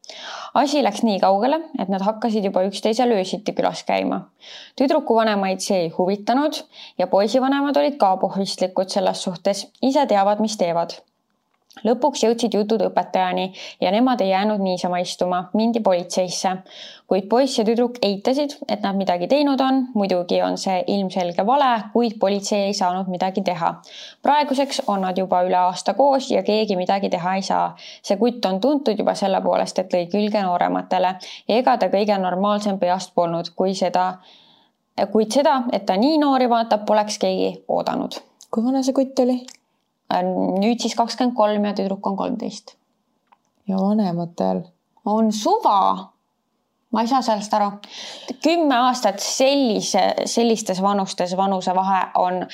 asi 0.53 0.83
läks 0.83 1.03
nii 1.03 1.19
kaugele, 1.19 1.61
et 1.79 1.89
nad 1.89 2.01
hakkasid 2.01 2.45
juba 2.45 2.63
üksteisel 2.69 3.11
öösiti 3.11 3.53
külas 3.53 3.83
käima. 3.83 4.27
tüdruku 4.79 5.15
vanemaid 5.15 5.59
see 5.59 5.83
ei 5.85 5.93
huvitanud 5.97 6.63
ja 6.97 7.07
poisivanemad 7.07 7.77
olid 7.77 7.97
ka 7.97 8.15
pohvistlikud 8.17 8.89
selles 8.89 9.23
suhtes, 9.23 9.67
ise 9.81 10.05
teavad, 10.05 10.39
mis 10.39 10.57
teevad 10.57 11.01
lõpuks 11.87 12.25
jõudsid 12.25 12.55
jutud 12.55 12.81
õpetajani 12.83 13.45
ja 13.81 13.91
nemad 13.91 14.21
ei 14.21 14.29
jäänud 14.29 14.59
niisama 14.59 14.99
istuma, 14.99 15.45
mindi 15.53 15.79
politseisse. 15.79 16.57
kuid 17.07 17.25
poiss 17.27 17.57
ja 17.59 17.65
tüdruk 17.67 17.97
eitasid, 18.07 18.53
et 18.71 18.83
nad 18.83 18.95
midagi 18.95 19.27
teinud 19.27 19.59
on, 19.59 19.81
muidugi 19.95 20.41
on 20.41 20.57
see 20.57 20.83
ilmselge 20.87 21.45
vale, 21.45 21.71
kuid 21.93 22.17
politsei 22.19 22.67
ei 22.67 22.73
saanud 22.73 23.07
midagi 23.07 23.41
teha. 23.41 23.73
praeguseks 24.23 24.81
on 24.87 25.01
nad 25.01 25.17
juba 25.17 25.41
üle 25.47 25.57
aasta 25.57 25.93
koos 25.93 26.31
ja 26.31 26.43
keegi 26.43 26.75
midagi 26.75 27.09
teha 27.09 27.35
ei 27.35 27.41
saa. 27.41 27.75
see 28.03 28.17
kutt 28.17 28.45
on 28.45 28.59
tuntud 28.59 28.99
juba 28.99 29.15
selle 29.15 29.41
poolest, 29.41 29.79
et 29.79 29.93
lõi 29.93 30.07
külge 30.11 30.43
noorematele 30.43 31.15
ja 31.47 31.55
ega 31.55 31.77
ta 31.77 31.87
kõige 31.87 32.17
normaalsem 32.17 32.79
peast 32.79 33.15
polnud, 33.15 33.49
kui 33.55 33.73
seda, 33.73 34.19
kuid 35.11 35.31
seda, 35.31 35.63
et 35.71 35.85
ta 35.85 35.97
nii 35.97 36.17
noori 36.17 36.49
vaatab, 36.49 36.85
poleks 36.85 37.17
keegi 37.17 37.63
oodanud. 37.67 38.19
kui 38.51 38.63
vana 38.63 38.83
see 38.83 38.93
kutt 38.93 39.19
oli? 39.19 39.41
Nüüd 40.21 40.81
siis 40.81 40.95
kakskümmend 40.95 41.35
kolm 41.37 41.65
ja 41.65 41.73
tüdruk 41.77 42.07
on 42.07 42.17
kolmteist. 42.17 42.75
ja 43.67 43.77
vanematel? 43.77 44.63
on 45.05 45.31
suva. 45.33 46.11
ma 46.91 47.01
ei 47.01 47.07
saa 47.07 47.21
sellest 47.21 47.53
aru. 47.53 47.71
kümme 48.43 48.75
aastat 48.75 49.19
sellise, 49.19 50.13
sellistes 50.25 50.81
vanustes 50.81 51.37
vanusevahe 51.37 52.03
on 52.15 52.45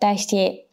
täiesti 0.00 0.63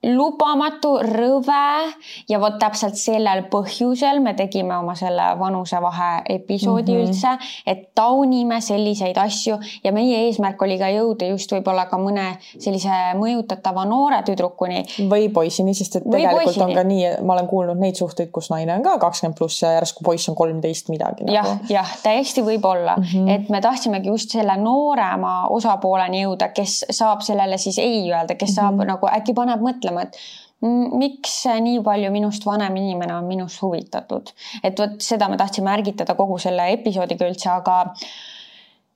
lubamatu, 0.00 0.94
rõve 1.04 1.92
ja 2.28 2.38
vot 2.40 2.56
täpselt 2.60 2.96
sellel 2.96 3.42
põhjusel 3.52 4.22
me 4.24 4.32
tegime 4.32 4.72
oma 4.78 4.94
selle 4.96 5.26
vanusevahe 5.38 6.22
episoodi 6.36 6.94
mm 6.94 6.98
-hmm. 6.98 7.08
üldse, 7.08 7.28
et 7.66 7.82
taunime 7.94 8.60
selliseid 8.64 9.18
asju 9.20 9.58
ja 9.84 9.92
meie 9.92 10.22
eesmärk 10.26 10.62
oli 10.62 10.78
ka 10.78 10.88
jõuda 10.88 11.28
just 11.28 11.52
võib-olla 11.52 11.84
ka 11.90 11.98
mõne 12.00 12.38
sellise 12.58 12.88
mõjutatava 13.20 13.84
noore 13.84 14.22
tüdrukuni. 14.22 14.84
või 15.10 15.28
poissini, 15.28 15.74
sest 15.74 15.96
et 15.96 16.08
tegelikult 16.10 16.56
on 16.56 16.74
ka 16.74 16.84
nii, 16.84 17.20
ma 17.22 17.32
olen 17.36 17.46
kuulnud 17.46 17.76
neid 17.78 17.94
suhteid, 17.94 18.30
kus 18.32 18.50
naine 18.50 18.74
on 18.74 18.82
ka 18.82 18.98
kakskümmend 18.98 19.36
pluss 19.36 19.62
ja 19.62 19.72
järsku 19.72 20.04
poiss 20.04 20.28
on 20.28 20.34
kolmteist 20.34 20.88
midagi 20.88 21.24
nagu.. 21.24 21.36
jah, 21.36 21.58
jah, 21.68 21.96
täiesti 22.02 22.40
võib-olla 22.40 22.96
mm, 22.96 23.04
-hmm. 23.04 23.28
et 23.28 23.48
me 23.48 23.60
tahtsimegi 23.60 24.08
just 24.08 24.30
selle 24.30 24.56
noorema 24.56 25.46
osapooleni 25.48 26.24
jõuda, 26.24 26.48
kes 26.48 26.84
saab 26.90 27.20
sellele 27.20 27.58
siis 27.58 27.78
ei 27.78 28.08
öelda, 28.08 28.34
kes 28.34 28.54
saab 28.54 28.74
mm 28.74 28.80
-hmm. 28.80 28.86
nagu 28.86 29.06
äkki 29.06 29.34
paneb 29.34 29.60
mõtlema 29.60 29.89
mõtlema, 29.90 30.08
et 30.08 30.96
miks 31.00 31.46
nii 31.64 31.80
palju 31.84 32.10
minust 32.12 32.44
vanem 32.44 32.76
inimene 32.76 33.14
on 33.16 33.28
minust 33.28 33.62
huvitatud, 33.62 34.32
et 34.62 34.78
vot 34.78 34.98
seda 35.00 35.28
me 35.28 35.38
tahtsime 35.40 35.72
ärgitada 35.72 36.16
kogu 36.18 36.38
selle 36.38 36.68
episoodiga 36.74 37.28
üldse, 37.30 37.48
aga 37.54 37.94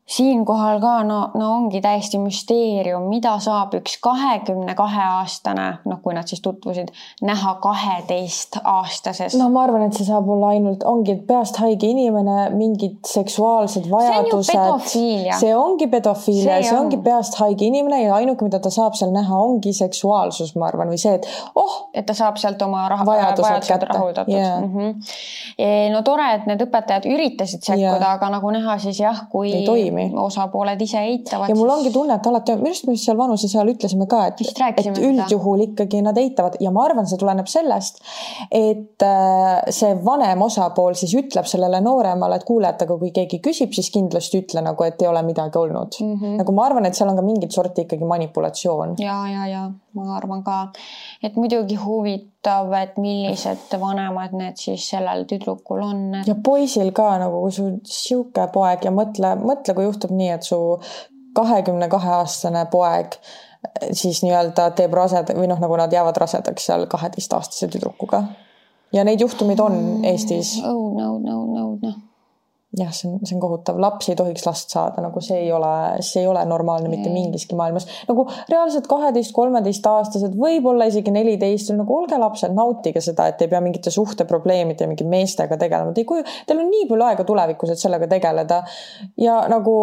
siinkohal 0.05 0.81
ka 0.83 0.99
no, 1.03 1.19
no 1.35 1.47
ongi 1.57 1.81
täiesti 1.81 2.19
müsteerium, 2.21 3.07
mida 3.09 3.39
saab 3.41 3.73
üks 3.79 3.97
kahekümne 4.05 4.75
kahe 4.77 5.01
aastane, 5.17 5.79
noh, 5.89 6.01
kui 6.05 6.13
nad 6.13 6.29
siis 6.29 6.43
tutvusid, 6.45 6.91
näha 7.25 7.55
kaheteistkaastases. 7.65 9.37
no 9.41 9.49
ma 9.55 9.63
arvan, 9.65 9.87
et 9.89 9.97
see 9.97 10.05
saab 10.05 10.29
olla 10.29 10.51
ainult, 10.53 10.85
ongi 10.89 11.17
peast 11.29 11.57
haige 11.63 11.89
inimene, 11.89 12.51
mingid 12.53 12.99
seksuaalsed 13.09 13.89
vajadused. 13.89 14.91
see 15.41 15.55
ongi 15.57 15.89
pedofiilia, 15.89 16.61
see, 16.61 16.69
see 16.69 16.77
on. 16.77 16.83
ongi 16.85 17.01
peast 17.09 17.41
haige 17.41 17.65
inimene 17.71 18.03
ja 18.03 18.19
ainuke, 18.19 18.45
mida 18.45 18.61
ta 18.61 18.73
saab 18.75 19.01
seal 19.01 19.15
näha, 19.15 19.41
ongi 19.41 19.73
seksuaalsus, 19.73 20.53
ma 20.61 20.69
arvan, 20.69 20.93
või 20.93 21.01
see, 21.01 21.17
et 21.17 21.31
oh. 21.57 21.81
et 21.97 22.05
ta 22.05 22.17
saab 22.19 22.37
sealt 22.43 22.61
oma 22.69 22.85
raha, 22.93 23.09
vajadused, 23.09 23.49
vajadused 23.49 23.89
rahuldatud 23.89 24.37
yeah.. 24.37 24.61
Mm 24.61 24.77
-hmm. 24.77 25.91
no 25.97 26.05
tore, 26.05 26.29
et 26.37 26.47
need 26.51 26.69
õpetajad 26.69 27.09
üritasid 27.09 27.65
sekkuda 27.65 27.97
yeah., 27.97 28.13
aga 28.13 28.29
nagu 28.37 28.53
näha, 28.53 28.77
siis 28.85 29.01
jah, 29.01 29.25
kui 29.33 29.49
ei 29.49 29.65
toimi 29.65 29.94
toimi. 29.95 30.23
osapooled 30.25 30.81
ise 30.81 30.99
eitavad. 30.99 31.49
ja 31.49 31.55
mul 31.55 31.69
ongi 31.69 31.91
tunne, 31.93 32.15
et 32.15 32.27
alati, 32.27 32.57
minu 32.59 32.71
arust 32.73 32.87
me 32.89 32.97
seal 33.01 33.19
vanuse 33.19 33.49
seal 33.51 33.71
ütlesime 33.71 34.07
ka, 34.11 34.27
et, 34.31 34.43
et 34.81 35.01
üldjuhul 35.09 35.65
ikkagi 35.69 36.03
nad 36.05 36.19
eitavad 36.21 36.59
ja 36.61 36.73
ma 36.75 36.85
arvan, 36.89 37.09
see 37.11 37.21
tuleneb 37.21 37.49
sellest, 37.51 38.01
et 38.51 39.05
äh, 39.07 39.71
see 39.75 39.95
vanem 40.05 40.43
osapool 40.47 40.99
siis 40.99 41.15
ütleb 41.19 41.49
sellele 41.51 41.81
nooremale, 41.85 42.41
et 42.41 42.49
kuule, 42.49 42.71
et 42.71 42.85
aga 42.87 42.99
kui 43.01 43.13
keegi 43.15 43.41
küsib, 43.45 43.75
siis 43.77 43.91
kindlasti 43.95 44.43
ütle 44.45 44.65
nagu, 44.65 44.87
et 44.87 45.03
ei 45.03 45.11
ole 45.11 45.23
midagi 45.27 45.59
olnud 45.61 46.01
mm. 46.01 46.19
-hmm. 46.19 46.37
nagu 46.43 46.57
ma 46.57 46.69
arvan, 46.69 46.87
et 46.87 46.99
seal 46.99 47.11
on 47.13 47.21
ka 47.21 47.27
mingit 47.27 47.53
sorti 47.53 47.87
ikkagi 47.89 48.05
manipulatsioon. 48.05 48.97
ja, 48.99 49.19
ja, 49.31 49.47
ja 49.47 49.65
ma 49.95 50.17
arvan 50.17 50.43
ka, 50.47 50.59
et 51.23 51.37
muidugi 51.39 51.79
huvitav, 51.81 52.73
et 52.79 52.99
millised 53.01 53.75
vanemad 53.81 54.35
need 54.37 54.61
siis 54.61 54.89
sellel 54.95 55.25
tüdrukul 55.31 55.83
on 55.85 56.05
et.... 56.21 56.29
ja 56.31 56.37
poisil 56.37 56.93
ka 56.97 57.15
nagu, 57.23 57.43
kui 57.47 57.57
sul 57.57 57.75
sihuke 57.89 58.47
poeg 58.55 58.87
ja 58.87 58.95
mõtle, 58.95 59.35
mõtle, 59.41 59.77
kui 59.77 59.89
juhtub 59.89 60.15
nii, 60.15 60.31
et 60.37 60.47
su 60.47 60.61
kahekümne 61.35 61.89
kahe 61.91 62.17
aastane 62.21 62.67
poeg 62.71 63.19
siis 63.93 64.21
nii-öelda 64.23 64.71
teeb 64.79 64.95
raseda 64.95 65.35
või 65.37 65.49
noh, 65.51 65.61
nagu 65.63 65.77
nad 65.81 65.93
jäävad 65.93 66.19
rasedaks 66.21 66.67
seal 66.69 66.87
kaheteistaastase 66.91 67.71
tüdrukuga. 67.73 68.25
ja 68.93 69.05
neid 69.05 69.21
juhtumeid 69.21 69.61
on 69.61 69.79
Eestis. 70.05 70.59
oh 70.65 70.91
no, 70.95 71.15
no, 71.19 71.45
no, 71.47 71.71
noh 71.83 72.03
jah, 72.79 72.91
see 72.95 73.09
on, 73.11 73.19
see 73.27 73.37
on 73.37 73.43
kohutav, 73.43 73.79
laps 73.81 74.09
ei 74.11 74.17
tohiks 74.19 74.45
last 74.47 74.73
saada, 74.75 75.03
nagu 75.05 75.21
see 75.25 75.39
ei 75.45 75.51
ole, 75.55 75.73
see 76.05 76.23
ei 76.23 76.29
ole 76.31 76.43
normaalne 76.49 76.91
mitte 76.93 77.11
mingiski 77.13 77.57
maailmas. 77.59 77.87
nagu 78.09 78.27
reaalselt 78.51 78.89
kaheteist, 78.91 79.35
kolmeteistaastased, 79.37 80.37
võib-olla 80.39 80.89
isegi 80.91 81.15
neliteist, 81.15 81.75
nagu 81.79 81.97
olge 81.99 82.19
lapsed, 82.21 82.55
nautige 82.57 83.03
seda, 83.05 83.29
et 83.31 83.45
ei 83.45 83.53
pea 83.53 83.63
mingite 83.65 83.93
suhteprobleemide 83.95 84.87
ja 84.87 84.91
mingi 84.91 85.07
meestega 85.09 85.59
tegelema, 85.61 85.95
te 85.95 86.05
ei 86.05 86.09
kuju, 86.09 86.27
teil 86.49 86.65
on 86.65 86.73
nii 86.73 86.89
palju 86.91 87.09
aega 87.11 87.29
tulevikus, 87.29 87.75
et 87.75 87.85
sellega 87.85 88.11
tegeleda. 88.11 88.63
ja 89.21 89.43
nagu 89.51 89.77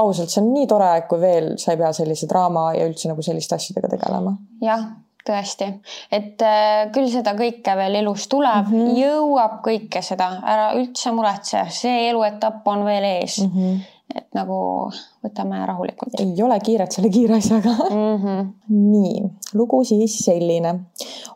ausalt, 0.00 0.32
see 0.32 0.42
on 0.42 0.52
nii 0.54 0.66
tore 0.70 0.90
kui 1.08 1.20
veel 1.22 1.54
sa 1.60 1.72
ei 1.72 1.80
pea 1.80 1.92
sellise 1.96 2.28
draama 2.30 2.72
ja 2.76 2.86
üldse 2.88 3.10
nagu 3.10 3.24
selliste 3.24 3.58
asjadega 3.58 3.94
tegelema. 3.96 4.36
jah 4.64 4.84
tõesti, 5.26 5.68
et 6.12 6.42
äh, 6.44 6.84
küll 6.94 7.08
seda 7.12 7.34
kõike 7.38 7.76
veel 7.78 8.00
elus 8.02 8.28
tuleb 8.32 8.68
mm, 8.68 8.76
-hmm. 8.76 8.94
jõuab 9.00 9.58
kõike 9.64 10.02
seda, 10.04 10.30
ära 10.44 10.70
üldse 10.78 11.12
muretse, 11.16 11.64
see 11.70 12.08
eluetapp 12.10 12.66
on 12.68 12.84
veel 12.84 13.04
ees 13.08 13.38
mm. 13.44 13.50
-hmm. 13.54 13.80
et 14.20 14.28
nagu 14.36 14.58
võtame 15.24 15.62
rahulikult. 15.66 16.18
ei 16.20 16.42
ole 16.42 16.58
kiiret 16.60 16.92
selle 16.92 17.10
kiire 17.10 17.38
asjaga 17.38 17.72
mm. 17.90 18.18
-hmm. 18.24 18.52
nii, 18.68 19.22
lugu 19.54 19.84
siis 19.84 20.18
selline. 20.24 20.74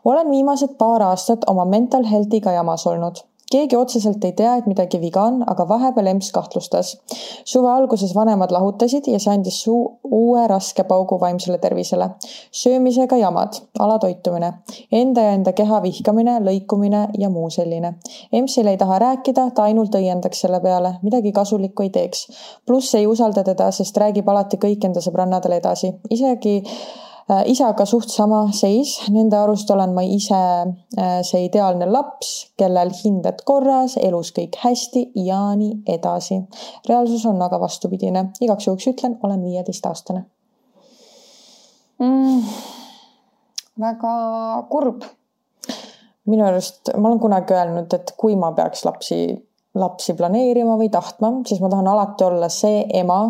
olen 0.05 0.29
viimased 0.29 0.77
paar 0.77 1.01
aastat 1.09 1.49
oma 1.49 1.65
mental 1.65 2.05
health'iga 2.05 2.51
jamas 2.51 2.87
olnud 2.87 3.25
keegi 3.51 3.75
otseselt 3.75 4.23
ei 4.23 4.33
tea, 4.37 4.55
et 4.59 4.67
midagi 4.69 4.99
viga 5.01 5.23
on, 5.25 5.39
aga 5.47 5.65
vahepeal 5.67 6.09
emps 6.11 6.31
kahtlustas. 6.31 6.97
suve 7.45 7.69
alguses 7.71 8.13
vanemad 8.15 8.51
lahutasid 8.51 9.07
ja 9.07 9.19
see 9.19 9.33
andis 9.33 9.61
suu 9.63 9.99
uue 10.03 10.47
raske 10.47 10.83
paugu 10.83 11.19
vaimsele 11.19 11.57
tervisele. 11.57 12.09
söömisega 12.51 13.17
jamad, 13.17 13.59
alatoitumine, 13.79 14.53
enda 14.91 15.21
ja 15.21 15.33
enda 15.33 15.53
keha 15.53 15.81
vihkamine, 15.81 16.39
lõikumine 16.45 17.07
ja 17.17 17.29
muu 17.29 17.49
selline. 17.49 17.93
empsil 18.33 18.67
ei 18.67 18.77
taha 18.77 18.99
rääkida, 18.99 19.49
ta 19.55 19.63
ainult 19.63 19.95
õiendaks 19.95 20.45
selle 20.45 20.59
peale, 20.59 20.95
midagi 21.01 21.31
kasulikku 21.31 21.83
ei 21.83 21.89
teeks. 21.89 22.27
pluss 22.65 22.95
ei 22.95 23.07
usalda 23.07 23.43
teda, 23.43 23.71
sest 23.71 23.97
räägib 23.97 24.29
alati 24.29 24.57
kõik 24.57 24.85
enda 24.85 25.01
sõbrannadele 25.01 25.57
edasi, 25.57 25.93
isegi 26.09 26.63
isaga 27.29 27.85
suht 27.85 28.09
sama 28.09 28.47
seis, 28.57 28.95
nende 29.13 29.37
arust 29.37 29.69
olen 29.69 29.93
ma 29.93 30.01
ise 30.01 30.39
äh, 30.39 31.19
see 31.25 31.43
ideaalne 31.45 31.85
laps, 31.91 32.31
kellel 32.57 32.89
hinded 33.03 33.43
korras, 33.45 33.97
elus 34.01 34.31
kõik 34.33 34.57
hästi 34.63 35.05
ja 35.27 35.43
nii 35.59 35.83
edasi. 35.93 36.39
reaalsus 36.89 37.27
on 37.29 37.41
aga 37.45 37.59
vastupidine, 37.61 38.31
igaks 38.41 38.67
juhuks 38.67 38.89
ütlen, 38.93 39.19
olen 39.23 39.45
viieteistaastane 39.45 40.25
mm,. 41.99 42.41
väga 43.85 44.15
kurb. 44.71 45.05
minu 46.29 46.45
arust, 46.45 46.91
ma 46.97 47.09
olen 47.09 47.21
kunagi 47.21 47.53
öelnud, 47.53 47.93
et 47.93 48.13
kui 48.17 48.35
ma 48.37 48.51
peaks 48.57 48.83
lapsi, 48.85 49.21
lapsi 49.77 50.17
planeerima 50.17 50.81
või 50.81 50.89
tahtma, 50.93 51.39
siis 51.45 51.61
ma 51.61 51.69
tahan 51.69 51.93
alati 51.93 52.25
olla 52.25 52.49
see 52.53 52.83
ema 53.01 53.21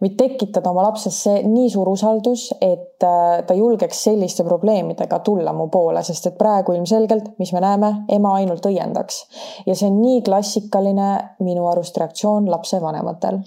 või 0.00 0.14
tekitada 0.16 0.70
oma 0.70 0.86
lapses 0.88 1.16
see 1.24 1.42
nii 1.46 1.70
suur 1.72 1.90
usaldus, 1.92 2.48
et 2.60 3.04
äh, 3.06 3.40
ta 3.46 3.56
julgeks 3.56 4.04
selliste 4.08 4.44
probleemidega 4.46 5.20
tulla 5.26 5.52
mu 5.56 5.68
poole, 5.72 6.02
sest 6.06 6.30
et 6.30 6.38
praegu 6.38 6.76
ilmselgelt, 6.76 7.34
mis 7.38 7.52
me 7.56 7.64
näeme, 7.64 7.92
ema 8.08 8.36
ainult 8.40 8.66
õiendaks. 8.66 9.24
ja 9.66 9.74
see 9.74 9.90
on 9.90 10.00
nii 10.02 10.22
klassikaline 10.26 11.10
minu 11.44 11.68
arust 11.68 11.96
reaktsioon 12.00 12.48
lapsevanematel 12.50 13.42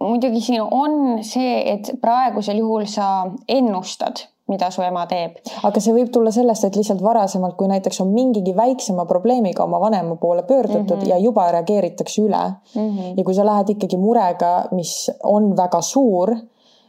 muidugi 0.00 0.40
siin 0.40 0.62
on 0.62 1.22
see, 1.24 1.60
et 1.72 1.90
praegusel 2.00 2.60
juhul 2.62 2.86
sa 2.88 3.28
ennustad 3.48 4.24
mida 4.48 4.70
su 4.70 4.82
ema 4.82 5.04
teeb. 5.06 5.38
aga 5.68 5.80
see 5.80 5.94
võib 5.96 6.10
tulla 6.12 6.32
sellest, 6.34 6.64
et 6.64 6.76
lihtsalt 6.76 7.02
varasemalt, 7.04 7.56
kui 7.56 7.68
näiteks 7.70 8.00
on 8.04 8.12
mingigi 8.14 8.54
väiksema 8.56 9.04
probleemiga 9.08 9.64
oma 9.64 9.80
vanema 9.80 10.16
poole 10.16 10.42
pöördutud 10.42 10.96
mm 10.96 11.02
-hmm. 11.02 11.08
ja 11.08 11.18
juba 11.18 11.50
reageeritakse 11.52 12.22
üle 12.22 12.44
mm. 12.74 12.88
-hmm. 12.88 13.12
ja 13.16 13.24
kui 13.24 13.34
sa 13.34 13.46
lähed 13.46 13.74
ikkagi 13.76 13.96
murega, 13.96 14.68
mis 14.70 15.10
on 15.22 15.56
väga 15.56 15.80
suur, 15.80 16.36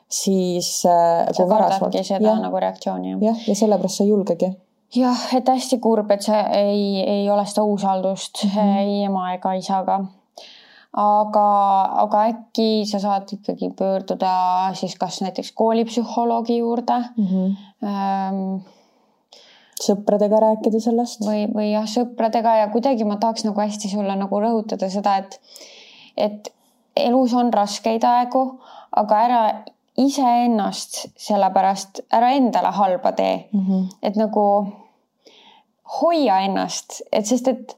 siis. 0.07 0.85
Äh, 0.85 1.27
sa 1.31 1.45
kardadki 1.47 2.03
seda 2.03 2.27
ja, 2.27 2.39
nagu 2.39 2.59
reaktsiooni. 2.59 3.17
jah, 3.21 3.47
ja 3.47 3.55
sellepärast 3.55 3.97
sa 3.97 4.03
ei 4.03 4.09
julgegi 4.09 4.51
jah, 4.95 5.35
et 5.35 5.47
hästi 5.47 5.77
kurb, 5.79 6.11
et 6.11 6.21
see 6.21 6.45
ei, 6.51 7.03
ei 7.09 7.29
ole 7.29 7.45
seda 7.45 7.63
usaldust 7.63 8.43
mm 8.43 8.49
-hmm. 8.49 8.77
ei 8.77 9.03
ema 9.03 9.33
ega 9.33 9.53
isaga 9.53 9.99
aga, 10.93 11.45
aga 12.03 12.25
äkki 12.31 12.85
sa 12.89 12.99
saad 12.99 13.29
ikkagi 13.35 13.69
pöörduda 13.77 14.33
siis 14.73 14.95
kas 14.97 15.21
näiteks 15.21 15.51
koolipsühholoogi 15.51 16.57
juurde 16.57 16.97
mm. 17.17 17.25
-hmm. 17.25 17.57
Ähm, 17.83 18.61
sõpradega 19.79 20.39
rääkida 20.39 20.79
sellest. 20.79 21.21
või, 21.25 21.45
või 21.53 21.71
jah, 21.71 21.85
sõpradega 21.87 22.55
ja 22.55 22.67
kuidagi 22.73 23.05
ma 23.05 23.17
tahaks 23.17 23.45
nagu 23.45 23.61
hästi 23.61 23.89
sulle 23.89 24.15
nagu 24.15 24.41
rõhutada 24.41 24.89
seda, 24.89 25.17
et, 25.17 25.39
et 26.17 26.53
elus 26.95 27.33
on 27.33 27.53
raskeid 27.53 28.03
aegu, 28.03 28.59
aga 28.91 29.21
ära 29.23 29.41
iseennast 29.99 31.05
sellepärast, 31.19 32.01
ära 32.11 32.31
endale 32.31 32.71
halba 32.71 33.11
tee 33.11 33.49
mm. 33.51 33.65
-hmm. 33.67 33.87
et 34.01 34.15
nagu 34.15 34.45
hoia 36.01 36.39
ennast, 36.39 37.01
et 37.11 37.25
sest, 37.25 37.47
et 37.47 37.77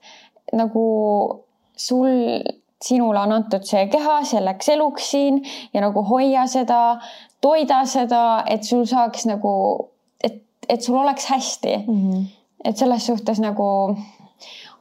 nagu 0.53 1.45
sul 1.75 2.41
sinule 2.85 3.19
on 3.19 3.31
antud 3.31 3.65
see 3.67 3.85
keha 3.93 4.21
selleks 4.33 4.69
eluks 4.75 5.11
siin 5.13 5.41
ja 5.73 5.81
nagu 5.81 6.03
hoia 6.07 6.47
seda, 6.47 6.81
toida 7.41 7.83
seda, 7.85 8.43
et 8.47 8.63
sul 8.67 8.85
saaks 8.89 9.27
nagu, 9.29 9.53
et, 10.23 10.41
et 10.69 10.81
sul 10.81 10.97
oleks 10.97 11.29
hästi 11.29 11.77
mm. 11.77 12.01
-hmm. 12.01 12.25
et 12.65 12.77
selles 12.77 13.05
suhtes 13.05 13.39
nagu 13.39 13.69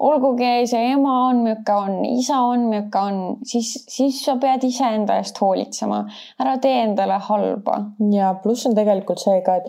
olgugi 0.00 0.66
see 0.66 0.92
ema 0.92 1.14
on 1.28 1.42
müka 1.44 1.76
on, 1.84 2.04
isa 2.04 2.38
on 2.40 2.60
müka 2.72 3.02
on, 3.10 3.18
siis, 3.44 3.72
siis 3.88 4.24
sa 4.24 4.36
pead 4.40 4.64
iseenda 4.64 5.18
eest 5.20 5.40
hoolitsema, 5.40 6.04
ära 6.40 6.56
tee 6.58 6.82
endale 6.84 7.18
halba. 7.28 7.76
ja 8.12 8.34
pluss 8.42 8.66
on 8.66 8.74
tegelikult 8.74 9.20
see 9.20 9.42
ka, 9.44 9.56
et 9.60 9.68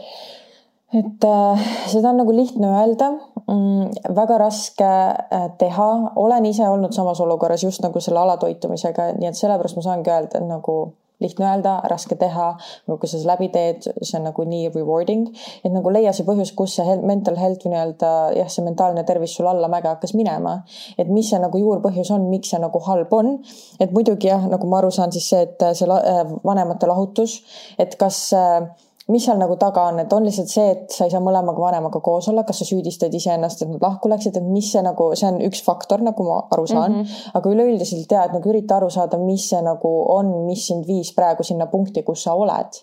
et 0.93 1.27
äh, 1.27 1.67
seda 1.87 2.11
on 2.11 2.21
nagu 2.21 2.33
lihtne 2.35 2.71
öelda. 2.81 3.11
Mm,, 3.47 3.91
väga 4.15 4.37
raske 4.41 4.87
äh, 4.87 5.45
teha, 5.59 5.91
olen 6.15 6.45
ise 6.45 6.67
olnud 6.69 6.95
samas 6.95 7.21
olukorras 7.23 7.63
just 7.63 7.83
nagu 7.83 7.99
selle 8.03 8.21
alatoitumisega, 8.23 9.13
nii 9.19 9.31
et 9.31 9.39
sellepärast 9.39 9.79
ma 9.79 9.85
saangi 9.87 10.11
öelda, 10.11 10.41
et 10.41 10.49
nagu 10.49 10.75
lihtne 11.21 11.45
öelda, 11.45 11.75
raske 11.89 12.15
teha, 12.17 12.47
aga 12.87 12.97
kui 12.97 13.09
sa 13.09 13.19
seda 13.19 13.35
läbi 13.35 13.51
teed, 13.53 13.85
see 14.01 14.17
on 14.17 14.25
nagu 14.25 14.45
nii 14.47 14.71
rewarding, 14.73 15.27
et 15.61 15.73
nagu 15.73 15.93
leia 15.93 16.13
see 16.17 16.25
põhjus, 16.27 16.53
kus 16.57 16.79
see 16.79 16.97
mental 17.05 17.37
health 17.39 17.65
või 17.65 17.75
nii-öelda 17.75 18.11
jah, 18.39 18.49
see 18.51 18.65
mentaalne 18.65 19.03
tervis 19.07 19.35
sul 19.37 19.49
allamäge 19.51 19.89
hakkas 19.91 20.15
minema. 20.17 20.61
et 20.97 21.09
mis 21.13 21.29
see 21.29 21.39
nagu 21.41 21.61
juurpõhjus 21.61 22.11
on, 22.15 22.25
miks 22.33 22.53
see 22.53 22.61
nagu 22.61 22.81
halb 22.87 23.13
on. 23.13 23.35
et 23.79 23.93
muidugi 23.93 24.31
jah, 24.31 24.47
nagu 24.49 24.67
ma 24.67 24.81
aru 24.81 24.91
saan, 24.91 25.13
siis 25.13 25.29
see, 25.29 25.45
et 25.45 25.67
see 25.77 25.89
äh, 25.89 26.23
vanemate 26.45 26.89
lahutus, 26.89 27.41
et 27.79 27.95
kas 28.01 28.31
äh, 28.33 28.71
mis 29.11 29.25
seal 29.27 29.39
nagu 29.41 29.55
taga 29.59 29.83
on, 29.91 29.99
et 30.03 30.13
on 30.13 30.25
lihtsalt 30.25 30.51
see, 30.51 30.67
et 30.75 30.93
sa 30.95 31.05
ei 31.07 31.13
saa 31.13 31.21
mõlemaga 31.23 31.61
vanemaga 31.61 32.01
koos 32.03 32.29
olla, 32.31 32.43
kas 32.47 32.61
sa 32.61 32.67
süüdistad 32.67 33.13
iseennast, 33.17 33.63
et 33.63 33.71
nad 33.71 33.83
lahku 33.83 34.11
läksid, 34.11 34.37
et 34.39 34.47
mis 34.47 34.71
see 34.73 34.83
nagu, 34.85 35.09
see 35.19 35.27
on 35.29 35.41
üks 35.45 35.63
faktor, 35.65 36.03
nagu 36.05 36.25
ma 36.27 36.41
aru 36.51 36.67
saan 36.69 36.95
mm. 36.95 37.01
-hmm. 37.01 37.33
aga 37.39 37.55
üleüldiselt 37.55 38.11
ja, 38.11 38.25
et 38.25 38.37
nagu 38.37 38.53
ürita 38.53 38.77
aru 38.77 38.89
saada, 38.93 39.19
mis 39.21 39.49
see 39.49 39.61
nagu 39.65 39.91
on, 40.15 40.31
mis 40.47 40.67
sind 40.67 40.87
viis 40.87 41.13
praegu 41.17 41.43
sinna 41.43 41.67
punkti, 41.71 42.03
kus 42.07 42.23
sa 42.23 42.33
oled. 42.33 42.81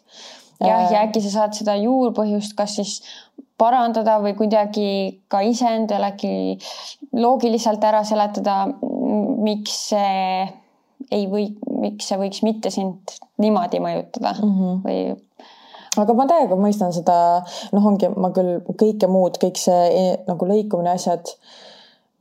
jah, 0.61 0.93
ja 0.93 1.03
äkki 1.07 1.23
sa 1.23 1.31
saad 1.31 1.55
seda 1.55 1.77
juurpõhjust, 1.79 2.57
kas 2.59 2.75
siis 2.81 3.01
parandada 3.59 4.19
või 4.23 4.35
kuidagi 4.39 4.89
ka 5.29 5.41
iseendale 5.47 6.13
äkki 6.13 6.59
loogiliselt 7.13 7.85
ära 7.85 8.05
seletada, 8.07 8.67
miks 9.43 9.77
see 9.91 10.49
ei 11.15 11.27
või, 11.31 11.47
miks 11.81 12.11
see 12.11 12.19
võiks 12.21 12.43
mitte 12.43 12.71
sind 12.75 13.15
niimoodi 13.39 13.81
mõjutada 13.83 14.35
mm 14.43 14.53
-hmm. 14.55 14.81
või 14.85 15.49
aga 16.03 16.15
ma 16.17 16.27
täiega 16.31 16.59
mõistan 16.59 16.93
seda, 16.95 17.15
noh, 17.75 17.89
ongi 17.91 18.11
ma 18.15 18.31
küll 18.35 18.59
kõike 18.69 19.09
muud, 19.11 19.41
kõik 19.43 19.59
see 19.61 19.81
e, 19.89 20.05
nagu 20.29 20.49
lõikumine, 20.49 20.95
asjad. 20.95 21.33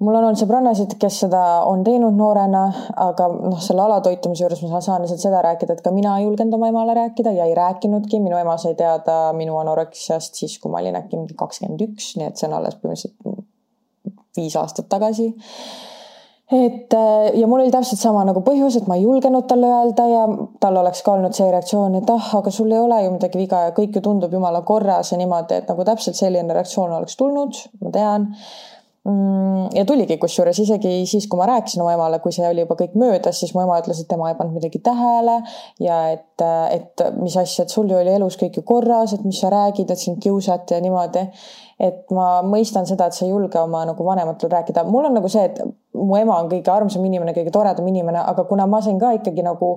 mul 0.03 0.13
on 0.13 0.27
olnud 0.27 0.39
sõbrannasid, 0.39 0.93
kes 1.01 1.19
seda 1.23 1.43
on 1.65 1.83
teinud 1.85 2.13
noorena, 2.17 2.67
aga 3.07 3.27
noh, 3.33 3.59
selle 3.63 3.85
alatoitumise 3.87 4.43
juures 4.45 4.61
ma 4.69 4.81
saan 4.81 5.03
lihtsalt 5.05 5.23
seda 5.25 5.41
rääkida, 5.45 5.77
et 5.77 5.83
ka 5.85 5.93
mina 5.93 6.17
ei 6.19 6.27
julgenud 6.27 6.53
oma 6.59 6.69
emale 6.73 6.93
rääkida 6.97 7.33
ja 7.33 7.49
ei 7.49 7.57
rääkinudki. 7.57 8.21
minu 8.21 8.37
ema 8.37 8.57
sai 8.61 8.75
teada 8.75 9.33
minu 9.33 9.57
anoreksiast 9.57 10.37
siis, 10.37 10.59
kui 10.61 10.71
ma 10.71 10.81
olin 10.83 10.99
äkki 11.01 11.17
mingi 11.17 11.37
kakskümmend 11.37 11.85
üks, 11.89 12.15
nii 12.17 12.29
et 12.29 12.37
see 12.37 12.49
on 12.49 12.57
alles 12.59 12.77
põhimõtteliselt 12.81 13.45
viis 14.37 14.55
aastat 14.55 14.85
tagasi 14.89 15.31
et 16.51 16.93
äh, 16.93 17.39
ja 17.39 17.47
mul 17.47 17.59
oli 17.59 17.71
täpselt 17.71 17.99
sama 17.99 18.23
nagu 18.27 18.39
põhjus, 18.45 18.77
et 18.79 18.87
ma 18.87 18.95
ei 18.95 19.03
julgenud 19.03 19.49
talle 19.49 19.67
öelda 19.67 20.05
ja 20.07 20.21
tal 20.63 20.79
oleks 20.79 21.03
ka 21.03 21.17
olnud 21.17 21.35
see 21.35 21.49
reaktsioon, 21.51 21.97
et 21.99 22.13
ah, 22.13 22.29
aga 22.39 22.53
sul 22.55 22.71
ei 22.71 22.79
ole 22.79 23.01
ju 23.03 23.11
midagi 23.17 23.41
viga 23.41 23.65
ja 23.65 23.75
kõik 23.75 23.99
ju 23.99 24.05
tundub 24.05 24.31
jumala 24.31 24.63
korras 24.67 25.11
ja 25.11 25.19
niimoodi, 25.19 25.59
et 25.59 25.67
nagu 25.67 25.83
täpselt 25.87 26.15
selline 26.15 26.55
reaktsioon 26.55 26.95
oleks 27.01 27.19
tulnud, 27.19 27.61
ma 27.83 27.91
tean. 27.91 28.31
Mm, 29.07 29.69
ja 29.75 29.85
tuligi 29.87 30.17
kusjuures 30.19 30.57
isegi 30.59 31.05
siis, 31.07 31.29
kui 31.31 31.39
ma 31.39 31.45
rääkisin 31.47 31.83
oma 31.83 31.93
emale, 31.95 32.17
kui 32.23 32.33
see 32.35 32.47
oli 32.47 32.65
juba 32.65 32.75
kõik 32.79 32.95
möödas, 32.99 33.39
siis 33.39 33.53
mu 33.55 33.61
ema 33.63 33.77
ütles, 33.79 34.01
et 34.03 34.09
tema 34.11 34.31
ei 34.31 34.35
pannud 34.35 34.57
midagi 34.59 34.81
tähele 34.83 35.37
ja 35.83 36.01
et, 36.15 36.43
et 36.75 37.05
mis 37.19 37.37
asja, 37.39 37.63
et 37.63 37.71
sul 37.71 37.87
ju 37.91 37.95
oli 37.99 38.11
elus 38.17 38.35
kõik 38.39 38.59
ju 38.59 38.65
korras, 38.67 39.15
et 39.15 39.23
mis 39.23 39.39
sa 39.39 39.51
räägid, 39.51 39.91
et 39.91 40.03
sind 40.03 40.19
kiusati 40.23 40.75
ja 40.75 40.83
niimoodi 40.83 41.23
et 41.77 42.09
ma 42.09 42.39
mõistan 42.41 42.87
seda, 42.89 43.05
et 43.05 43.13
sa 43.13 43.25
ei 43.25 43.29
julge 43.29 43.59
oma 43.61 43.83
nagu 43.85 44.05
vanematele 44.05 44.49
rääkida. 44.49 44.83
mul 44.89 45.05
on 45.05 45.13
nagu 45.13 45.29
see, 45.29 45.43
et 45.45 45.59
mu 45.93 46.17
ema 46.17 46.39
on 46.41 46.49
kõige 46.49 46.71
armsam 46.73 47.05
inimene, 47.05 47.33
kõige 47.35 47.51
toredam 47.53 47.85
inimene, 47.89 48.17
aga 48.31 48.45
kuna 48.49 48.65
ma 48.69 48.79
sain 48.81 48.97
ka 49.01 49.11
ikkagi 49.17 49.45
nagu 49.45 49.69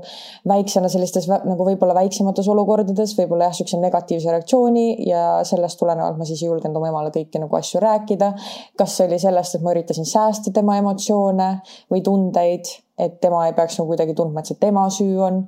väiksena 0.49 0.89
sellistes 0.93 1.29
nagu 1.29 1.67
võib-olla 1.69 1.97
väiksemates 1.99 2.49
olukordades 2.53 3.13
võib-olla 3.19 3.49
jah, 3.49 3.57
niisuguse 3.57 3.83
negatiivse 3.83 4.33
reaktsiooni 4.33 4.87
ja 5.09 5.25
sellest 5.49 5.81
tulenevalt 5.81 6.17
ma 6.17 6.29
siis 6.29 6.41
ei 6.43 6.49
julgenud 6.49 6.81
oma 6.81 6.89
emale 6.93 7.13
kõiki 7.13 7.43
nagu 7.43 7.61
asju 7.61 7.85
rääkida. 7.85 8.33
kas 8.81 8.97
see 8.97 9.11
oli 9.11 9.21
sellest, 9.21 9.59
et 9.59 9.67
ma 9.67 9.77
üritasin 9.77 10.09
säästa 10.09 10.55
tema 10.57 10.79
emotsioone 10.81 11.51
või 11.93 12.01
tundeid, 12.07 12.73
et 12.99 13.21
tema 13.21 13.45
ei 13.47 13.53
peaks 13.53 13.77
nagu 13.79 13.93
kuidagi 13.93 14.17
tundma, 14.17 14.41
et 14.41 14.49
see 14.49 14.61
tema 14.61 14.89
süü 14.89 15.21
on. 15.21 15.45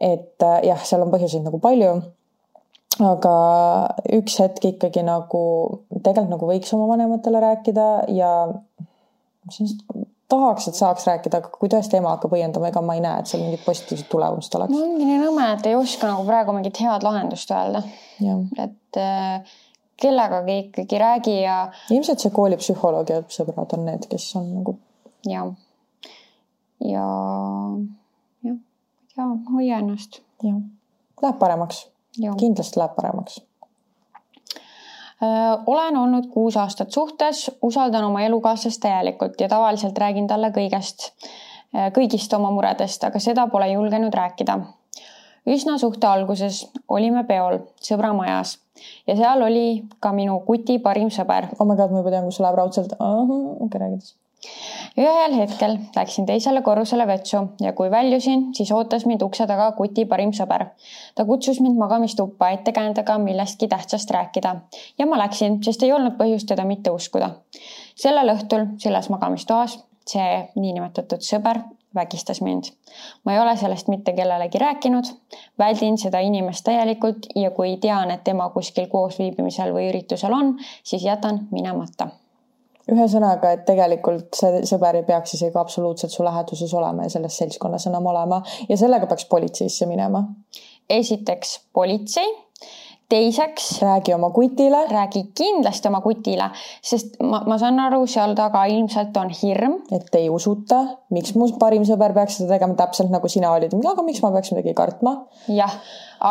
et 0.00 0.40
jah, 0.64 0.84
seal 0.88 1.04
on 1.04 1.12
põhjuseid 1.12 1.44
nagu 1.44 1.60
palju 1.60 2.00
aga 3.00 3.34
üks 4.18 4.36
hetk 4.42 4.64
ikkagi 4.72 5.04
nagu 5.06 5.42
tegelikult 6.02 6.34
nagu 6.34 6.48
võiks 6.50 6.74
oma 6.76 6.90
vanematele 6.90 7.40
rääkida 7.40 7.86
ja 8.12 8.32
tahaks, 10.32 10.68
et 10.68 10.78
saaks 10.78 11.06
rääkida, 11.08 11.40
aga 11.42 11.50
kui 11.52 11.70
tõesti 11.72 11.98
ema 11.98 12.14
hakkab 12.14 12.34
õiendama, 12.36 12.70
ega 12.72 12.82
ma 12.84 12.96
ei 12.96 13.02
näe, 13.04 13.20
et 13.20 13.30
seal 13.30 13.42
mingit 13.44 13.64
positiivset 13.66 14.08
tulemust 14.12 14.54
oleks. 14.58 14.72
no 14.72 14.84
ongi 14.86 15.08
nii 15.08 15.20
nõme, 15.20 15.48
et 15.56 15.68
ei 15.68 15.76
oska 15.76 16.08
nagu 16.08 16.24
praegu 16.28 16.54
mingit 16.56 16.80
head 16.80 17.04
lahendust 17.06 17.52
öelda. 17.52 17.82
et 18.64 19.00
äh, 19.00 19.54
kellegagi 20.02 20.58
ikkagi 20.66 20.98
räägi 21.02 21.36
ja. 21.42 21.58
ilmselt 21.94 22.24
see 22.24 22.34
koolipsühholoogi 22.34 23.22
sõbrad 23.32 23.76
on 23.76 23.86
need, 23.90 24.08
kes 24.10 24.30
on 24.40 24.48
nagu. 24.56 24.76
ja, 25.28 25.46
ja, 26.88 27.06
jah, 28.48 28.60
ja 29.16 29.30
hoia 29.52 29.82
ennast. 29.84 30.22
jah, 30.42 30.60
läheb 31.22 31.40
paremaks 31.42 31.86
kindlasti 32.38 32.80
läheb 32.80 32.94
paremaks 32.96 33.40
olen 35.66 35.96
olnud 35.96 36.26
kuus 36.30 36.56
aastat 36.56 36.90
suhtes, 36.90 37.50
usaldan 37.62 38.04
oma 38.04 38.22
elukaaslast 38.22 38.80
täielikult 38.80 39.40
ja 39.40 39.48
tavaliselt 39.48 39.98
räägin 39.98 40.26
talle 40.26 40.50
kõigest, 40.50 41.12
kõigist 41.94 42.34
oma 42.36 42.50
muredest, 42.50 43.04
aga 43.04 43.18
seda 43.22 43.46
pole 43.46 43.68
julgenud 43.72 44.14
rääkida. 44.14 44.58
üsna 45.46 45.78
suhte 45.78 46.06
alguses 46.06 46.66
olime 46.88 47.24
peol 47.24 47.58
sõbra 47.82 48.12
majas 48.14 48.58
ja 49.06 49.16
seal 49.16 49.42
oli 49.42 49.84
ka 50.00 50.12
minu 50.12 50.40
kuti 50.46 50.78
parim 50.78 51.10
sõber. 51.10 51.48
oh 51.58 51.66
my 51.66 51.76
god, 51.76 51.90
ma 51.90 51.98
juba 51.98 52.10
tean, 52.10 52.24
kus 52.24 52.36
see 52.36 52.44
läheb 52.44 52.58
raudselt. 52.58 52.92
okei 52.98 53.80
räägi 53.80 54.21
ühel 54.98 55.34
hetkel 55.36 55.76
läksin 55.96 56.26
teisele 56.26 56.62
korrusele 56.62 57.06
vetsu 57.06 57.42
ja 57.60 57.72
kui 57.72 57.90
väljusin, 57.90 58.48
siis 58.54 58.72
ootas 58.72 59.06
mind 59.06 59.22
ukse 59.22 59.46
taga 59.46 59.70
kuti 59.78 60.04
parim 60.04 60.32
sõber. 60.36 60.66
ta 61.14 61.24
kutsus 61.24 61.60
mind 61.60 61.78
magamistuppa 61.78 62.50
ettekäändega 62.56 63.18
millestki 63.18 63.68
tähtsast 63.68 64.10
rääkida 64.10 64.56
ja 64.98 65.06
ma 65.06 65.18
läksin, 65.18 65.62
sest 65.64 65.82
ei 65.82 65.92
olnud 65.92 66.18
põhjust 66.18 66.48
teda 66.48 66.64
mitte 66.64 66.90
uskuda. 66.90 67.30
sellel 67.94 68.34
õhtul 68.34 68.66
selles 68.78 69.08
magamistoas 69.10 69.78
see 70.06 70.48
niinimetatud 70.56 71.22
sõber 71.22 71.62
vägistas 71.94 72.40
mind. 72.40 72.72
ma 73.24 73.32
ei 73.32 73.40
ole 73.40 73.56
sellest 73.56 73.88
mitte 73.88 74.12
kellelegi 74.12 74.58
rääkinud, 74.58 75.04
väldin 75.58 75.98
seda 75.98 76.18
inimest 76.18 76.64
täielikult 76.64 77.26
ja 77.34 77.50
kui 77.50 77.76
tean, 77.76 78.10
et 78.10 78.24
tema 78.24 78.48
kuskil 78.50 78.88
koosviibimisel 78.88 79.72
või 79.72 79.88
üritusel 79.92 80.32
on, 80.32 80.56
siis 80.82 81.04
jätan 81.04 81.46
minemata 81.50 82.08
ühesõnaga, 82.90 83.52
et 83.52 83.64
tegelikult 83.68 84.34
see 84.34 84.62
sõber 84.68 84.98
ei 84.98 85.06
peaks 85.06 85.36
isegi 85.36 85.58
absoluutselt 85.58 86.12
su 86.14 86.24
läheduses 86.26 86.72
olema 86.74 87.06
ja 87.06 87.14
selles 87.14 87.36
seltskonnas 87.38 87.86
enam 87.90 88.06
olema 88.10 88.42
ja 88.68 88.76
sellega 88.76 89.06
peaks 89.06 89.28
politseisse 89.30 89.86
minema. 89.86 90.24
esiteks 90.90 91.60
politsei 91.72 92.26
teiseks. 93.12 93.66
räägi 93.82 94.14
oma 94.14 94.30
kutile. 94.30 94.86
räägi 94.90 95.22
kindlasti 95.38 95.88
oma 95.88 96.00
kutile, 96.00 96.48
sest 96.82 97.18
ma, 97.20 97.42
ma 97.46 97.58
saan 97.60 97.80
aru, 97.80 98.06
seal 98.06 98.34
taga 98.38 98.64
ilmselt 98.70 99.16
on 99.20 99.32
hirm. 99.42 99.76
et 99.92 100.14
ei 100.18 100.30
usuta, 100.32 100.82
miks 101.14 101.34
mu 101.36 101.50
parim 101.60 101.84
sõber 101.88 102.14
peaks 102.16 102.40
seda 102.40 102.54
tegema 102.54 102.78
täpselt 102.78 103.12
nagu 103.12 103.28
sina 103.32 103.52
olid, 103.56 103.74
aga 103.92 104.06
miks 104.06 104.22
ma 104.24 104.32
peaks 104.36 104.54
midagi 104.54 104.74
kartma. 104.78 105.16
jah, 105.52 105.76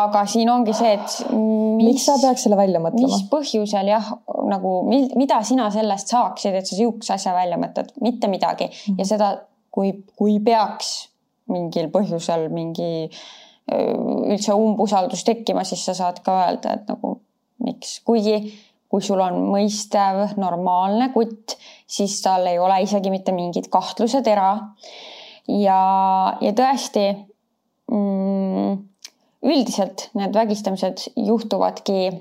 aga 0.02 0.24
siin 0.26 0.50
ongi 0.50 0.74
see, 0.76 0.96
et 0.96 1.16
mis, 1.30 1.92
miks 1.92 2.08
sa 2.08 2.18
peaks 2.22 2.48
selle 2.48 2.58
välja 2.58 2.82
mõtlema? 2.82 3.12
mis 3.12 3.30
põhjusel 3.30 3.92
jah, 3.92 4.10
nagu 4.50 4.74
mida 4.90 5.42
sina 5.46 5.70
sellest 5.74 6.12
saaksid, 6.14 6.58
et 6.58 6.68
sa 6.68 6.78
sihukese 6.78 7.16
asja 7.18 7.36
välja 7.36 7.60
mõtled, 7.62 7.94
mitte 8.02 8.30
midagi 8.32 8.70
ja 8.98 9.06
seda, 9.08 9.34
kui, 9.72 9.94
kui 10.18 10.38
peaks 10.44 10.92
mingil 11.52 11.88
põhjusel 11.92 12.48
mingi 12.54 13.10
üldse 13.72 14.54
umbusaldus 14.56 15.24
tekkima, 15.24 15.64
siis 15.68 15.84
sa 15.86 15.94
saad 15.96 16.20
ka 16.24 16.34
öelda, 16.46 16.76
et 16.76 16.90
nagu 16.90 17.16
miks, 17.62 18.00
kuigi 18.06 18.38
kui 18.92 19.00
sul 19.00 19.22
on 19.24 19.38
mõistev 19.48 20.34
normaalne 20.36 21.08
kutt, 21.14 21.56
siis 21.88 22.18
tal 22.24 22.44
ei 22.50 22.58
ole 22.60 22.82
isegi 22.84 23.12
mitte 23.12 23.32
mingit 23.32 23.70
kahtlused 23.72 24.26
era. 24.28 24.50
ja, 25.48 25.78
ja 26.44 26.52
tõesti 26.52 27.06
mm, 27.88 28.74
üldiselt 29.48 30.10
need 30.18 30.36
vägistamised 30.36 31.08
juhtuvadki 31.16 32.12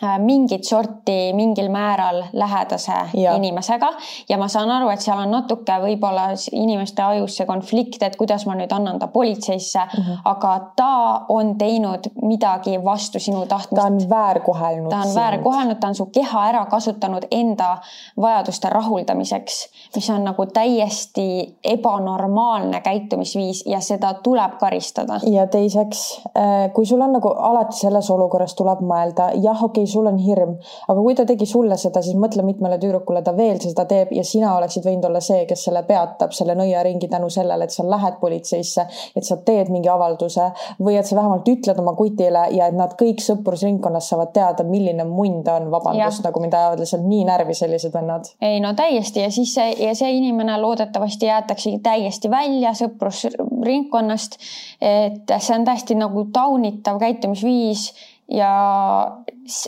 mingit 0.00 0.64
sorti 0.64 1.32
mingil 1.32 1.68
määral 1.70 2.24
lähedase 2.32 2.92
ja. 3.14 3.34
inimesega 3.36 3.92
ja 4.28 4.38
ma 4.38 4.48
saan 4.48 4.70
aru, 4.70 4.88
et 4.88 5.00
seal 5.04 5.18
on 5.20 5.30
natuke 5.30 5.76
võib-olla 5.82 6.30
inimeste 6.52 7.02
ajus 7.02 7.36
see 7.36 7.46
konflikt, 7.46 8.02
et 8.02 8.16
kuidas 8.16 8.46
ma 8.48 8.56
nüüd 8.56 8.72
annan 8.72 8.98
ta 8.98 9.06
politseisse 9.12 9.78
mm, 9.78 10.02
-hmm. 10.02 10.22
aga 10.24 10.52
ta 10.76 10.94
on 11.28 11.54
teinud 11.58 12.08
midagi 12.22 12.78
vastu 12.84 13.20
sinu 13.20 13.46
tahtmist. 13.46 13.82
ta 13.82 13.86
on 13.86 14.10
väärkohelnud. 14.10 14.90
ta 14.90 14.96
on 14.96 15.14
väärkohelnud, 15.14 15.76
ta 15.80 15.88
on 15.88 15.94
su 15.94 16.06
keha 16.06 16.46
ära 16.48 16.66
kasutanud 16.66 17.28
enda 17.30 17.78
vajaduste 18.20 18.68
rahuldamiseks, 18.68 19.68
mis 19.96 20.10
on 20.10 20.24
nagu 20.24 20.46
täiesti 20.46 21.58
ebanormaalne 21.64 22.80
käitumisviis 22.80 23.66
ja 23.66 23.80
seda 23.80 24.14
tuleb 24.14 24.58
karistada. 24.58 25.20
ja 25.26 25.46
teiseks, 25.46 26.22
äh, 26.26 26.72
kui 26.72 26.86
sul 26.86 27.00
on 27.00 27.12
nagu 27.12 27.28
alati 27.28 27.76
selles 27.76 28.10
olukorras 28.10 28.54
tuleb 28.54 28.80
mõelda, 28.80 29.30
jah, 29.42 29.62
okei 29.62 29.81
okay,, 29.81 29.81
sul 29.86 30.06
on 30.06 30.18
hirm, 30.22 30.56
aga 30.88 31.00
kui 31.00 31.14
ta 31.18 31.26
tegi 31.28 31.46
sulle 31.46 31.76
seda, 31.80 32.02
siis 32.02 32.16
mõtle, 32.18 32.44
mitmele 32.46 32.78
tüdrukule 32.82 33.22
ta 33.24 33.34
veel 33.36 33.60
seda 33.62 33.84
teeb 33.88 34.12
ja 34.16 34.24
sina 34.26 34.54
oleksid 34.56 34.86
võinud 34.86 35.08
olla 35.08 35.20
see, 35.24 35.44
kes 35.48 35.66
selle 35.68 35.82
peatab, 35.88 36.34
selle 36.36 36.56
nõiaringi 36.58 37.08
tänu 37.12 37.30
sellele, 37.32 37.66
et 37.66 37.74
sa 37.74 37.86
lähed 37.88 38.18
politseisse, 38.20 38.86
et 39.16 39.26
sa 39.26 39.38
teed 39.46 39.72
mingi 39.72 39.90
avalduse 39.92 40.48
või 40.82 40.96
et 41.00 41.08
sa 41.08 41.16
vähemalt 41.18 41.48
ütled 41.48 41.78
oma 41.82 41.94
kutile 41.98 42.46
ja 42.56 42.68
et 42.70 42.76
nad 42.78 42.94
kõik 42.98 43.22
sõprusringkonnas 43.24 44.10
saavad 44.12 44.32
teada, 44.34 44.66
milline 44.68 45.06
munn 45.08 45.42
ta 45.46 45.56
on, 45.60 45.70
vabandust, 45.72 46.24
nagu 46.26 46.42
mind 46.42 46.56
ajavad 46.58 46.82
lihtsalt 46.82 47.06
nii 47.08 47.26
närvi 47.28 47.56
sellised 47.56 47.94
vennad. 47.94 48.30
ei 48.40 48.60
no 48.62 48.74
täiesti 48.78 49.24
ja 49.24 49.30
siis 49.34 49.54
see 49.54 49.74
ja 49.86 49.94
see 49.98 50.12
inimene 50.16 50.56
loodetavasti 50.60 51.28
jäetaksegi 51.28 51.82
täiesti 51.84 52.30
välja 52.30 52.74
sõprusringkonnast. 52.78 54.38
et 54.80 55.36
see 55.38 55.56
on 55.56 55.64
täiesti 55.68 55.98
nagu 55.98 56.26
taunitav 56.32 57.00
käitumisviis 57.02 57.92
ja 58.32 58.52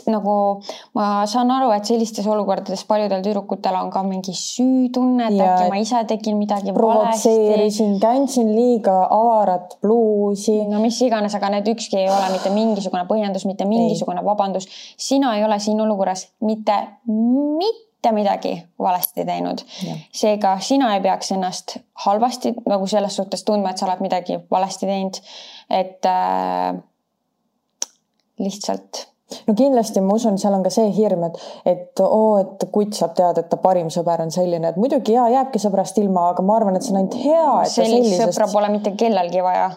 nagu 0.07 0.33
ma 0.95 1.05
saan 1.27 1.49
aru, 1.51 1.69
et 1.75 1.87
sellistes 1.87 2.25
olukordades 2.31 2.85
paljudel 2.87 3.23
tüdrukutel 3.25 3.75
on 3.75 3.89
ka 3.91 4.03
mingi 4.07 4.31
süütunne, 4.35 5.27
et 5.27 5.41
äkki 5.43 5.69
ma 5.71 5.79
ise 5.81 6.01
tegin 6.07 6.37
midagi 6.39 6.73
provotseerisin, 6.75 7.97
kandsin 7.99 8.53
liiga 8.55 8.95
avarat 9.11 9.77
bluusi. 9.83 10.61
no 10.71 10.79
mis 10.83 10.99
iganes, 11.03 11.35
aga 11.35 11.51
need 11.57 11.67
ükski 11.73 11.99
ei 12.03 12.09
ole 12.11 12.29
mitte 12.33 12.53
mingisugune 12.55 13.03
põhjendus, 13.09 13.47
mitte 13.49 13.67
mingisugune 13.67 14.23
ei. 14.23 14.27
vabandus. 14.27 14.69
sina 14.97 15.35
ei 15.37 15.43
ole 15.43 15.59
siin 15.59 15.81
olukorras 15.81 16.27
mitte, 16.47 16.77
mitte 17.05 18.13
midagi 18.15 18.55
valesti 18.79 19.25
teinud. 19.27 19.65
seega 20.15 20.55
sina 20.63 20.93
ei 20.95 21.03
peaks 21.03 21.33
ennast 21.35 21.77
halvasti 22.05 22.53
nagu 22.63 22.87
selles 22.87 23.19
suhtes 23.19 23.43
tundma, 23.43 23.73
et 23.75 23.81
sa 23.81 23.89
oled 23.89 24.05
midagi 24.07 24.39
valesti 24.51 24.87
teinud. 24.87 25.19
et 25.69 26.07
äh, 26.07 26.79
lihtsalt 28.39 29.14
no 29.47 29.55
kindlasti 29.57 30.03
ma 30.03 30.17
usun, 30.19 30.37
seal 30.41 30.55
on 30.57 30.65
ka 30.65 30.71
see 30.73 30.91
hirm, 30.95 31.25
et, 31.29 31.39
et 31.71 32.03
oo, 32.03 32.35
et 32.41 32.67
kutt 32.73 32.97
saab 32.97 33.15
teada, 33.17 33.43
et 33.43 33.49
ta 33.51 33.59
parim 33.61 33.89
sõber 33.93 34.23
on 34.25 34.33
selline, 34.33 34.73
et 34.73 34.79
muidugi 34.81 35.15
ja 35.15 35.27
jääbki 35.33 35.61
sõbrast 35.61 35.99
ilma, 36.01 36.29
aga 36.33 36.45
ma 36.45 36.59
arvan, 36.59 36.77
et 36.77 36.85
see 36.85 36.95
on 36.95 37.01
ainult 37.01 37.17
hea. 37.21 37.49
sellist 37.71 38.11
sellisest... 38.11 38.37
sõpra 38.37 38.51
pole 38.53 38.71
mitte 38.73 38.95
kellelgi 38.99 39.43
vaja. 39.45 39.69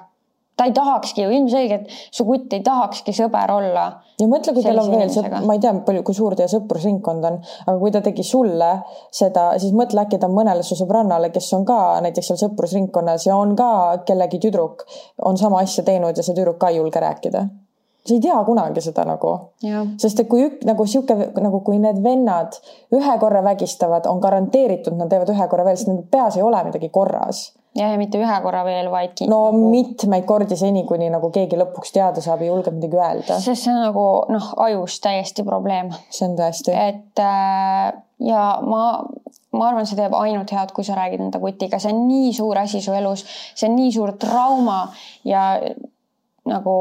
ta 0.59 0.67
ei 0.67 0.73
tahakski 0.75 1.23
ju 1.23 1.31
ilmselgelt, 1.31 1.93
su 2.11 2.25
kutt 2.27 2.55
ei 2.57 2.65
tahakski 2.67 3.15
sõber 3.15 3.53
olla. 3.55 3.85
ja 4.19 4.27
mõtle, 4.31 4.55
kui 4.57 4.65
teil 4.67 4.81
on 4.83 4.91
veel 4.91 5.47
ma 5.47 5.55
ei 5.55 5.63
tea, 5.63 5.75
palju, 5.87 6.03
kui 6.07 6.19
suur 6.19 6.37
teie 6.39 6.51
sõprusringkond 6.51 7.31
on, 7.31 7.39
aga 7.67 7.77
kui 7.79 7.95
ta 7.95 8.03
tegi 8.05 8.27
sulle 8.27 8.73
seda, 9.21 9.53
siis 9.63 9.77
mõtle 9.77 10.07
äkki 10.07 10.19
ta 10.19 10.31
on 10.31 10.37
mõnele 10.41 10.67
su 10.67 10.79
sõbrannale, 10.81 11.31
kes 11.35 11.53
on 11.59 11.69
ka 11.69 11.79
näiteks 12.07 12.33
seal 12.33 12.43
sõprusringkonnas 12.47 13.29
ja 13.31 13.39
on 13.39 13.55
ka 13.59 13.71
kellegi 14.09 14.43
tüdruk, 14.49 14.85
on 15.31 15.39
sama 15.41 15.63
asja 15.63 15.87
teinud 15.87 16.17
ja 16.17 16.27
see 16.27 16.37
tüdruk 16.37 16.59
ka 16.59 16.73
ei 16.73 16.83
julge 16.83 17.03
rääkida 17.07 17.47
sa 18.09 18.17
ei 18.17 18.23
tea 18.25 18.39
kunagi 18.47 18.83
seda 18.85 19.05
nagu. 19.09 19.35
sest 20.01 20.23
et 20.23 20.29
kui 20.31 20.47
ük, 20.47 20.65
nagu 20.69 20.87
sihuke 20.87 21.17
nagu, 21.43 21.61
kui 21.67 21.79
need 21.83 22.01
vennad 22.05 22.59
ühe 22.95 23.19
korra 23.21 23.43
vägistavad, 23.45 24.09
on 24.11 24.21
garanteeritud, 24.25 24.97
nad 24.99 25.13
teevad 25.13 25.31
ühe 25.35 25.49
korra 25.51 25.69
veel, 25.69 25.79
sest 25.79 25.93
nende 25.93 26.07
peas 26.11 26.39
ei 26.39 26.45
ole 26.47 26.65
midagi 26.67 26.91
korras. 26.95 27.45
jah, 27.79 27.93
ja 27.93 28.01
mitte 28.01 28.19
ühe 28.19 28.41
korra 28.43 28.65
veel, 28.67 28.91
vaid. 28.91 29.25
no 29.29 29.45
nagu... 29.53 29.71
mitmeid 29.75 30.27
kordi 30.27 30.57
seni, 30.57 30.85
kuni 30.89 31.11
nagu 31.13 31.31
keegi 31.35 31.61
lõpuks 31.61 31.95
teada 31.95 32.25
saab 32.25 32.43
ja 32.43 32.53
julgeb 32.53 32.79
midagi 32.81 33.01
öelda. 33.01 33.41
sest 33.45 33.67
see 33.67 33.75
on 33.75 33.85
nagu 33.85 34.09
noh, 34.33 34.53
ajus 34.69 35.01
täiesti 35.05 35.47
probleem. 35.47 35.93
see 36.11 36.29
on 36.31 36.37
tõesti. 36.41 36.75
et 36.75 37.25
äh, 37.25 37.93
ja 38.25 38.47
ma, 38.67 38.83
ma 39.55 39.69
arvan, 39.71 39.87
see 39.87 39.99
teeb 39.99 40.17
ainult 40.19 40.51
head, 40.55 40.73
kui 40.75 40.87
sa 40.87 40.97
räägid 40.99 41.23
enda 41.23 41.41
kutiga, 41.43 41.81
see 41.83 41.93
on 41.95 42.07
nii 42.09 42.33
suur 42.37 42.59
asi 42.61 42.83
su 42.85 42.95
elus, 42.97 43.25
see 43.55 43.69
on 43.71 43.79
nii 43.79 43.95
suur 43.95 44.15
trauma 44.21 44.81
ja 45.29 45.51
nagu 46.49 46.75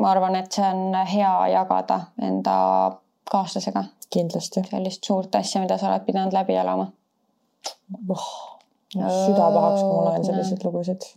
ma 0.00 0.12
arvan, 0.12 0.36
et 0.38 0.52
see 0.52 0.64
on 0.66 0.94
hea 1.10 1.32
jagada 1.54 2.00
enda 2.22 2.56
kaaslasega. 3.30 3.84
kindlasti. 4.10 4.62
sellist 4.70 5.04
suurt 5.04 5.34
asja, 5.34 5.60
mida 5.60 5.78
sa 5.78 5.90
oled 5.90 6.04
pidanud 6.06 6.32
läbi 6.32 6.54
elama 6.54 6.86
oh,. 8.08 8.26
süda 8.94 9.50
pahaks, 9.52 9.82
kui 9.82 9.94
ma 9.94 10.02
loen 10.08 10.24
selliseid 10.24 10.64
lugusid. 10.64 11.08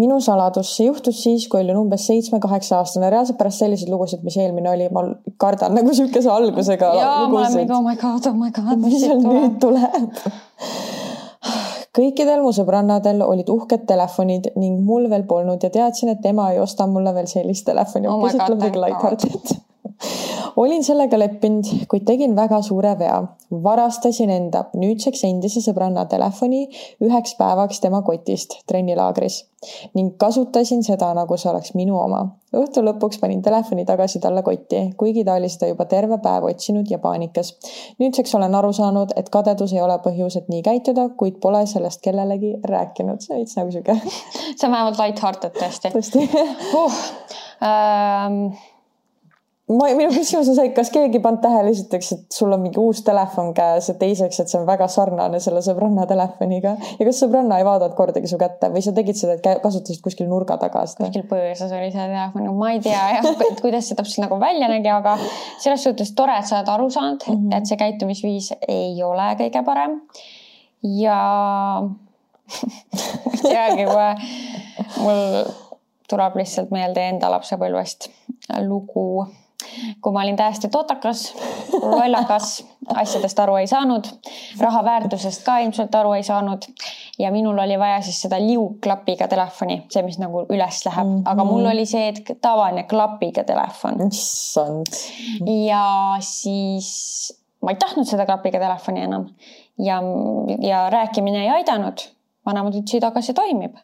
minu 0.00 0.16
saladus, 0.24 0.70
see 0.76 0.86
juhtus 0.86 1.18
siis, 1.22 1.48
kui 1.50 1.60
olin 1.60 1.76
umbes 1.82 2.06
seitsme-kaheksa 2.08 2.78
aastane, 2.78 3.10
reaalselt 3.12 3.36
pärast 3.40 3.60
selliseid 3.60 3.90
lugusid, 3.92 4.22
mis 4.24 4.38
eelmine 4.40 4.70
oli, 4.70 4.86
ma 4.94 5.02
kardan 5.42 5.74
nagu 5.76 5.92
sihukese 5.96 6.30
algusega. 6.32 6.94
jaa, 7.02 7.26
ma 7.28 7.42
olen 7.42 7.58
mingi 7.58 7.76
oh 7.76 7.84
my 7.84 7.98
god, 8.00 8.30
oh 8.30 8.38
my 8.38 8.54
god. 8.54 8.78
mis 8.86 9.04
nüüd 9.10 9.60
tuleb 9.60 10.16
kõikidel 12.00 12.44
mu 12.44 12.52
sõbrannadel 12.56 13.22
olid 13.26 13.50
uhked 13.52 13.86
telefonid 13.88 14.52
ning 14.60 14.80
mul 14.86 15.08
veel 15.12 15.26
polnud 15.28 15.62
ja 15.62 15.72
teadsin, 15.74 16.14
et 16.14 16.26
ema 16.30 16.50
ei 16.54 16.60
osta 16.62 16.88
mulle 16.90 17.14
veel 17.16 17.28
sellist 17.30 17.66
telefoni 17.68 18.08
oh. 18.08 18.20
okei, 18.20 18.36
siit 18.36 18.46
tuleb 18.46 18.62
midagi 18.62 18.86
light-hearted 18.86 19.58
olin 20.56 20.84
sellega 20.84 21.18
leppinud, 21.18 21.68
kuid 21.90 22.06
tegin 22.08 22.36
väga 22.36 22.62
suure 22.62 22.96
vea. 22.98 23.20
varastasin 23.50 24.30
enda 24.30 24.64
nüüdseks 24.78 25.24
endise 25.26 25.58
sõbranna 25.64 26.04
telefoni 26.06 26.68
üheks 27.02 27.34
päevaks 27.38 27.80
tema 27.82 28.02
kotist 28.06 28.60
trennilaagris 28.70 29.40
ning 29.94 30.14
kasutasin 30.16 30.84
seda, 30.84 31.10
nagu 31.16 31.36
see 31.36 31.50
oleks 31.50 31.74
minu 31.76 31.98
oma. 32.00 32.20
õhtu 32.56 32.82
lõpuks 32.82 33.20
panin 33.20 33.42
telefoni 33.42 33.84
tagasi 33.86 34.20
talle 34.22 34.42
kotti, 34.42 34.80
kuigi 34.98 35.24
ta 35.26 35.36
oli 35.38 35.50
seda 35.52 35.68
juba 35.70 35.84
terve 35.90 36.18
päev 36.22 36.46
otsinud 36.48 36.88
ja 36.90 36.98
paanikas. 37.02 37.52
nüüdseks 38.00 38.34
olen 38.38 38.54
aru 38.54 38.72
saanud, 38.72 39.12
et 39.16 39.28
kadedus 39.28 39.74
ei 39.76 39.82
ole 39.82 39.98
põhjus, 40.06 40.38
et 40.38 40.48
nii 40.48 40.62
käituda, 40.62 41.08
kuid 41.16 41.38
pole 41.42 41.66
sellest 41.66 42.00
kellelegi 42.06 42.56
rääkinud. 42.64 43.20
see 43.20 43.34
on 43.34 43.42
veits 43.42 43.56
nagu 43.56 43.70
sihuke. 43.70 43.98
see 44.56 44.66
on 44.66 44.72
vähemalt 44.72 44.98
light-hearted 45.02 45.56
tõesti. 45.60 45.94
tõesti 45.98 46.28
uh, 46.74 47.00
ähm 47.60 48.44
ma, 49.70 49.88
minu 49.96 50.10
küsimus 50.12 50.48
on 50.50 50.56
see, 50.56 50.68
et 50.70 50.74
kas 50.76 50.90
keegi 50.94 51.20
pannud 51.22 51.42
tähele 51.44 51.70
esiteks, 51.72 52.10
et 52.16 52.34
sul 52.34 52.52
on 52.54 52.62
mingi 52.62 52.80
uus 52.80 53.02
telefon 53.06 53.52
käes 53.56 53.90
ja 53.90 53.94
teiseks, 54.00 54.40
et 54.42 54.50
see 54.50 54.58
on 54.58 54.66
väga 54.68 54.88
sarnane 54.90 55.40
selle 55.42 55.62
sõbranna 55.64 56.06
telefoniga 56.10 56.74
ja 56.80 57.06
kas 57.06 57.20
sõbranna 57.22 57.60
ei 57.60 57.66
vaadanud 57.68 57.94
kordagi 57.98 58.30
su 58.30 58.38
kätte 58.40 58.70
või 58.74 58.82
sa 58.84 58.94
tegid 58.96 59.18
seda, 59.18 59.36
et 59.38 59.62
kasutasid 59.62 60.02
kuskil 60.04 60.28
nurga 60.30 60.58
taga 60.62 60.84
seda? 60.90 61.06
kuskil 61.06 61.26
põõsas 61.30 61.74
oli 61.76 61.92
see 61.92 62.02
telefon, 62.02 62.46
no 62.48 62.56
ma 62.58 62.72
ei 62.74 62.82
tea 62.84 63.06
jah, 63.16 63.30
et 63.50 63.62
kuidas 63.62 63.88
see 63.90 63.98
täpselt 63.98 64.24
nagu 64.26 64.40
välja 64.42 64.70
nägi, 64.72 64.90
aga 64.94 65.16
selles 65.62 65.86
suhtes 65.86 66.14
tore, 66.18 66.36
et 66.40 66.50
sa 66.50 66.60
oled 66.60 66.74
aru 66.74 66.90
saanud 66.90 67.26
mm, 67.26 67.40
-hmm. 67.40 67.56
et 67.58 67.70
see 67.70 67.80
käitumisviis 67.80 68.52
ei 68.68 68.94
ole 69.06 69.32
kõige 69.40 69.64
parem. 69.66 70.00
ja 70.82 71.18
ma 73.24 73.34
ei 73.36 73.42
teagi, 73.44 73.86
mul 74.98 75.20
tuleb 76.10 76.40
lihtsalt 76.40 76.72
meelde 76.74 77.04
enda 77.12 77.30
lapsepõlvest 77.30 78.08
lugu 78.66 79.06
kui 80.02 80.12
ma 80.12 80.22
olin 80.24 80.36
täiesti 80.36 80.68
totakas, 80.72 81.34
lollakas, 81.72 82.64
asjadest 82.94 83.38
aru 83.42 83.56
ei 83.60 83.66
saanud, 83.70 84.08
raha 84.60 84.82
väärtusest 84.84 85.44
ka 85.46 85.58
ilmselt 85.64 85.94
aru 85.94 86.12
ei 86.18 86.24
saanud 86.26 86.66
ja 87.18 87.30
minul 87.34 87.58
oli 87.58 87.78
vaja 87.78 88.00
siis 88.04 88.20
seda 88.24 88.40
liugklapiga 88.42 89.28
telefoni, 89.28 89.82
see, 89.92 90.02
mis 90.06 90.18
nagu 90.22 90.44
üles 90.48 90.80
läheb 90.86 91.06
mm, 91.06 91.18
-hmm. 91.18 91.32
aga 91.32 91.44
mul 91.44 91.66
oli 91.72 91.86
see, 91.86 92.08
et 92.08 92.32
tavaline 92.40 92.84
klapiga 92.90 93.44
telefon. 93.44 94.06
issand. 94.06 94.94
ja 95.66 96.16
siis 96.20 97.36
ma 97.62 97.70
ei 97.70 97.76
tahtnud 97.76 98.08
seda 98.08 98.26
klapiga 98.26 98.58
telefoni 98.58 99.04
enam 99.04 99.28
ja, 99.78 100.02
ja 100.60 100.90
rääkimine 100.90 101.42
ei 101.44 101.50
aidanud. 101.60 102.08
vanemad 102.46 102.74
ütlesid, 102.74 103.04
aga 103.04 103.20
see 103.20 103.34
toimib 103.34 103.76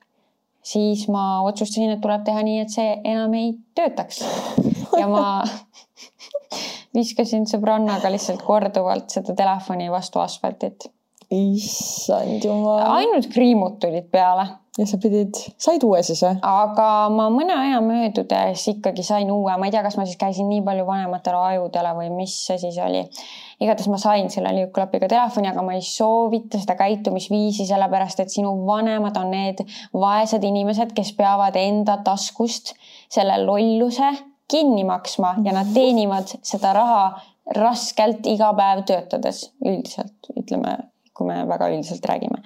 siis 0.66 1.08
ma 1.08 1.42
otsustasin, 1.46 1.90
et 1.94 2.00
tuleb 2.02 2.24
teha 2.26 2.42
nii, 2.42 2.60
et 2.64 2.72
see 2.74 2.96
enam 3.04 3.34
ei 3.38 3.52
töötaks 3.78 4.22
ja 5.00 5.08
ma 5.10 5.42
viskasin 6.96 7.46
sõbrannaga 7.48 8.10
lihtsalt 8.12 8.44
korduvalt 8.46 9.12
seda 9.12 9.36
telefoni 9.36 9.90
vastu 9.92 10.22
asfaltit. 10.22 10.90
issand 11.32 12.44
jumal. 12.44 12.84
ainult 13.00 13.26
kriimud 13.32 13.80
tulid 13.82 14.06
peale. 14.12 14.46
ja 14.78 14.84
sa 14.86 14.98
pidid, 15.02 15.38
said 15.58 15.82
uue 15.84 16.02
siis 16.06 16.20
või? 16.22 16.36
aga 16.46 16.90
ma 17.12 17.26
mõne 17.32 17.56
aja 17.56 17.80
möödudes 17.84 18.66
ikkagi 18.72 19.02
sain 19.06 19.32
uue, 19.32 19.56
ma 19.58 19.66
ei 19.66 19.74
tea, 19.74 19.82
kas 19.86 19.96
ma 19.98 20.04
siis 20.06 20.20
käisin 20.20 20.48
nii 20.52 20.62
palju 20.66 20.86
vanematele 20.86 21.42
ajudele 21.50 21.96
või 21.98 22.12
mis 22.14 22.36
see 22.46 22.60
siis 22.62 22.78
oli. 22.84 23.02
igatahes 23.60 23.90
ma 23.90 23.98
sain 24.00 24.30
selle 24.30 24.54
liuklapiga 24.60 25.10
telefoni, 25.10 25.50
aga 25.50 25.64
ma 25.66 25.74
ei 25.76 25.82
soovita 25.84 26.62
seda 26.62 26.78
käitumisviisi, 26.78 27.66
sellepärast 27.66 28.22
et 28.22 28.32
sinu 28.32 28.54
vanemad 28.68 29.18
on 29.20 29.34
need 29.34 29.64
vaesed 29.96 30.46
inimesed, 30.46 30.94
kes 30.96 31.12
peavad 31.18 31.58
enda 31.60 31.98
taskust 32.06 32.76
selle 33.10 33.42
lolluse 33.44 34.14
kinni 34.50 34.84
maksma 34.84 35.34
ja 35.44 35.52
nad 35.52 35.72
teenivad 35.74 36.30
seda 36.42 36.72
raha 36.76 37.06
raskelt 37.56 38.26
iga 38.26 38.50
päev 38.58 38.82
töötades 38.88 39.46
üldiselt, 39.64 40.30
ütleme, 40.34 40.76
kui 41.14 41.28
me 41.28 41.42
väga 41.48 41.70
üldiselt 41.74 42.06
räägime. 42.06 42.42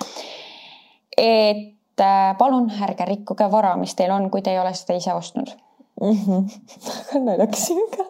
et 1.17 2.01
äh, 2.01 2.37
palun 2.39 2.71
ärge 2.71 3.05
rikkuge 3.09 3.51
vara, 3.53 3.77
mis 3.77 3.95
teil 3.95 4.13
on, 4.13 4.31
kui 4.31 4.43
te 4.43 4.53
ei 4.53 4.61
ole 4.61 4.75
seda 4.75 4.97
ise 4.97 5.15
ostnud 5.15 5.55
mm. 6.01 6.19
-hmm. 6.27 6.45
naljakas 7.27 7.69
ka. 7.97 8.05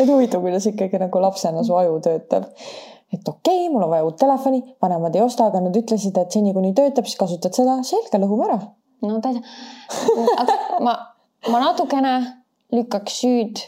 et 0.00 0.08
huvitav, 0.08 0.40
kuidas 0.40 0.66
ikkagi 0.66 0.98
nagu 0.98 1.22
lapsena 1.22 1.64
su 1.64 1.74
aju 1.74 2.00
töötab. 2.00 2.44
et 3.12 3.28
okei 3.28 3.66
okay,, 3.66 3.72
mul 3.72 3.82
on 3.82 3.90
vaja 3.90 4.04
uut 4.04 4.16
telefoni, 4.16 4.76
vanemad 4.82 5.14
ei 5.14 5.22
osta, 5.22 5.46
aga 5.46 5.60
nad 5.60 5.76
ütlesid, 5.76 6.18
et 6.18 6.30
seni 6.30 6.54
kuni 6.54 6.74
töötab, 6.74 7.04
siis 7.04 7.18
kasutad 7.18 7.54
seda, 7.54 7.82
selge, 7.82 8.18
lõhume 8.18 8.46
ära. 8.46 8.60
no 9.02 9.20
tea, 9.20 9.42
aga 10.36 10.52
ma, 10.80 10.98
ma 11.48 11.60
natukene 11.60 12.39
lükkaks 12.72 13.20
süüd 13.22 13.62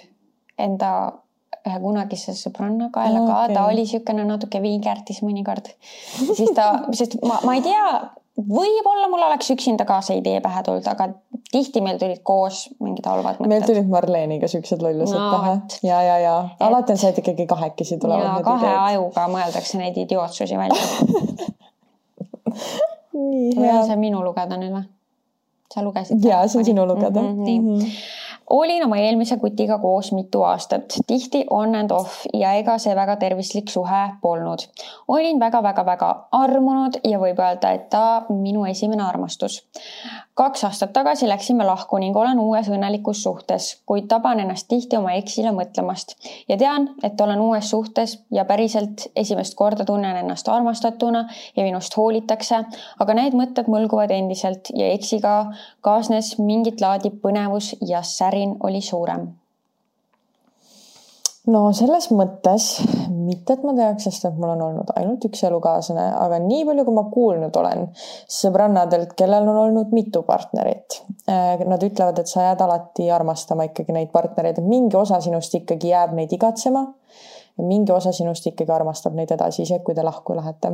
enda 0.59 0.93
ühe 1.63 1.79
kunagise 1.83 2.35
sõbranna 2.35 2.89
kaela 2.95 3.21
okay. 3.23 3.35
ka, 3.49 3.55
ta 3.55 3.67
oli 3.71 3.85
niisugune 3.85 4.25
natuke 4.27 4.63
viigertis 4.63 5.23
mõnikord. 5.23 5.71
siis 6.35 6.51
ta, 6.57 6.73
sest 6.99 7.19
ma, 7.23 7.39
ma 7.47 7.55
ei 7.59 7.63
tea, 7.65 7.85
võib-olla 8.37 9.11
mul 9.13 9.23
oleks 9.29 9.53
üksinda 9.55 9.87
ka 9.87 10.01
see 10.05 10.19
idee 10.23 10.41
pähe 10.43 10.63
tulnud, 10.67 10.87
aga 10.91 11.09
tihti 11.53 11.83
meil 11.85 12.01
tulid 12.01 12.23
koos 12.27 12.65
mingid 12.83 13.07
halvad 13.07 13.39
mõtted. 13.39 13.53
meil 13.53 13.67
tulid 13.69 13.91
Marleeniga 13.93 14.51
siuksed 14.51 14.83
lollused 14.83 15.19
no, 15.19 15.29
pähe 15.37 15.55
ja, 15.87 16.01
ja, 16.07 16.17
ja 16.23 16.35
alati 16.67 16.97
on 16.97 17.03
see, 17.03 17.13
et 17.13 17.21
ikkagi 17.23 17.47
kahekesi 17.51 18.01
tulevad. 18.03 18.25
ja 18.27 18.47
kahe 18.47 18.67
ideed. 18.67 18.81
ajuga 18.89 19.29
mõeldakse 19.37 19.83
neid 19.83 20.01
idiootsusi 20.03 20.59
välja 20.59 20.83
nii 23.13 23.55
hea. 23.61 23.79
see 23.87 24.01
minu 24.01 24.25
lugeda 24.25 24.59
nüüd 24.59 24.75
või? 24.75 24.89
sa 25.73 25.85
lugesid? 25.85 26.27
ja, 26.27 26.43
see 26.49 26.65
on 26.65 26.69
sinu 26.73 26.89
lugeda 26.89 27.23
mm. 27.23 27.29
-hmm, 27.29 27.47
nii 27.47 27.61
mm. 27.61 27.79
-hmm 27.79 28.21
olin 28.51 28.85
oma 28.85 28.97
eelmise 28.97 29.37
kutiga 29.37 29.79
koos 29.79 30.13
mitu 30.13 30.43
aastat, 30.43 30.97
tihti 31.07 31.45
on 31.51 31.75
and 31.75 31.91
off 31.91 32.27
ja 32.35 32.53
ega 32.53 32.79
see 32.79 32.95
väga 32.97 33.17
tervislik 33.17 33.71
suhe 33.71 34.03
polnud. 34.23 34.67
olin 35.09 35.41
väga-väga-väga 35.41 36.11
armunud 36.33 37.01
ja 37.05 37.19
võib 37.19 37.39
öelda, 37.39 37.73
et 37.73 37.89
ta 37.91 38.25
minu 38.29 38.65
esimene 38.65 39.03
armastus 39.03 39.63
kaks 40.35 40.65
aastat 40.65 40.93
tagasi 40.93 41.29
läksime 41.29 41.65
lahku 41.65 41.99
ning 42.01 42.17
olen 42.17 42.39
uues 42.41 42.69
õnnelikus 42.73 43.23
suhtes, 43.23 43.67
kuid 43.87 44.09
taban 44.09 44.41
ennast 44.41 44.69
tihti 44.69 44.97
oma 44.97 45.13
eksile 45.19 45.53
mõtlemast. 45.57 46.17
Ja 46.49 46.57
tean, 46.57 46.89
et 47.05 47.21
olen 47.21 47.41
uues 47.41 47.69
suhtes 47.71 48.17
ja 48.33 48.45
päriselt 48.49 49.07
esimest 49.17 49.55
korda 49.59 49.85
tunnen 49.85 50.17
ennast 50.23 50.49
armastatuna 50.49 51.27
ja 51.57 51.67
minust 51.67 51.97
hoolitakse, 51.97 52.65
aga 52.99 53.19
need 53.21 53.37
mõtted 53.37 53.69
mõlguvad 53.69 54.15
endiselt 54.17 54.73
ja 54.77 54.89
eksiga 54.97 55.37
kaasnes 55.85 56.39
mingit 56.41 56.81
laadi 56.81 57.13
põnevus 57.23 57.75
ja 57.87 58.03
särin 58.03 58.57
oli 58.61 58.81
suurem 58.81 59.31
no 61.51 61.63
selles 61.75 62.09
mõttes 62.15 62.69
mitte, 63.11 63.57
et 63.57 63.65
ma 63.67 63.75
teaks, 63.77 64.07
sest 64.07 64.29
et 64.29 64.39
mul 64.39 64.53
on 64.55 64.63
olnud 64.69 64.93
ainult 64.99 65.25
üks 65.27 65.43
elukaaslane, 65.49 66.05
aga 66.23 66.39
nii 66.43 66.67
palju, 66.69 66.85
kui 66.87 66.97
ma 66.97 67.05
kuulnud 67.13 67.59
olen 67.59 67.89
sõbrannadelt, 68.31 69.17
kellel 69.19 69.49
on 69.51 69.61
olnud 69.65 69.95
mitu 69.97 70.23
partnerit. 70.29 71.01
Äh, 71.31 71.63
nad 71.67 71.83
ütlevad, 71.83 72.23
et 72.23 72.31
sa 72.31 72.49
jääd 72.49 72.63
alati 72.65 73.11
armastama 73.15 73.67
ikkagi 73.71 73.95
neid 73.97 74.13
partnereid, 74.15 74.63
et 74.63 74.69
mingi 74.69 74.99
osa 74.99 75.21
sinust 75.25 75.55
ikkagi 75.59 75.95
jääb 75.95 76.17
neid 76.19 76.33
igatsema. 76.33 76.87
mingi 77.63 77.93
osa 77.93 78.15
sinust 78.17 78.47
ikkagi 78.49 78.73
armastab 78.73 79.13
neid 79.13 79.31
edasi, 79.35 79.67
isegi 79.67 79.85
kui 79.85 79.95
te 79.95 80.03
lahku 80.03 80.33
lähete 80.33 80.71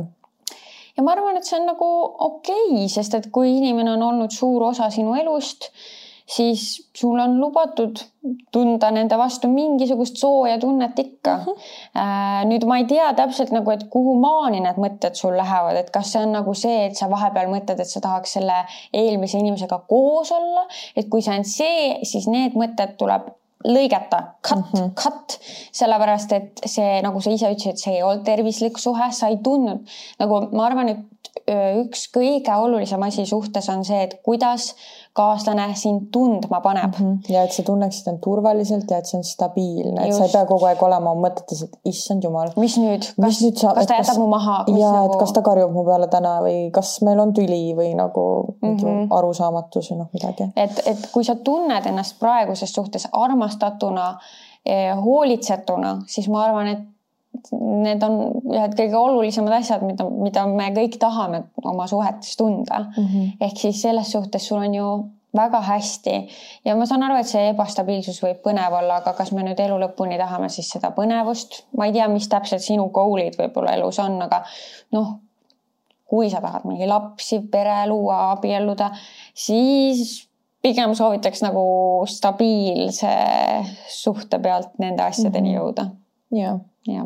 ja 0.95 1.03
ma 1.03 1.11
arvan, 1.11 1.37
et 1.37 1.47
see 1.47 1.57
on 1.59 1.65
nagu 1.67 1.87
okei 2.29 2.69
okay,, 2.69 2.87
sest 2.91 3.17
et 3.17 3.27
kui 3.35 3.51
inimene 3.57 3.97
on 3.97 4.05
olnud 4.09 4.31
suur 4.31 4.63
osa 4.69 4.89
sinu 4.93 5.13
elust 5.19 5.69
siis 6.29 6.89
sul 6.95 7.19
on 7.19 7.39
lubatud 7.39 8.01
tunda 8.53 8.91
nende 8.93 9.17
vastu 9.17 9.49
mingisugust 9.49 10.19
sooja 10.21 10.57
tunnet 10.59 10.99
ikka 10.99 11.35
uh. 11.35 11.47
-huh. 11.47 12.45
nüüd 12.49 12.65
ma 12.69 12.77
ei 12.77 12.85
tea 12.85 13.13
täpselt 13.17 13.51
nagu, 13.55 13.71
et 13.71 13.87
kuhu 13.89 14.15
maani 14.19 14.61
need 14.65 14.77
mõtted 14.77 15.17
sul 15.21 15.37
lähevad, 15.37 15.79
et 15.81 15.89
kas 15.95 16.11
see 16.13 16.21
on 16.25 16.35
nagu 16.37 16.53
see, 16.53 16.85
et 16.85 16.97
sa 16.99 17.09
vahepeal 17.09 17.49
mõtled, 17.53 17.81
et 17.81 17.93
sa 17.93 18.01
tahaks 18.05 18.37
selle 18.37 18.61
eelmise 18.93 19.41
inimesega 19.41 19.81
koos 19.89 20.31
olla, 20.31 20.67
et 20.95 21.09
kui 21.09 21.21
see 21.25 21.37
on 21.37 21.45
see, 21.57 21.99
siis 22.03 22.27
need 22.27 22.57
mõtted 22.59 22.97
tuleb 23.01 23.29
lõigata, 23.67 24.19
cut 24.47 24.57
mm, 24.57 24.79
-hmm. 24.79 24.91
cut, 24.95 25.39
sellepärast 25.75 26.31
et 26.31 26.61
see, 26.65 27.01
nagu 27.03 27.21
sa 27.21 27.31
ise 27.31 27.51
ütlesid, 27.51 27.81
see 27.81 27.97
ei 27.97 28.03
olnud 28.03 28.23
tervislik 28.23 28.77
suhe, 28.79 29.11
sa 29.11 29.27
ei 29.27 29.37
tundnud 29.43 29.83
nagu 30.19 30.41
ma 30.55 30.65
arvan, 30.69 30.89
et 30.89 31.28
üks 31.81 32.07
kõige 32.13 32.55
olulisem 32.61 33.03
asi 33.03 33.25
suhtes 33.25 33.69
on 33.69 33.85
see, 33.85 34.01
et 34.05 34.19
kuidas 34.25 34.73
kaaslane 35.17 35.65
sind 35.75 36.09
tundma 36.13 36.59
paneb 36.61 36.93
mm. 36.99 37.05
-hmm. 37.05 37.33
ja 37.33 37.43
et 37.43 37.51
sa 37.51 37.63
tunneksid 37.63 38.07
end 38.11 38.19
turvaliselt 38.23 38.91
ja 38.91 38.99
et 39.01 39.09
see 39.09 39.17
on 39.17 39.23
stabiilne, 39.23 40.05
et 40.05 40.13
sa 40.15 40.25
ei 40.25 40.33
pea 40.33 40.45
kogu 40.49 40.67
aeg 40.69 40.83
olema 40.83 41.15
mõtetes, 41.15 41.63
et 41.65 41.79
issand 41.91 42.23
jumal. 42.23 42.51
mis 42.57 42.77
nüüd, 42.77 43.07
kas, 43.21 43.39
kas 43.41 43.87
ta 43.89 43.97
jätab 43.97 44.13
kas, 44.13 44.21
mu 44.21 44.27
maha? 44.27 44.59
ja 44.67 44.91
nagu... 44.93 45.13
et 45.13 45.23
kas 45.23 45.33
ta 45.33 45.41
karjub 45.45 45.73
mu 45.73 45.85
peale 45.87 46.07
täna 46.07 46.35
või 46.45 46.69
kas 46.75 46.93
meil 47.07 47.23
on 47.25 47.33
tüli 47.33 47.63
või 47.79 47.89
nagu 47.97 48.25
mm 48.61 48.75
-hmm. 48.75 49.07
arusaamatus 49.21 49.91
või 49.91 49.99
noh, 50.03 50.13
midagi. 50.13 50.51
et, 50.55 50.83
et 50.85 51.09
kui 51.13 51.23
sa 51.23 51.35
tunned 51.35 51.85
ennast 51.85 52.19
praeguses 52.19 52.73
suhtes 52.73 53.07
armastatuna, 53.11 54.07
eh, 54.65 54.93
hoolitsetuna, 55.03 55.99
siis 56.07 56.29
ma 56.29 56.43
arvan, 56.43 56.67
et 56.67 56.87
need 57.51 58.03
on 58.05 58.17
ühed 58.49 58.75
kõige 58.77 58.97
olulisemad 58.97 59.59
asjad, 59.59 59.83
mida, 59.85 60.07
mida 60.09 60.45
me 60.49 60.69
kõik 60.75 60.97
tahame 61.01 61.43
oma 61.63 61.87
suhetes 61.87 62.35
tunda 62.39 62.83
mm. 62.85 63.05
-hmm. 63.05 63.31
ehk 63.47 63.57
siis 63.57 63.81
selles 63.81 64.11
suhtes 64.11 64.47
sul 64.47 64.61
on 64.61 64.75
ju 64.75 64.89
väga 65.35 65.61
hästi 65.61 66.15
ja 66.65 66.75
ma 66.75 66.85
saan 66.89 67.03
aru, 67.05 67.19
et 67.21 67.29
see 67.29 67.49
ebastabiilsus 67.51 68.21
võib 68.23 68.41
põnev 68.45 68.73
olla, 68.81 68.99
aga 69.01 69.13
kas 69.17 69.31
me 69.31 69.43
nüüd 69.45 69.59
elu 69.61 69.77
lõpuni 69.83 70.17
tahame 70.17 70.49
siis 70.49 70.69
seda 70.73 70.91
põnevust, 70.95 71.63
ma 71.77 71.85
ei 71.85 71.93
tea, 71.93 72.07
mis 72.07 72.29
täpselt 72.29 72.65
sinu 72.65 72.89
goal'id 72.93 73.37
võib-olla 73.37 73.75
elus 73.77 73.99
on, 73.99 74.21
aga 74.25 74.41
noh, 74.91 75.19
kui 76.09 76.29
sa 76.29 76.41
tahad 76.41 76.65
mingi 76.65 76.87
lapsi, 76.89 77.43
pere 77.51 77.83
luua, 77.87 78.31
abielluda, 78.31 78.89
siis 79.37 80.25
pigem 80.61 80.95
soovitaks 80.97 81.43
nagu 81.45 81.61
stabiilse 82.09 83.13
suhte 83.87 84.39
pealt 84.39 84.73
nende 84.79 85.03
asjadeni 85.03 85.53
mm 85.53 85.55
-hmm. 85.55 85.61
jõuda. 85.61 85.89
jah 86.31 86.59
jah. 86.87 87.05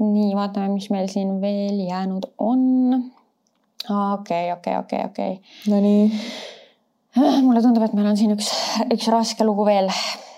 Nii, 0.00 0.30
vaatame, 0.36 0.70
mis 0.74 0.88
meil 0.92 1.08
siin 1.12 1.40
veel 1.42 1.80
jäänud 1.84 2.30
on. 2.38 2.62
okei, 4.14 4.52
okei, 4.52 4.76
okei, 4.78 5.04
okei. 5.04 5.40
Nonii. 5.68 6.08
mulle 7.46 7.62
tundub, 7.62 7.84
et 7.84 7.94
meil 7.98 8.10
on 8.12 8.18
siin 8.18 8.34
üks, 8.36 8.50
üks 8.94 9.10
raske 9.12 9.44
lugu 9.44 9.66
veel. 9.68 9.90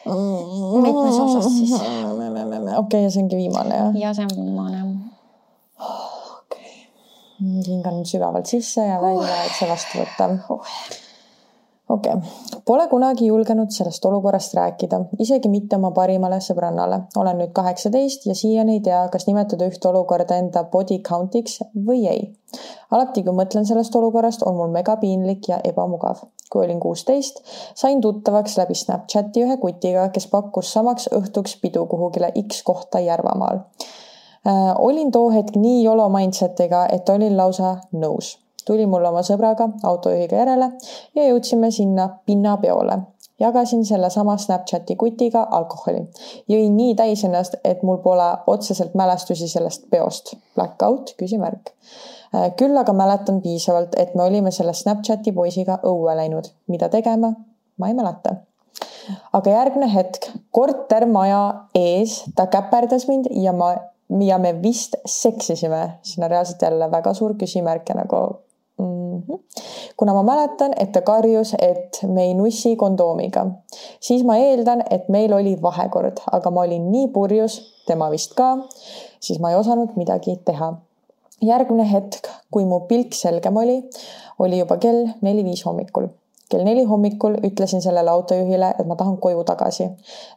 mitmes 0.07 1.19
osas 1.21 1.51
siis? 1.53 1.77
okei 1.77 2.75
okay,, 2.79 3.05
ja 3.05 3.11
see 3.13 3.23
ongi 3.23 3.39
viimane 3.39 3.77
jah? 3.77 4.01
ja 4.01 4.15
see 4.17 4.27
on 4.27 4.35
viimane. 4.35 4.83
okei 5.79 6.73
okay.. 7.39 7.63
hingan 7.69 8.03
sügavalt 8.09 8.51
sisse 8.51 8.89
ja 8.89 8.99
välja, 9.03 9.39
et 9.47 9.55
see 9.61 9.71
vastu 9.71 10.03
võtta 10.03 10.31
uh 10.33 11.01
okei 11.89 12.13
okay., 12.13 12.61
pole 12.67 12.89
kunagi 12.89 13.27
julgenud 13.27 13.71
sellest 13.71 14.05
olukorrast 14.05 14.55
rääkida, 14.55 15.01
isegi 15.19 15.49
mitte 15.49 15.77
oma 15.77 15.91
parimale 15.91 16.39
sõbrannale. 16.41 17.01
olen 17.17 17.39
nüüd 17.43 17.53
kaheksateist 17.53 18.27
ja 18.27 18.35
siiani 18.35 18.79
ei 18.79 18.81
tea, 18.81 19.01
kas 19.13 19.27
nimetada 19.27 19.67
ühte 19.71 19.89
olukorda 19.89 20.39
enda 20.39 20.65
body 20.65 20.99
count'iks 21.09 21.59
või 21.89 22.07
ei. 22.11 22.29
alati, 22.91 23.23
kui 23.23 23.35
mõtlen 23.35 23.67
sellest 23.67 23.97
olukorrast, 23.97 24.47
on 24.47 24.57
mul 24.57 24.71
megapiinlik 24.77 25.49
ja 25.49 25.61
ebamugav. 25.65 26.23
kui 26.53 26.65
olin 26.65 26.81
kuusteist, 26.81 27.41
sain 27.75 28.01
tuttavaks 28.01 28.59
läbi 28.59 28.75
Snapchati 28.75 29.43
ühe 29.43 29.57
kutiga, 29.57 30.09
kes 30.09 30.27
pakkus 30.27 30.73
samaks 30.73 31.09
õhtuks 31.09 31.57
pidu 31.63 31.87
kuhugile 31.87 32.33
X 32.47 32.63
kohta 32.63 33.01
Järvamaal 33.01 33.57
äh, 33.57 34.75
olin 34.79 35.11
too 35.11 35.31
hetk 35.31 35.57
nii 35.57 35.85
YOLO 35.85 36.09
mindset'iga, 36.09 36.87
et 36.93 37.09
olin 37.09 37.37
lausa 37.37 37.77
nõus 37.93 38.42
tuli 38.67 38.87
mul 38.87 39.05
oma 39.05 39.23
sõbraga 39.27 39.69
autojuhiga 39.83 40.37
järele 40.43 40.71
ja 41.15 41.27
jõudsime 41.29 41.71
sinna 41.71 42.09
pinnapeole. 42.27 42.99
jagasin 43.41 43.85
sellesama 43.85 44.37
Snapchati 44.39 44.97
kutiga 44.97 45.47
alkoholi. 45.51 46.07
jõin 46.49 46.77
nii 46.77 46.95
täis 46.95 47.25
ennast, 47.25 47.55
et 47.65 47.83
mul 47.83 47.99
pole 47.99 48.29
otseselt 48.47 48.95
mälestusi 48.95 49.49
sellest 49.49 49.91
peost. 49.91 50.35
Blackout, 50.55 51.15
küsimärk. 51.19 51.75
Äh, 52.35 52.53
küll 52.57 52.77
aga 52.77 52.93
mäletan 52.93 53.43
piisavalt, 53.43 53.95
et 53.97 54.15
me 54.15 54.23
olime 54.23 54.51
selle 54.51 54.73
Snapchati 54.73 55.33
poisiga 55.33 55.79
õue 55.83 56.17
läinud. 56.17 56.53
mida 56.67 56.89
tegema? 56.89 57.35
ma 57.79 57.89
ei 57.89 57.95
mäleta 57.95 58.37
aga 59.33 59.51
järgmine 59.51 59.89
hetk 59.95 60.29
kortermaja 60.51 61.41
ees 61.75 62.23
ta 62.37 62.47
käperdas 62.47 63.09
mind 63.09 63.27
ja 63.45 63.53
ma 63.53 63.75
ja 64.21 64.39
me 64.39 64.53
vist 64.63 64.97
seksisime, 65.07 65.99
siin 66.03 66.25
on 66.25 66.31
reaalselt 66.31 66.63
jälle 66.63 66.91
väga 66.91 67.15
suur 67.15 67.35
küsimärk 67.35 67.89
ja 67.89 67.95
nagu. 68.03 68.23
Kuna 69.97 70.15
ma 70.15 70.23
mäletan, 70.27 70.75
et 70.81 70.93
ta 70.93 71.03
karjus, 71.07 71.55
et 71.59 72.01
me 72.07 72.27
ei 72.29 72.35
nussi 72.35 72.77
kondoomiga, 72.77 73.47
siis 74.01 74.25
ma 74.29 74.39
eeldan, 74.41 74.85
et 74.91 75.09
meil 75.09 75.33
oli 75.33 75.57
vahekord, 75.63 76.25
aga 76.33 76.51
ma 76.51 76.67
olin 76.67 76.91
nii 76.93 77.11
purjus, 77.15 77.59
tema 77.87 78.11
vist 78.13 78.35
ka, 78.39 78.55
siis 79.21 79.41
ma 79.43 79.53
ei 79.53 79.61
osanud 79.61 79.97
midagi 79.97 80.39
teha. 80.45 80.75
järgmine 81.43 81.83
hetk, 81.91 82.29
kui 82.55 82.65
mu 82.65 82.85
pilk 82.87 83.17
selgem 83.19 83.57
oli, 83.59 83.81
oli 84.39 84.61
juba 84.61 84.77
kell 84.79 85.09
neli-viis 85.27 85.65
hommikul 85.67 86.07
kell 86.53 86.67
neli 86.69 86.85
hommikul 86.85 87.39
ütlesin 87.49 87.81
sellele 87.81 88.11
autojuhile, 88.11 88.75
et 88.79 88.87
ma 88.87 88.97
tahan 89.01 89.17
koju 89.25 89.45
tagasi. 89.49 89.89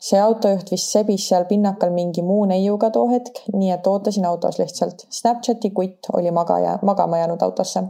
see 0.08 0.22
autojuht 0.22 0.72
vist 0.72 0.96
sebis 0.96 1.28
seal 1.30 1.46
pinnakal 1.52 1.92
mingi 1.92 2.24
muu 2.30 2.46
neiuga 2.52 2.90
too 2.98 3.10
hetk, 3.12 3.44
nii 3.54 3.72
et 3.76 3.88
ootasin 3.92 4.26
autos 4.32 4.60
lihtsalt. 4.62 5.06
Snapchati 5.20 5.72
kutt 5.80 6.12
oli 6.14 6.32
magaja, 6.32 6.80
magama 6.82 7.22
jäänud 7.22 7.42
autosse. 7.48 7.84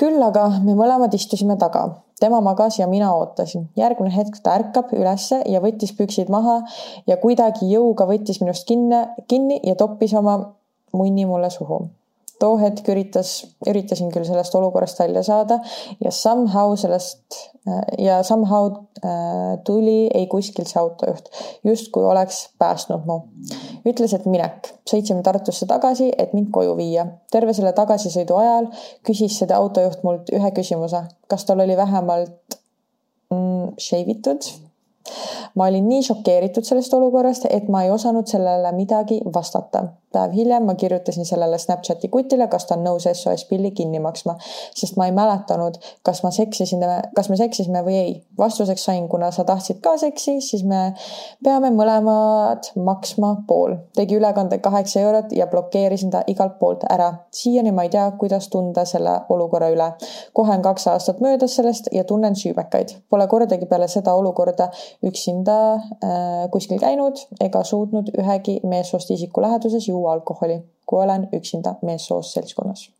Küll 0.00 0.22
aga 0.22 0.48
me 0.64 0.74
mõlemad 0.78 1.14
istusime 1.14 1.56
taga, 1.60 1.84
tema 2.20 2.40
magas 2.40 2.78
ja 2.78 2.86
mina 2.90 3.12
ootasin. 3.14 3.68
järgmine 3.76 4.14
hetk 4.14 4.40
ta 4.42 4.56
ärkab 4.58 4.92
ülesse 4.92 5.42
ja 5.46 5.60
võttis 5.60 5.94
püksid 5.96 6.30
maha 6.30 6.60
ja 7.06 7.16
kuidagi 7.16 7.70
jõuga 7.72 8.06
võttis 8.06 8.40
minust 8.40 8.66
kinni, 8.66 9.04
kinni 9.28 9.60
ja 9.62 9.74
toppis 9.74 10.14
oma 10.14 10.38
munni 10.92 11.26
mulle 11.26 11.50
suhu 11.50 11.86
too 12.40 12.56
hetk 12.60 12.88
üritas, 12.92 13.34
üritasin 13.68 14.10
küll 14.14 14.26
sellest 14.26 14.54
olukorrast 14.58 15.00
välja 15.00 15.22
saada 15.26 15.60
ja 16.02 16.10
somehow 16.14 16.74
sellest 16.78 17.38
ja 17.98 18.22
somehow 18.22 18.66
äh, 19.04 19.58
tuli 19.64 20.10
ei 20.14 20.26
kuskilt 20.26 20.68
see 20.68 20.80
autojuht, 20.80 21.30
justkui 21.64 22.04
oleks 22.04 22.42
päästnud 22.58 23.06
mu. 23.08 23.20
ütles, 23.88 24.12
et 24.16 24.26
minek, 24.28 24.68
sõitsime 24.90 25.24
Tartusse 25.24 25.66
tagasi, 25.70 26.10
et 26.18 26.34
mind 26.36 26.50
koju 26.52 26.76
viia. 26.76 27.06
terve 27.32 27.54
selle 27.56 27.72
tagasisõidu 27.72 28.36
ajal 28.40 28.68
küsis 29.06 29.38
seda 29.40 29.56
autojuht 29.56 30.04
mult 30.04 30.32
ühe 30.34 30.52
küsimuse, 30.56 31.06
kas 31.28 31.48
tal 31.48 31.64
oli 31.64 31.76
vähemalt 31.76 32.60
mm, 33.32 33.74
shave 33.80 34.18
itud 34.18 34.52
ma 35.54 35.68
olin 35.70 35.88
nii 35.88 36.02
šokeeritud 36.02 36.66
sellest 36.66 36.94
olukorrast, 36.94 37.46
et 37.50 37.68
ma 37.68 37.84
ei 37.84 37.92
osanud 37.94 38.30
sellele 38.30 38.72
midagi 38.76 39.20
vastata 39.34 39.84
päev 40.14 40.34
hiljem 40.34 40.66
ma 40.68 40.74
kirjutasin 40.78 41.26
sellele 41.26 41.58
Snapchati 41.58 42.08
kutile, 42.08 42.46
kas 42.52 42.68
ta 42.68 42.76
on 42.76 42.84
nõus 42.86 43.06
SOS 43.10 43.46
pilli 43.50 43.70
kinni 43.76 44.00
maksma, 44.02 44.36
sest 44.78 44.98
ma 45.00 45.08
ei 45.08 45.14
mäletanud, 45.16 45.78
kas 46.06 46.22
ma 46.24 46.30
seksisin, 46.34 46.84
kas 47.16 47.30
me 47.32 47.38
seksisime 47.40 47.82
või 47.86 47.96
ei. 47.98 48.14
vastuseks 48.38 48.84
sain, 48.88 49.08
kuna 49.08 49.30
sa 49.34 49.44
tahtsid 49.46 49.80
ka 49.84 49.96
seksi, 50.00 50.38
siis 50.42 50.64
me 50.66 50.80
peame 51.44 51.70
mõlemad 51.74 52.70
maksma 52.88 53.34
pool. 53.48 53.76
tegi 53.96 54.18
ülekande 54.18 54.58
kaheksa 54.58 55.00
eurot 55.00 55.32
ja 55.32 55.46
blokeerisin 55.50 56.10
ta 56.14 56.22
igalt 56.26 56.58
poolt 56.58 56.86
ära. 56.90 57.12
siiani 57.30 57.72
ma 57.72 57.86
ei 57.86 57.90
tea, 57.90 58.06
kuidas 58.18 58.48
tunda 58.48 58.84
selle 58.84 59.18
olukorra 59.28 59.70
üle. 59.74 59.92
kohe 60.32 60.56
on 60.56 60.62
kaks 60.62 60.86
aastat 60.94 61.20
möödas 61.20 61.56
sellest 61.56 61.88
ja 61.92 62.04
tunnen 62.04 62.36
süümekaid. 62.36 62.96
Pole 63.10 63.26
kordagi 63.26 63.66
peale 63.66 63.88
seda 63.88 64.14
olukorda 64.14 64.70
üksinda 65.02 65.43
äh, 65.48 66.50
kuskil 66.50 66.78
käinud 66.78 67.18
ega 67.40 67.64
suutnud 67.64 68.12
ühegi 68.18 68.60
meessoost 68.62 69.10
isiku 69.10 69.42
läheduses 69.42 69.88
juua 69.88 70.04
juua 70.04 70.12
alkoholi, 70.12 70.62
kui 70.86 71.02
olen 71.04 71.28
üksinda 71.32 71.74
meessoost 71.82 72.34
seltskonnas. 72.34 72.90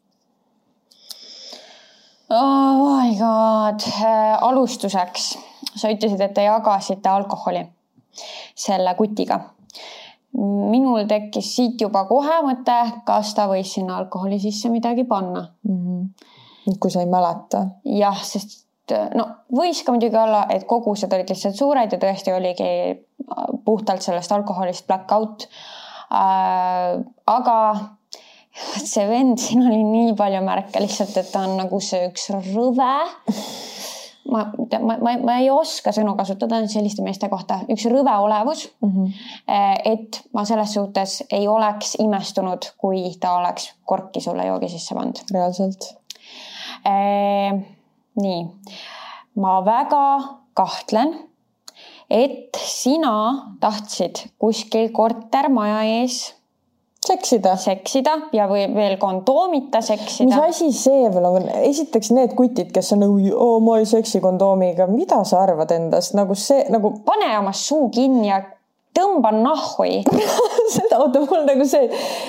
Oh 2.30 3.00
my 3.00 3.16
god, 3.18 3.80
äh, 4.00 4.42
alustuseks 4.42 5.38
sa 5.76 5.90
ütlesid, 5.92 6.20
et 6.20 6.34
te 6.34 6.46
jagasite 6.46 7.08
alkoholi 7.08 7.66
selle 8.54 8.94
kutiga. 8.94 9.40
minul 10.70 11.04
tekkis 11.06 11.48
siit 11.56 11.80
juba 11.80 12.00
kohe 12.08 12.40
mõte, 12.42 12.74
kas 13.06 13.28
ta 13.36 13.44
võis 13.46 13.70
sinna 13.76 14.00
alkoholi 14.00 14.40
sisse 14.42 14.68
midagi 14.68 15.04
panna 15.04 15.44
mm. 15.62 15.76
-hmm. 15.76 16.78
kui 16.80 16.90
sa 16.90 17.00
ei 17.00 17.06
mäleta. 17.06 17.66
jah, 17.84 18.24
sest 18.24 18.63
no 19.14 19.24
võis 19.54 19.80
ka 19.84 19.94
muidugi 19.94 20.18
olla, 20.20 20.44
et 20.50 20.66
kogused 20.68 21.12
olid 21.12 21.30
lihtsalt 21.32 21.56
suured 21.56 21.92
ja 21.92 21.98
tõesti 21.98 22.34
oligi 22.34 22.68
puhtalt 23.64 24.02
sellest 24.04 24.32
alkoholist 24.32 24.86
black 24.86 25.12
out 25.12 25.48
Äh, 26.14 27.00
aga 27.26 27.56
see 28.54 29.04
vend, 29.08 29.40
siin 29.40 29.64
oli 29.66 29.80
nii 29.82 30.14
palju 30.18 30.42
märke 30.46 30.82
lihtsalt, 30.82 31.16
et 31.18 31.30
ta 31.32 31.44
on 31.46 31.56
nagu 31.58 31.80
see 31.82 32.04
üks 32.10 32.28
rõve. 32.34 32.92
ma, 34.30 34.44
ma, 34.54 34.96
ma, 35.02 35.16
ma 35.20 35.36
ei 35.40 35.50
oska 35.52 35.92
sõnu 35.94 36.14
kasutada 36.18 36.62
selliste 36.70 37.04
meeste 37.04 37.28
kohta, 37.32 37.60
üks 37.72 37.84
rõve 37.92 38.14
olevus 38.24 38.66
mm. 38.80 38.92
-hmm. 38.92 39.10
et 39.90 40.22
ma 40.32 40.46
selles 40.48 40.72
suhtes 40.78 41.18
ei 41.30 41.48
oleks 41.48 41.96
imestunud, 42.00 42.70
kui 42.80 43.10
ta 43.20 43.34
oleks 43.40 43.72
korki 43.84 44.22
sulle 44.24 44.46
joogi 44.46 44.70
sisse 44.72 44.96
pannud. 44.96 45.20
reaalselt 45.34 45.90
e,. 46.88 46.94
nii, 48.20 48.42
ma 49.40 49.60
väga 49.66 50.04
kahtlen 50.54 51.14
et 52.10 52.56
sina 52.64 53.56
tahtsid 53.60 54.26
kuskil 54.38 54.90
kortermaja 54.92 55.82
ees 56.00 56.34
seksida. 57.04 57.56
seksida 57.60 58.14
ja 58.32 58.46
või 58.48 58.64
veel 58.74 58.96
kondoomita 59.00 59.80
seksida. 59.84 60.28
mis 60.28 60.56
asi 60.56 60.70
see 60.72 61.08
veel 61.12 61.28
on? 61.28 61.48
esiteks 61.68 62.12
need 62.16 62.34
kutid, 62.38 62.72
kes 62.74 62.92
on 62.96 63.04
nagu 63.04 63.18
oo, 63.34 63.58
ma 63.64 63.78
ei 63.80 63.88
seksi 63.88 64.20
kondoomiga, 64.24 64.86
mida 64.90 65.22
sa 65.28 65.42
arvad 65.44 65.72
endast 65.76 66.16
nagu 66.16 66.36
see 66.38 66.64
nagu. 66.72 66.94
pane 67.04 67.32
oma 67.38 67.52
suu 67.52 67.88
kinni 67.94 68.28
ja 68.28 68.42
tõmban 68.94 69.40
nahhui 69.44 70.02
seda, 70.74 70.98
oota, 71.02 71.22
mul 71.26 71.44
nagu 71.48 71.66
see, 71.68 71.88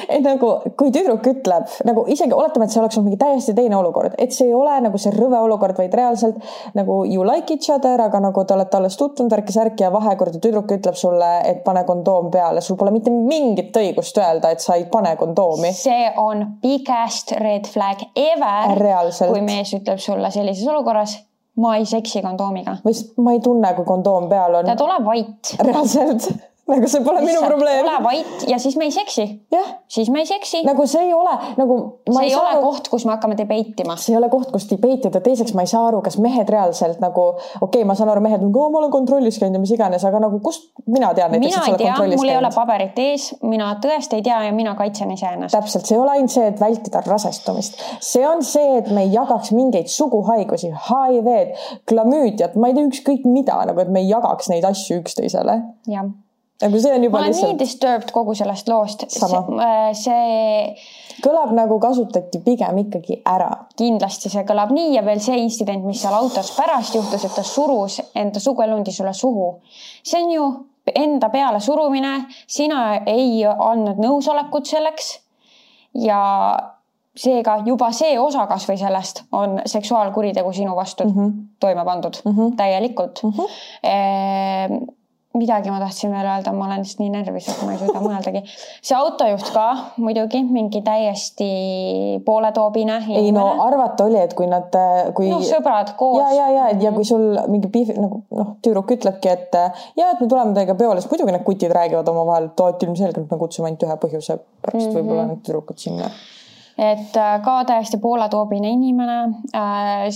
et 0.09 0.23
nagu 0.25 0.51
kui 0.79 0.91
tüdruk 0.93 1.25
ütleb 1.29 1.69
nagu 1.87 2.05
isegi 2.11 2.35
oletame, 2.35 2.67
et 2.67 2.73
see 2.73 2.81
oleks 2.81 2.97
olnud 2.97 3.11
mingi 3.11 3.21
täiesti 3.21 3.55
teine 3.57 3.77
olukord, 3.77 4.15
et 4.21 4.33
see 4.35 4.49
ei 4.49 4.55
ole 4.57 4.77
nagu 4.85 4.99
see 5.01 5.13
rõve 5.15 5.39
olukord, 5.45 5.77
vaid 5.77 5.93
reaalselt 5.95 6.39
nagu 6.77 7.01
you 7.09 7.25
like 7.27 7.53
each 7.53 7.69
other, 7.73 8.01
aga 8.07 8.21
nagu 8.27 8.45
te 8.45 8.55
olete 8.57 8.79
alles 8.79 8.97
tutvunud, 8.99 9.31
värki-särki 9.33 9.85
ja 9.85 9.91
vahekord 9.93 10.37
ja 10.37 10.41
tüdruk 10.43 10.73
ütleb 10.77 10.97
sulle, 10.99 11.31
et 11.49 11.61
pane 11.65 11.85
kondoom 11.87 12.31
peale, 12.33 12.63
sul 12.65 12.79
pole 12.79 12.93
mitte 12.95 13.13
mingit 13.13 13.75
õigust 13.81 14.17
öelda, 14.21 14.53
et 14.55 14.63
sa 14.63 14.79
ei 14.79 14.87
pane 14.91 15.15
kondoomi. 15.19 15.73
see 15.75 16.09
on 16.21 16.45
biggest 16.61 17.35
red 17.41 17.69
flag 17.69 18.07
ever. 18.15 18.75
kui 19.29 19.45
mees 19.45 19.73
ütleb 19.77 20.01
sulle 20.01 20.31
sellises 20.33 20.67
olukorras 20.67 21.19
ma 21.61 21.75
ei 21.79 21.85
seksi 21.87 22.21
kondoomiga. 22.21 22.77
või 22.85 22.97
ma 23.23 23.35
ei 23.35 23.39
tunne, 23.43 23.73
kui 23.77 23.87
kondoom 23.87 24.27
peal 24.31 24.59
on. 24.59 24.67
tead, 24.67 24.83
ole 24.83 24.99
vait. 25.05 25.55
reaalselt 25.61 26.29
nagu 26.65 26.87
see 26.89 27.01
pole 27.05 27.21
Lihtsalt 27.21 27.43
minu 27.45 27.49
probleem. 27.51 27.85
ole 27.85 27.97
vait 28.03 28.45
ja 28.49 28.57
siis 28.59 28.75
me 28.77 28.87
ei 28.87 28.91
seksi. 28.91 29.25
siis 29.87 30.09
me 30.09 30.19
ei 30.19 30.25
seksi. 30.25 30.63
nagu 30.65 30.87
see 30.89 31.03
ei 31.05 31.13
ole 31.13 31.33
nagu. 31.57 31.75
see 32.09 32.23
ei 32.25 32.35
ole 32.35 32.53
aru... 32.55 32.61
koht, 32.61 32.87
kus 32.89 33.05
me 33.05 33.13
hakkame 33.13 33.37
debate 33.37 33.85
ima. 33.85 33.97
see 34.01 34.15
ei 34.15 34.17
ole 34.17 34.29
koht, 34.33 34.49
kus 34.53 34.65
debate 34.71 35.11
ida, 35.11 35.21
teiseks 35.21 35.53
ma 35.53 35.61
ei 35.65 35.69
saa 35.69 35.83
aru, 35.91 36.01
kas 36.05 36.17
mehed 36.17 36.49
reaalselt 36.49 37.03
nagu, 37.03 37.27
okei 37.35 37.67
okay,, 37.67 37.83
ma 37.85 37.97
saan 37.99 38.09
aru, 38.15 38.23
mehed 38.25 38.41
nagu, 38.47 38.65
ma 38.73 38.81
olen 38.81 38.93
kontrollis 38.95 39.37
käinud 39.41 39.59
ja 39.59 39.61
mis 39.61 39.75
iganes, 39.77 40.07
aga 40.09 40.23
nagu 40.25 40.41
kust 40.41 40.71
mina 40.89 41.13
tean 41.13 41.35
näiteks, 41.35 41.53
et 41.53 41.59
sa 41.59 41.69
oled 41.69 41.85
kontrollis 41.85 42.01
käinud? 42.01 42.23
mul 42.23 42.33
ei 42.33 42.41
ole 42.41 42.51
paberit 42.57 42.99
ees, 43.05 43.29
mina 43.45 43.69
tõesti 43.85 44.19
ei 44.19 44.25
tea 44.25 44.41
ja 44.47 44.57
mina 44.57 44.73
kaitsen 44.81 45.13
iseennast. 45.13 45.53
täpselt, 45.53 45.85
see 45.85 45.99
ei 45.99 46.01
ole 46.01 46.17
ainult 46.17 46.33
see, 46.33 46.49
et 46.49 46.59
vältida 46.65 47.05
rasestumist, 47.05 47.77
see 48.01 48.25
on 48.25 48.41
see, 48.41 48.81
et 48.81 48.89
me 48.89 49.05
ei 49.05 49.13
jagaks 49.13 49.53
mingeid 49.53 49.93
suguhaigusi, 49.93 50.73
HIV-d, 50.89 51.65
klamüüdiat, 51.93 52.57
ma 52.57 52.73
ei 52.73 52.79
tea, 52.79 52.89
ükskõik 52.89 53.29
mida 53.29 53.61
nagu, 53.69 53.85
et 53.85 53.93
me 53.93 54.01
ei 54.01 54.09
jagaks 54.09 54.49
neid 54.49 54.65
asju 54.65 55.03
üksteisele. 55.03 55.61
jah 55.85 56.13
nagu 56.61 56.79
see 56.79 56.93
on 56.95 57.03
juba 57.03 57.17
ma 57.17 57.23
olen 57.23 57.33
lihtsalt. 57.33 57.51
nii 57.51 57.59
disturbed 57.59 58.11
kogu 58.15 58.35
sellest 58.35 58.69
loost. 58.71 59.05
see, 59.11 59.39
äh, 59.65 59.89
see. 59.97 60.75
kõlab 61.23 61.51
nagu 61.55 61.79
kasutati 61.83 62.39
pigem 62.45 62.77
ikkagi 62.85 63.19
ära. 63.27 63.49
kindlasti 63.77 64.31
see 64.31 64.45
kõlab 64.47 64.71
nii 64.75 64.93
ja 64.95 65.03
veel 65.05 65.19
see 65.23 65.37
intsident, 65.41 65.83
mis 65.85 66.01
seal 66.01 66.15
autos 66.15 66.53
pärast 66.55 66.95
juhtus, 66.95 67.25
et 67.25 67.35
ta 67.35 67.43
surus 67.43 67.99
enda 68.15 68.39
suguelundi 68.39 68.95
sulle 68.95 69.13
suhu. 69.13 69.49
see 70.03 70.23
on 70.23 70.31
ju 70.31 70.47
enda 70.95 71.29
peale 71.33 71.59
surumine, 71.59 72.15
sina 72.47 73.01
ei 73.05 73.43
andnud 73.45 73.99
nõusolekut 73.99 74.71
selleks. 74.71 75.19
ja 75.93 76.21
seega 77.15 77.61
juba 77.65 77.91
see 77.95 78.17
osa 78.19 78.43
kasvõi 78.47 78.75
sellest 78.77 79.23
on 79.31 79.61
seksuaalkuritegu 79.65 80.51
sinu 80.53 80.75
vastu 80.75 81.03
mm 81.03 81.11
-hmm. 81.11 81.31
toime 81.59 81.85
pandud 81.85 82.21
mm 82.25 82.31
-hmm. 82.31 82.55
täielikult 82.55 83.23
mm. 83.23 83.31
-hmm 83.31 84.94
midagi 85.35 85.71
ma 85.71 85.79
tahtsin 85.83 86.13
veel 86.13 86.27
öelda, 86.29 86.53
ma 86.55 86.67
olen 86.67 86.83
lihtsalt 86.83 87.01
nii 87.03 87.11
närvis, 87.13 87.47
et 87.51 87.63
ma 87.65 87.73
ei 87.73 87.79
suuda 87.81 88.01
mõeldagi. 88.03 88.41
see 88.85 88.97
autojuht 88.97 89.51
ka 89.55 89.65
muidugi 90.01 90.41
mingi 90.47 90.81
täiesti 90.85 91.49
pooletoobine. 92.25 92.99
ei 93.21 93.31
no 93.35 93.47
arvata 93.65 94.07
oli, 94.09 94.19
et 94.21 94.35
kui 94.37 94.47
nad, 94.51 94.75
kui. 95.17 95.29
noh, 95.31 95.43
sõbrad 95.45 95.95
koos. 95.99 96.21
ja, 96.21 96.31
ja, 96.35 96.47
ja, 96.57 96.69
ja 96.87 96.93
kui 96.95 97.07
sul 97.07 97.27
mingi 97.51 97.71
piif, 97.73 97.91
nagu 97.97 98.23
noh, 98.35 98.55
tüdruk 98.65 98.95
ütlebki, 98.97 99.33
et 99.33 99.59
ja, 99.99 100.11
et 100.11 100.21
me 100.21 100.29
tuleme 100.31 100.55
teiega 100.57 100.77
peole, 100.79 101.01
siis 101.01 101.11
muidugi 101.11 101.35
need 101.35 101.47
kutid 101.47 101.75
räägivad 101.75 102.13
omavahel, 102.13 102.51
et 102.55 102.87
ilmselgelt 102.87 103.31
me 103.31 103.41
kutsume 103.41 103.71
ainult 103.71 103.85
ühe 103.87 103.99
põhjuse 104.01 104.39
pärast 104.39 104.81
mm 104.81 104.89
-hmm. 104.89 104.97
võib-olla 104.99 105.27
need 105.31 105.45
tüdrukud 105.45 105.81
sinna 105.81 106.09
et 106.77 107.17
äh, 107.17 107.41
ka 107.43 107.55
täiesti 107.65 107.97
pooletoobine 108.03 108.69
inimene. 108.69 109.17
Äh, 109.55 110.07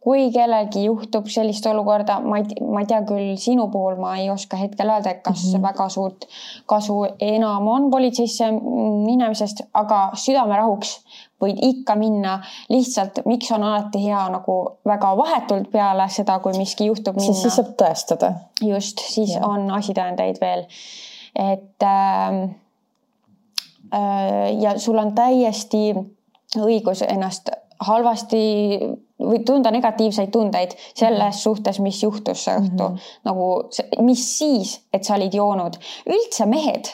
kui 0.00 0.30
kellelgi 0.32 0.86
juhtub 0.86 1.26
sellist 1.28 1.66
olukorda, 1.68 2.20
ma 2.24 2.38
ei, 2.40 2.62
ma 2.64 2.80
ei 2.80 2.88
tea 2.88 3.02
küll, 3.04 3.34
sinu 3.36 3.66
puhul 3.68 3.98
ma 4.00 4.14
ei 4.16 4.30
oska 4.32 4.56
hetkel 4.56 4.88
öelda, 4.88 5.14
kas 5.20 5.42
mm 5.44 5.50
-hmm. 5.58 5.62
väga 5.62 5.88
suurt 5.88 6.24
kasu 6.66 6.96
enam 7.20 7.68
on 7.68 7.90
politseisse 7.90 8.50
minemisest, 8.50 9.60
aga 9.74 10.10
südamerahuks 10.14 10.94
võid 11.44 11.58
ikka 11.62 11.94
minna. 11.94 12.40
lihtsalt, 12.68 13.20
miks 13.26 13.52
on 13.52 13.62
alati 13.62 14.04
hea 14.04 14.28
nagu 14.28 14.78
väga 14.86 15.16
vahetult 15.16 15.70
peale 15.70 16.08
seda, 16.08 16.38
kui 16.38 16.52
miski 16.58 16.86
juhtub 16.86 17.16
minna. 17.16 17.34
siis 17.34 17.56
saab 17.56 17.74
tõestada. 17.82 18.32
just, 18.62 18.98
siis 18.98 19.34
ja. 19.34 19.46
on 19.46 19.70
asitõendeid 19.70 20.40
veel. 20.40 20.64
et 21.34 21.82
Äh, 21.82 22.48
ja 24.60 24.78
sul 24.78 24.98
on 24.98 25.14
täiesti 25.14 25.94
õigus 26.56 27.02
ennast 27.04 27.50
halvasti 27.80 28.42
või 29.18 29.40
tunda 29.46 29.70
negatiivseid 29.70 30.30
tundeid 30.30 30.74
selles 30.94 31.34
-hmm. 31.34 31.42
suhtes, 31.42 31.80
mis 31.80 32.02
juhtus 32.02 32.44
see 32.44 32.54
õhtu 32.54 32.88
mm. 32.88 32.94
-hmm. 32.94 33.18
nagu, 33.24 33.46
mis 34.02 34.38
siis, 34.38 34.80
et 34.92 35.04
sa 35.04 35.14
olid 35.14 35.34
joonud. 35.34 35.78
üldse 36.06 36.46
mehed, 36.46 36.90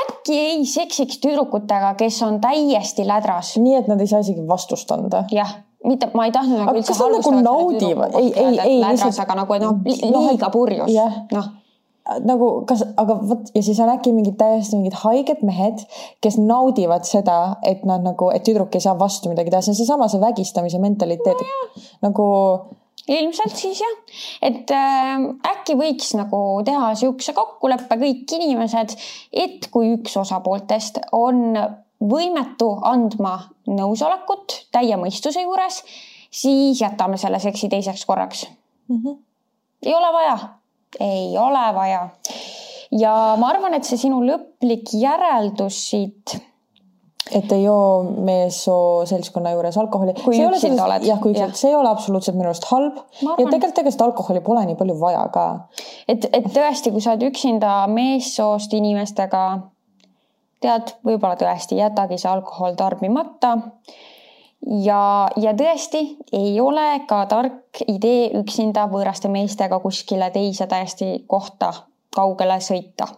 äkki 0.00 0.38
ei 0.38 0.66
seksiks 0.66 1.18
tüdrukutega, 1.18 1.94
kes 1.94 2.22
on 2.22 2.40
täiesti 2.40 3.06
lädras. 3.06 3.56
nii, 3.56 3.74
et 3.74 3.88
nad 3.88 4.00
ei 4.00 4.06
saa 4.06 4.20
isegi 4.20 4.48
vastust 4.48 4.90
anda. 4.90 5.24
jah 5.30 5.56
mitte, 5.84 6.10
ma 6.14 6.24
ei 6.24 6.32
tahtnud 6.32 6.58
nagu 6.58 6.76
üldse 6.76 6.94
halvustada. 6.94 7.36
nagu 7.36 7.60
naudivad, 7.60 8.14
ei, 8.14 8.32
ei, 8.34 8.58
ei, 8.60 8.80
lihtsalt. 8.80 9.18
aga 9.18 9.34
nagu, 9.34 9.52
et 9.52 9.62
noh, 9.62 9.80
liiga 10.30 10.50
purjus, 10.50 10.90
noh 11.32 11.46
nagu 12.26 12.48
kas, 12.68 12.84
aga 13.00 13.16
vot 13.26 13.50
ja 13.54 13.62
siis 13.64 13.78
on 13.82 13.90
äkki 13.90 14.12
mingid 14.14 14.36
täiesti 14.38 14.78
mingid 14.78 14.96
haiged 15.02 15.42
mehed, 15.46 15.82
kes 16.24 16.38
naudivad 16.38 17.06
seda, 17.08 17.56
et 17.66 17.84
nad 17.88 18.04
nagu, 18.06 18.30
et 18.34 18.44
tüdruk 18.46 18.74
ei 18.76 18.84
saa 18.84 18.96
vastu 18.98 19.30
midagi 19.32 19.52
teha, 19.52 19.62
see 19.64 19.74
on 19.74 19.78
seesama 19.80 20.08
see 20.12 20.22
vägistamise 20.22 20.80
mentaliteet 20.82 21.42
no,, 21.42 21.86
nagu. 22.06 22.26
ilmselt 23.10 23.58
siis 23.58 23.80
jah, 23.82 23.96
et 24.46 24.70
äh, 24.74 25.24
äkki 25.50 25.76
võiks 25.78 26.12
nagu 26.18 26.42
teha 26.66 26.92
siukse 26.98 27.34
kokkuleppe 27.36 27.98
kõik 28.02 28.36
inimesed, 28.38 28.94
et 29.32 29.66
kui 29.74 29.96
üks 29.96 30.14
osapooltest 30.22 31.02
on 31.16 31.58
võimetu 32.02 32.70
andma 32.86 33.38
nõusolekut 33.66 34.60
täie 34.74 34.98
mõistuse 35.00 35.42
juures, 35.42 35.80
siis 36.30 36.82
jätame 36.82 37.18
selle 37.18 37.40
seksi 37.42 37.70
teiseks 37.72 38.04
korraks 38.06 38.46
mm. 38.46 39.00
-hmm. 39.00 39.18
ei 39.86 39.94
ole 39.94 40.12
vaja 40.12 40.38
ei 41.00 41.38
ole 41.38 41.64
vaja. 41.76 42.08
ja 42.92 43.14
ma 43.40 43.50
arvan, 43.54 43.74
et 43.74 43.84
see 43.88 43.98
sinu 44.06 44.22
lõplik 44.24 44.94
järeldus 44.96 45.80
siit 45.90 46.38
et 47.34 47.52
ei 47.52 47.64
joo 47.64 48.02
meessoo 48.02 49.06
seltskonna 49.06 49.50
juures 49.50 49.76
alkoholi. 49.78 50.14
kui 50.22 50.38
üksinda 50.38 50.84
oled. 50.84 51.06
jah, 51.06 51.20
kui 51.20 51.32
üksinda, 51.34 51.58
see 51.58 51.70
ei 51.72 51.78
ole 51.78 51.90
absoluutselt 51.90 52.36
minu 52.38 52.50
arust 52.50 52.68
halb 52.70 53.00
ja 53.22 53.46
tegelikult 53.50 53.80
ega 53.82 53.92
seda 53.94 54.10
alkoholi 54.10 54.42
pole 54.46 54.66
nii 54.68 54.78
palju 54.78 54.98
vaja 55.00 55.24
ka. 55.34 55.46
et, 56.08 56.28
et 56.32 56.46
tõesti, 56.54 56.92
kui 56.94 57.02
sa 57.02 57.14
oled 57.14 57.26
üksinda 57.30 57.78
meessoost 57.90 58.76
inimestega, 58.78 59.46
tead, 60.62 60.94
võib-olla 61.06 61.38
tõesti 61.40 61.80
jätagi 61.80 62.18
see 62.20 62.30
alkohol 62.30 62.78
tarbimata. 62.78 63.56
Ja, 64.66 65.28
ja 65.36 65.52
tõesti 65.58 66.02
ei 66.32 66.56
ole 66.60 66.86
ka 67.08 67.24
tark 67.30 67.84
idee 67.88 68.30
üksinda 68.40 68.86
võõraste 68.90 69.30
meestega 69.32 69.78
kuskile 69.80 70.30
teise 70.34 70.66
täiesti 70.70 71.12
kohta 71.26 71.72
kaugele 72.16 72.58
sõita 72.64 73.08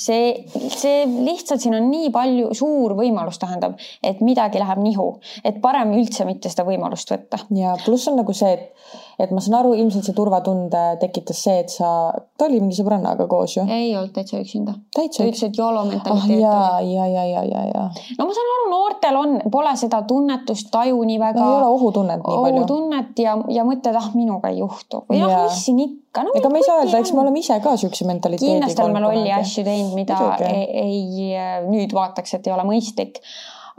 see, 0.00 0.44
see 0.72 1.04
lihtsalt 1.24 1.62
siin 1.62 1.76
on 1.76 1.88
nii 1.90 2.10
palju, 2.14 2.50
suur 2.56 2.94
võimalus 2.98 3.40
tähendab, 3.40 3.76
et 4.06 4.22
midagi 4.24 4.60
läheb 4.62 4.82
nihu, 4.84 5.08
et 5.44 5.60
parem 5.62 5.92
üldse 5.96 6.26
mitte 6.28 6.52
seda 6.52 6.66
võimalust 6.68 7.10
võtta. 7.12 7.42
ja 7.56 7.74
pluss 7.84 8.08
on 8.10 8.20
nagu 8.20 8.34
see, 8.36 8.54
et, 8.56 8.94
et 9.24 9.34
ma 9.34 9.42
saan 9.44 9.58
aru, 9.60 9.74
ilmselt 9.78 10.06
see 10.08 10.16
turvatunde 10.16 10.82
tekitas 11.02 11.42
see, 11.46 11.60
et 11.64 11.72
sa, 11.72 11.90
ta 12.38 12.48
oli 12.48 12.60
mingi 12.62 12.78
sõbrannaga 12.78 13.26
koos 13.30 13.56
ju? 13.58 13.66
ei 13.70 13.92
olnud 13.96 14.12
täitsa 14.16 14.40
üksinda. 14.40 14.76
ta 14.94 15.06
ütles, 15.06 15.44
et 15.46 15.58
YOLO 15.60 15.86
mentaliteet 15.88 16.44
ah,. 16.48 16.80
ja, 16.84 17.06
ja, 17.06 17.24
ja, 17.28 17.44
ja, 17.44 17.64
ja, 17.70 17.86
no 18.18 18.28
ma 18.28 18.36
saan 18.36 18.52
aru, 18.56 18.68
noortel 18.74 19.20
on, 19.22 19.38
pole 19.52 19.76
seda 19.80 20.02
tunnetust, 20.08 20.70
taju 20.74 21.02
nii 21.06 21.20
väga. 21.22 21.40
no 21.40 21.48
ei 21.48 21.58
ole 21.60 21.72
ohutunnet 21.78 22.22
nii 22.24 22.42
palju. 22.44 22.60
ohutunnet 22.64 23.24
ja, 23.24 23.38
ja 23.52 23.66
mõtled, 23.68 24.00
ah 24.00 24.12
minuga 24.16 24.52
ei 24.52 24.62
juhtu 24.62 25.04
või 25.08 25.24
ah, 25.26 25.44
mis 25.46 25.64
siin 25.64 25.82
ikka 25.86 26.00
ikka 26.10 26.24
no,. 26.26 26.34
ega 26.34 26.50
me 26.50 26.58
ei 26.58 26.66
saa 26.66 26.80
öelda, 26.82 26.98
eks 26.98 27.12
me 27.14 27.22
oleme 27.22 27.38
ise 27.38 27.56
ka 27.62 27.76
siukse 27.78 28.06
mentaliteediga. 28.08 28.58
kindlasti 28.58 28.82
oleme 28.82 29.02
lolli 29.04 29.32
asju 29.32 29.64
teinud, 29.66 29.94
mida 29.94 30.18
ei, 30.42 30.66
ei, 30.82 31.38
nüüd 31.70 31.94
vaataks, 31.94 32.34
et 32.38 32.50
ei 32.50 32.54
ole 32.54 32.66
mõistlik. 32.66 33.22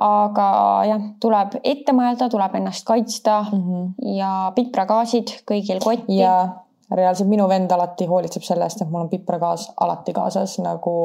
Aga 0.02 0.47
jah, 0.89 1.04
tuleb 1.22 1.60
ette 1.64 1.93
mõelda, 1.93 2.30
tuleb 2.32 2.56
ennast 2.60 2.86
kaitsta 2.88 3.41
mm 3.52 3.62
-hmm. 3.62 4.16
ja 4.18 4.52
pipragaasid 4.56 5.36
kõigil 5.52 5.80
kotti. 5.84 6.18
ja 6.18 6.49
reaalselt 6.91 7.30
minu 7.30 7.47
vend 7.47 7.72
alati 7.72 8.06
hoolitseb 8.06 8.43
selle 8.43 8.66
eest, 8.66 8.82
et 8.82 8.89
mul 8.89 9.06
on 9.06 9.10
pipragaas 9.10 9.72
alati 9.80 10.14
kaasas 10.14 10.60
nagu 10.60 10.97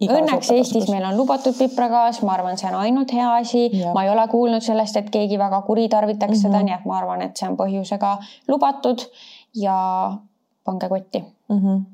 Õnneks 0.00 0.48
Eestis 0.54 0.86
meil 0.88 1.04
on 1.04 1.16
lubatud 1.16 1.52
pipragaas, 1.58 2.22
ma 2.24 2.32
arvan, 2.32 2.56
see 2.56 2.70
on 2.70 2.78
ainult 2.78 3.12
hea 3.12 3.34
asi. 3.34 3.68
ma 3.94 4.04
ei 4.04 4.10
ole 4.10 4.28
kuulnud 4.28 4.64
sellest, 4.64 4.96
et 4.96 5.10
keegi 5.10 5.38
väga 5.38 5.60
kuritarvitaks 5.62 6.30
mm 6.30 6.36
-hmm. 6.36 6.42
seda, 6.42 6.56
mhm. 6.56 6.64
nii 6.64 6.74
et 6.74 6.86
ma 6.86 6.98
arvan, 6.98 7.22
et 7.22 7.36
see 7.36 7.48
on 7.48 7.56
põhjusega 7.56 8.16
lubatud 8.48 9.04
ja 9.54 9.76
pange 10.64 10.88
kotti 10.88 11.24
mm. 11.48 11.58
-hmm. 11.58 11.84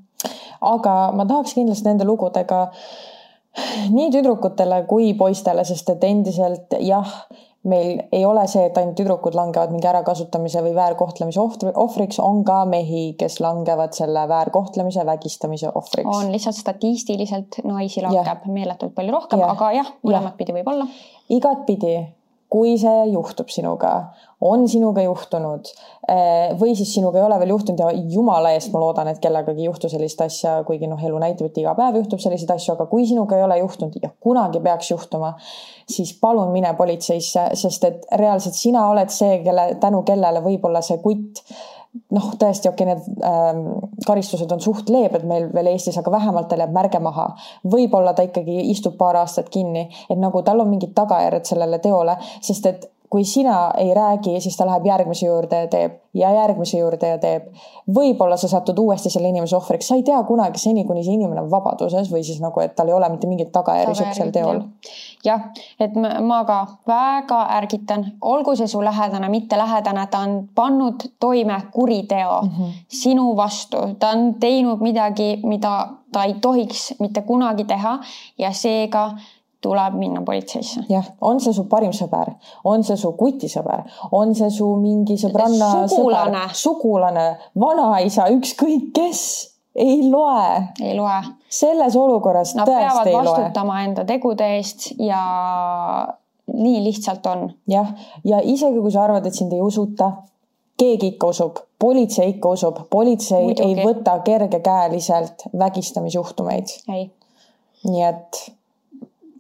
aga 0.61 1.13
ma 1.13 1.27
tahaks 1.27 1.55
kindlasti 1.55 1.89
nende 1.89 2.05
lugudega 2.05 2.61
nii 3.91 4.11
tüdrukutele 4.15 4.83
kui 4.89 5.13
poistele, 5.19 5.65
sest 5.65 5.91
et 5.95 6.05
endiselt 6.05 6.77
jah, 6.81 7.13
meil 7.67 8.03
ei 8.15 8.25
ole 8.27 8.45
see, 8.51 8.67
et 8.69 8.77
ainult 8.79 8.97
tüdrukud 8.99 9.35
langevad 9.37 9.73
mingi 9.75 9.89
ärakasutamise 9.91 10.63
või 10.65 10.75
väärkohtlemise 10.77 11.41
ohvriks, 11.43 12.21
on 12.23 12.45
ka 12.47 12.61
mehi, 12.71 13.09
kes 13.19 13.41
langevad 13.43 13.97
selle 13.97 14.27
väärkohtlemise, 14.31 15.07
vägistamise 15.07 15.73
ohvriks. 15.73 16.11
on 16.19 16.31
lihtsalt 16.33 16.59
statistiliselt 16.61 17.61
naisi 17.67 18.05
langeb 18.07 18.47
meeletult 18.47 18.95
palju 18.95 19.17
rohkem, 19.19 19.43
aga 19.47 19.73
jah, 19.81 19.91
mõlemat 20.07 20.39
pidi 20.39 20.55
võib 20.57 20.71
olla. 20.75 20.87
igatpidi 21.29 21.97
kui 22.53 22.77
see 22.79 23.07
juhtub 23.11 23.51
sinuga, 23.51 23.93
on 24.47 24.67
sinuga 24.69 25.03
juhtunud 25.03 25.69
eh, 26.13 26.53
või 26.61 26.77
siis 26.79 26.93
sinuga 26.95 27.19
ei 27.19 27.25
ole 27.27 27.39
veel 27.41 27.55
juhtunud 27.55 27.81
ja 27.83 27.89
jumala 28.13 28.53
eest 28.55 28.71
ma 28.75 28.83
loodan, 28.83 29.09
et 29.11 29.21
kellegagi 29.23 29.65
ei 29.65 29.69
juhtu 29.71 29.91
sellist 29.91 30.21
asja, 30.23 30.59
kuigi 30.69 30.87
noh, 30.91 31.01
elu 31.03 31.21
näitab, 31.23 31.51
et 31.51 31.61
iga 31.63 31.75
päev 31.79 31.99
juhtub 32.03 32.23
selliseid 32.23 32.53
asju, 32.55 32.75
aga 32.77 32.87
kui 32.91 33.07
sinuga 33.09 33.39
ei 33.39 33.47
ole 33.47 33.59
juhtunud 33.63 33.97
ja 34.03 34.13
kunagi 34.23 34.61
peaks 34.63 34.93
juhtuma, 34.93 35.33
siis 35.91 36.13
palun 36.21 36.53
mine 36.55 36.75
politseisse, 36.79 37.49
sest 37.59 37.89
et 37.89 38.07
reaalselt 38.21 38.59
sina 38.59 38.87
oled 38.93 39.11
see, 39.15 39.41
kelle, 39.47 39.73
tänu 39.83 40.05
kellele 40.07 40.45
võib-olla 40.45 40.85
see 40.85 41.01
kutt 41.03 41.43
noh, 42.17 42.27
tõesti, 42.41 42.71
okei 42.71 42.87
okay,, 42.87 42.95
need 42.95 43.25
ähm, 43.27 43.63
karistused 44.07 44.53
on 44.53 44.63
suht 44.63 44.91
leebed 44.93 45.27
meil 45.29 45.49
veel 45.55 45.71
Eestis, 45.73 45.99
aga 46.01 46.13
vähemalt 46.15 46.51
tal 46.51 46.65
jääb 46.65 46.75
märge 46.75 47.01
maha. 47.03 47.29
võib-olla 47.65 48.15
ta 48.15 48.27
ikkagi 48.27 48.71
istub 48.73 48.97
paar 48.99 49.21
aastat 49.23 49.49
kinni, 49.53 49.87
et 50.11 50.19
nagu 50.21 50.43
tal 50.47 50.61
on 50.65 50.71
mingid 50.71 50.95
tagajärjed 50.97 51.53
sellele 51.53 51.81
teole, 51.85 52.19
sest 52.41 52.67
et 52.73 52.91
kui 53.11 53.25
sina 53.25 53.71
ei 53.79 53.95
räägi, 53.95 54.41
siis 54.41 54.57
ta 54.57 54.67
läheb 54.67 54.87
järgmise 54.87 55.27
juurde 55.27 55.61
ja 55.61 55.67
teeb 55.71 55.93
ja 56.17 56.31
järgmise 56.33 56.79
juurde 56.79 57.09
ja 57.09 57.19
teeb. 57.19 57.49
võib-olla 57.95 58.37
sa 58.37 58.49
satud 58.49 58.79
uuesti 58.79 59.11
selle 59.13 59.29
inimese 59.29 59.57
ohvriks, 59.57 59.89
sa 59.89 59.95
ei 59.99 60.03
tea 60.03 60.19
kunagi 60.27 60.59
seni, 60.59 60.85
kuni 60.85 61.05
see 61.05 61.15
inimene 61.15 61.43
on 61.45 61.51
vabaduses 61.51 62.09
või 62.13 62.25
siis 62.27 62.41
nagu, 62.43 62.61
et 62.61 62.75
tal 62.77 62.89
ei 62.89 62.97
ole 62.97 63.09
mitte 63.13 63.29
mingit 63.31 63.53
tagajärgi 63.53 63.95
siuksel 64.01 64.33
teol. 64.35 64.63
jah, 65.25 65.51
et 65.81 65.95
ma, 65.95 66.17
ma 66.21 66.41
ka 66.49 66.59
väga 66.89 67.43
ärgitan, 67.59 68.07
olgu 68.21 68.57
see 68.57 68.71
su 68.71 68.83
lähedane, 68.83 69.29
mitte 69.29 69.59
lähedane, 69.61 70.07
ta 70.11 70.25
on 70.27 70.39
pannud 70.55 71.07
toime 71.21 71.61
kuriteo 71.73 72.41
mm 72.43 72.51
-hmm. 72.51 72.73
sinu 72.89 73.37
vastu, 73.37 73.87
ta 73.99 74.11
on 74.17 74.35
teinud 74.41 74.81
midagi, 74.81 75.41
mida 75.45 75.77
ta 76.13 76.25
ei 76.25 76.35
tohiks 76.41 76.95
mitte 76.99 77.23
kunagi 77.23 77.65
teha 77.65 77.99
ja 78.39 78.53
seega 78.53 79.11
tuleb 79.67 79.99
minna 79.99 80.23
politseisse. 80.27 80.85
jah, 80.91 81.07
on 81.21 81.41
see 81.43 81.55
su 81.57 81.67
parim 81.71 81.95
sõber, 81.97 82.33
on 82.65 82.85
see 82.87 82.99
su 83.01 83.13
kutisõber, 83.19 83.83
on 84.17 84.35
see 84.39 84.51
su 84.55 84.69
mingi 84.81 85.19
sõbranna, 85.21 85.71
sugulane, 85.91 86.47
sugulane, 86.55 87.27
vanaisa, 87.61 88.29
ükskõik 88.37 88.93
kes, 88.97 89.25
ei 89.77 89.99
loe. 90.11 90.63
ei 90.83 90.95
loe. 90.99 91.19
selles 91.49 91.97
olukorras 91.97 92.55
Nad 92.59 92.69
tõesti 92.71 93.11
ei 93.11 93.17
loe. 93.17 93.25
vastutama 93.25 93.83
enda 93.85 94.07
tegude 94.09 94.49
eest 94.57 94.93
ja 95.03 95.21
nii 96.55 96.85
lihtsalt 96.85 97.27
on. 97.27 97.51
jah, 97.71 97.93
ja 98.25 98.41
isegi 98.43 98.81
kui 98.81 98.95
sa 98.95 99.05
arvad, 99.09 99.27
et 99.27 99.35
sind 99.35 99.53
ei 99.53 99.63
usuta, 99.63 100.13
keegi 100.79 101.15
ikka 101.15 101.33
usub, 101.33 101.63
politsei 101.79 102.35
ikka 102.37 102.53
usub, 102.57 102.83
politsei 102.91 103.45
Muidugi. 103.45 103.73
ei 103.81 103.87
võta 103.87 104.19
kergekäeliselt 104.25 105.49
vägistamisjuhtumeid. 105.59 106.77
nii 107.87 108.03
et 108.03 108.45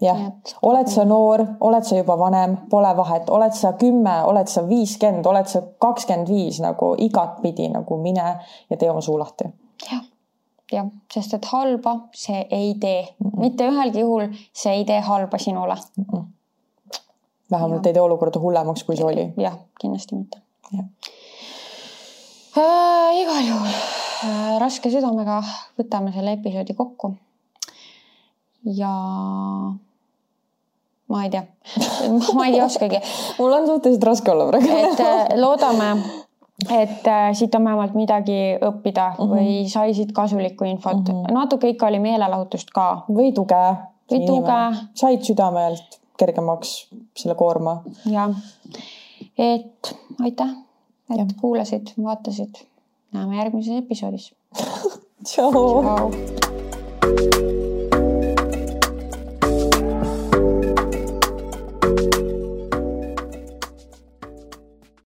jah, 0.01 0.19
oled 0.63 0.89
sa 0.91 1.05
noor, 1.09 1.43
oled 1.61 1.85
sa 1.87 1.97
juba 1.99 2.17
vanem, 2.19 2.57
pole 2.71 2.91
vahet, 2.97 3.31
oled 3.33 3.55
sa 3.57 3.73
kümme, 3.81 4.17
oled 4.29 4.51
sa 4.51 4.65
viiskümmend, 4.69 5.27
oled 5.27 5.49
sa 5.51 5.63
kakskümmend 5.83 6.31
viis 6.31 6.61
nagu 6.65 6.93
igatpidi 7.07 7.71
nagu 7.73 7.99
mine 8.03 8.27
ja 8.71 8.77
tee 8.77 8.91
oma 8.91 9.01
suu 9.05 9.19
lahti. 9.19 9.49
jah, 9.91 10.05
jah, 10.73 10.89
sest 11.13 11.37
et 11.39 11.51
halba 11.53 11.97
see 12.15 12.47
ei 12.51 12.75
tee 12.81 13.03
mm, 13.03 13.31
-mm. 13.31 13.41
mitte 13.41 13.69
ühelgi 13.69 14.01
juhul 14.01 14.29
see 14.53 14.73
ei 14.81 14.85
tee 14.85 15.01
halba 15.01 15.39
sinule 15.39 15.75
mm. 15.75 16.05
-mm. 16.05 16.25
vähemalt 17.51 17.85
ja. 17.85 17.89
ei 17.91 17.95
tee 17.95 18.03
olukorda 18.03 18.41
hullemaks, 18.41 18.85
kui 18.85 18.97
see 18.97 19.05
oli. 19.05 19.33
jah, 19.37 19.59
kindlasti 19.81 20.15
mitte. 20.15 20.41
Äh, 22.57 23.21
igal 23.21 23.45
juhul 23.49 23.69
äh, 23.69 24.59
raske 24.61 24.91
südamega 24.91 25.43
võtame 25.79 26.13
selle 26.13 26.33
episoodi 26.33 26.75
kokku 26.75 27.15
ja 28.75 28.93
ma 31.09 31.25
ei 31.25 31.31
tea, 31.31 31.43
ma 32.35 32.47
ei 32.47 32.61
oskagi. 32.63 33.01
mul 33.39 33.53
on 33.53 33.67
suhteliselt 33.67 34.05
raske 34.05 34.31
olla 34.33 34.47
praegu. 34.47 34.69
et 34.69 35.01
äh, 35.01 35.37
loodame, 35.41 35.91
et 36.71 37.07
äh, 37.07 37.29
siit 37.33 37.55
on 37.55 37.65
vähemalt 37.65 37.95
midagi 37.95 38.57
õppida 38.61 39.11
mm 39.13 39.19
-hmm. 39.19 39.35
või 39.35 39.69
sai 39.71 39.95
siit 39.95 40.13
kasulikku 40.13 40.65
infot 40.65 40.97
mm, 41.09 41.15
-hmm. 41.15 41.33
natuke 41.35 41.69
ikka 41.69 41.87
oli 41.87 41.99
meelelahutust 41.99 42.71
ka. 42.75 43.05
või 43.09 43.33
tuge. 43.33 43.65
või 44.11 44.27
tuge. 44.27 44.61
said 44.95 45.23
südamelt 45.23 46.01
kergemaks 46.17 46.89
selle 47.17 47.35
koorma. 47.35 47.83
jah, 48.11 48.35
et 49.39 49.97
aitäh, 50.21 50.51
et 51.11 51.19
ja. 51.19 51.27
kuulasid, 51.41 51.93
vaatasid. 52.03 52.55
näeme 53.13 53.37
järgmises 53.37 53.77
episoodis 53.79 54.35
tšau, 55.27 55.51
tšau.. 55.53 57.36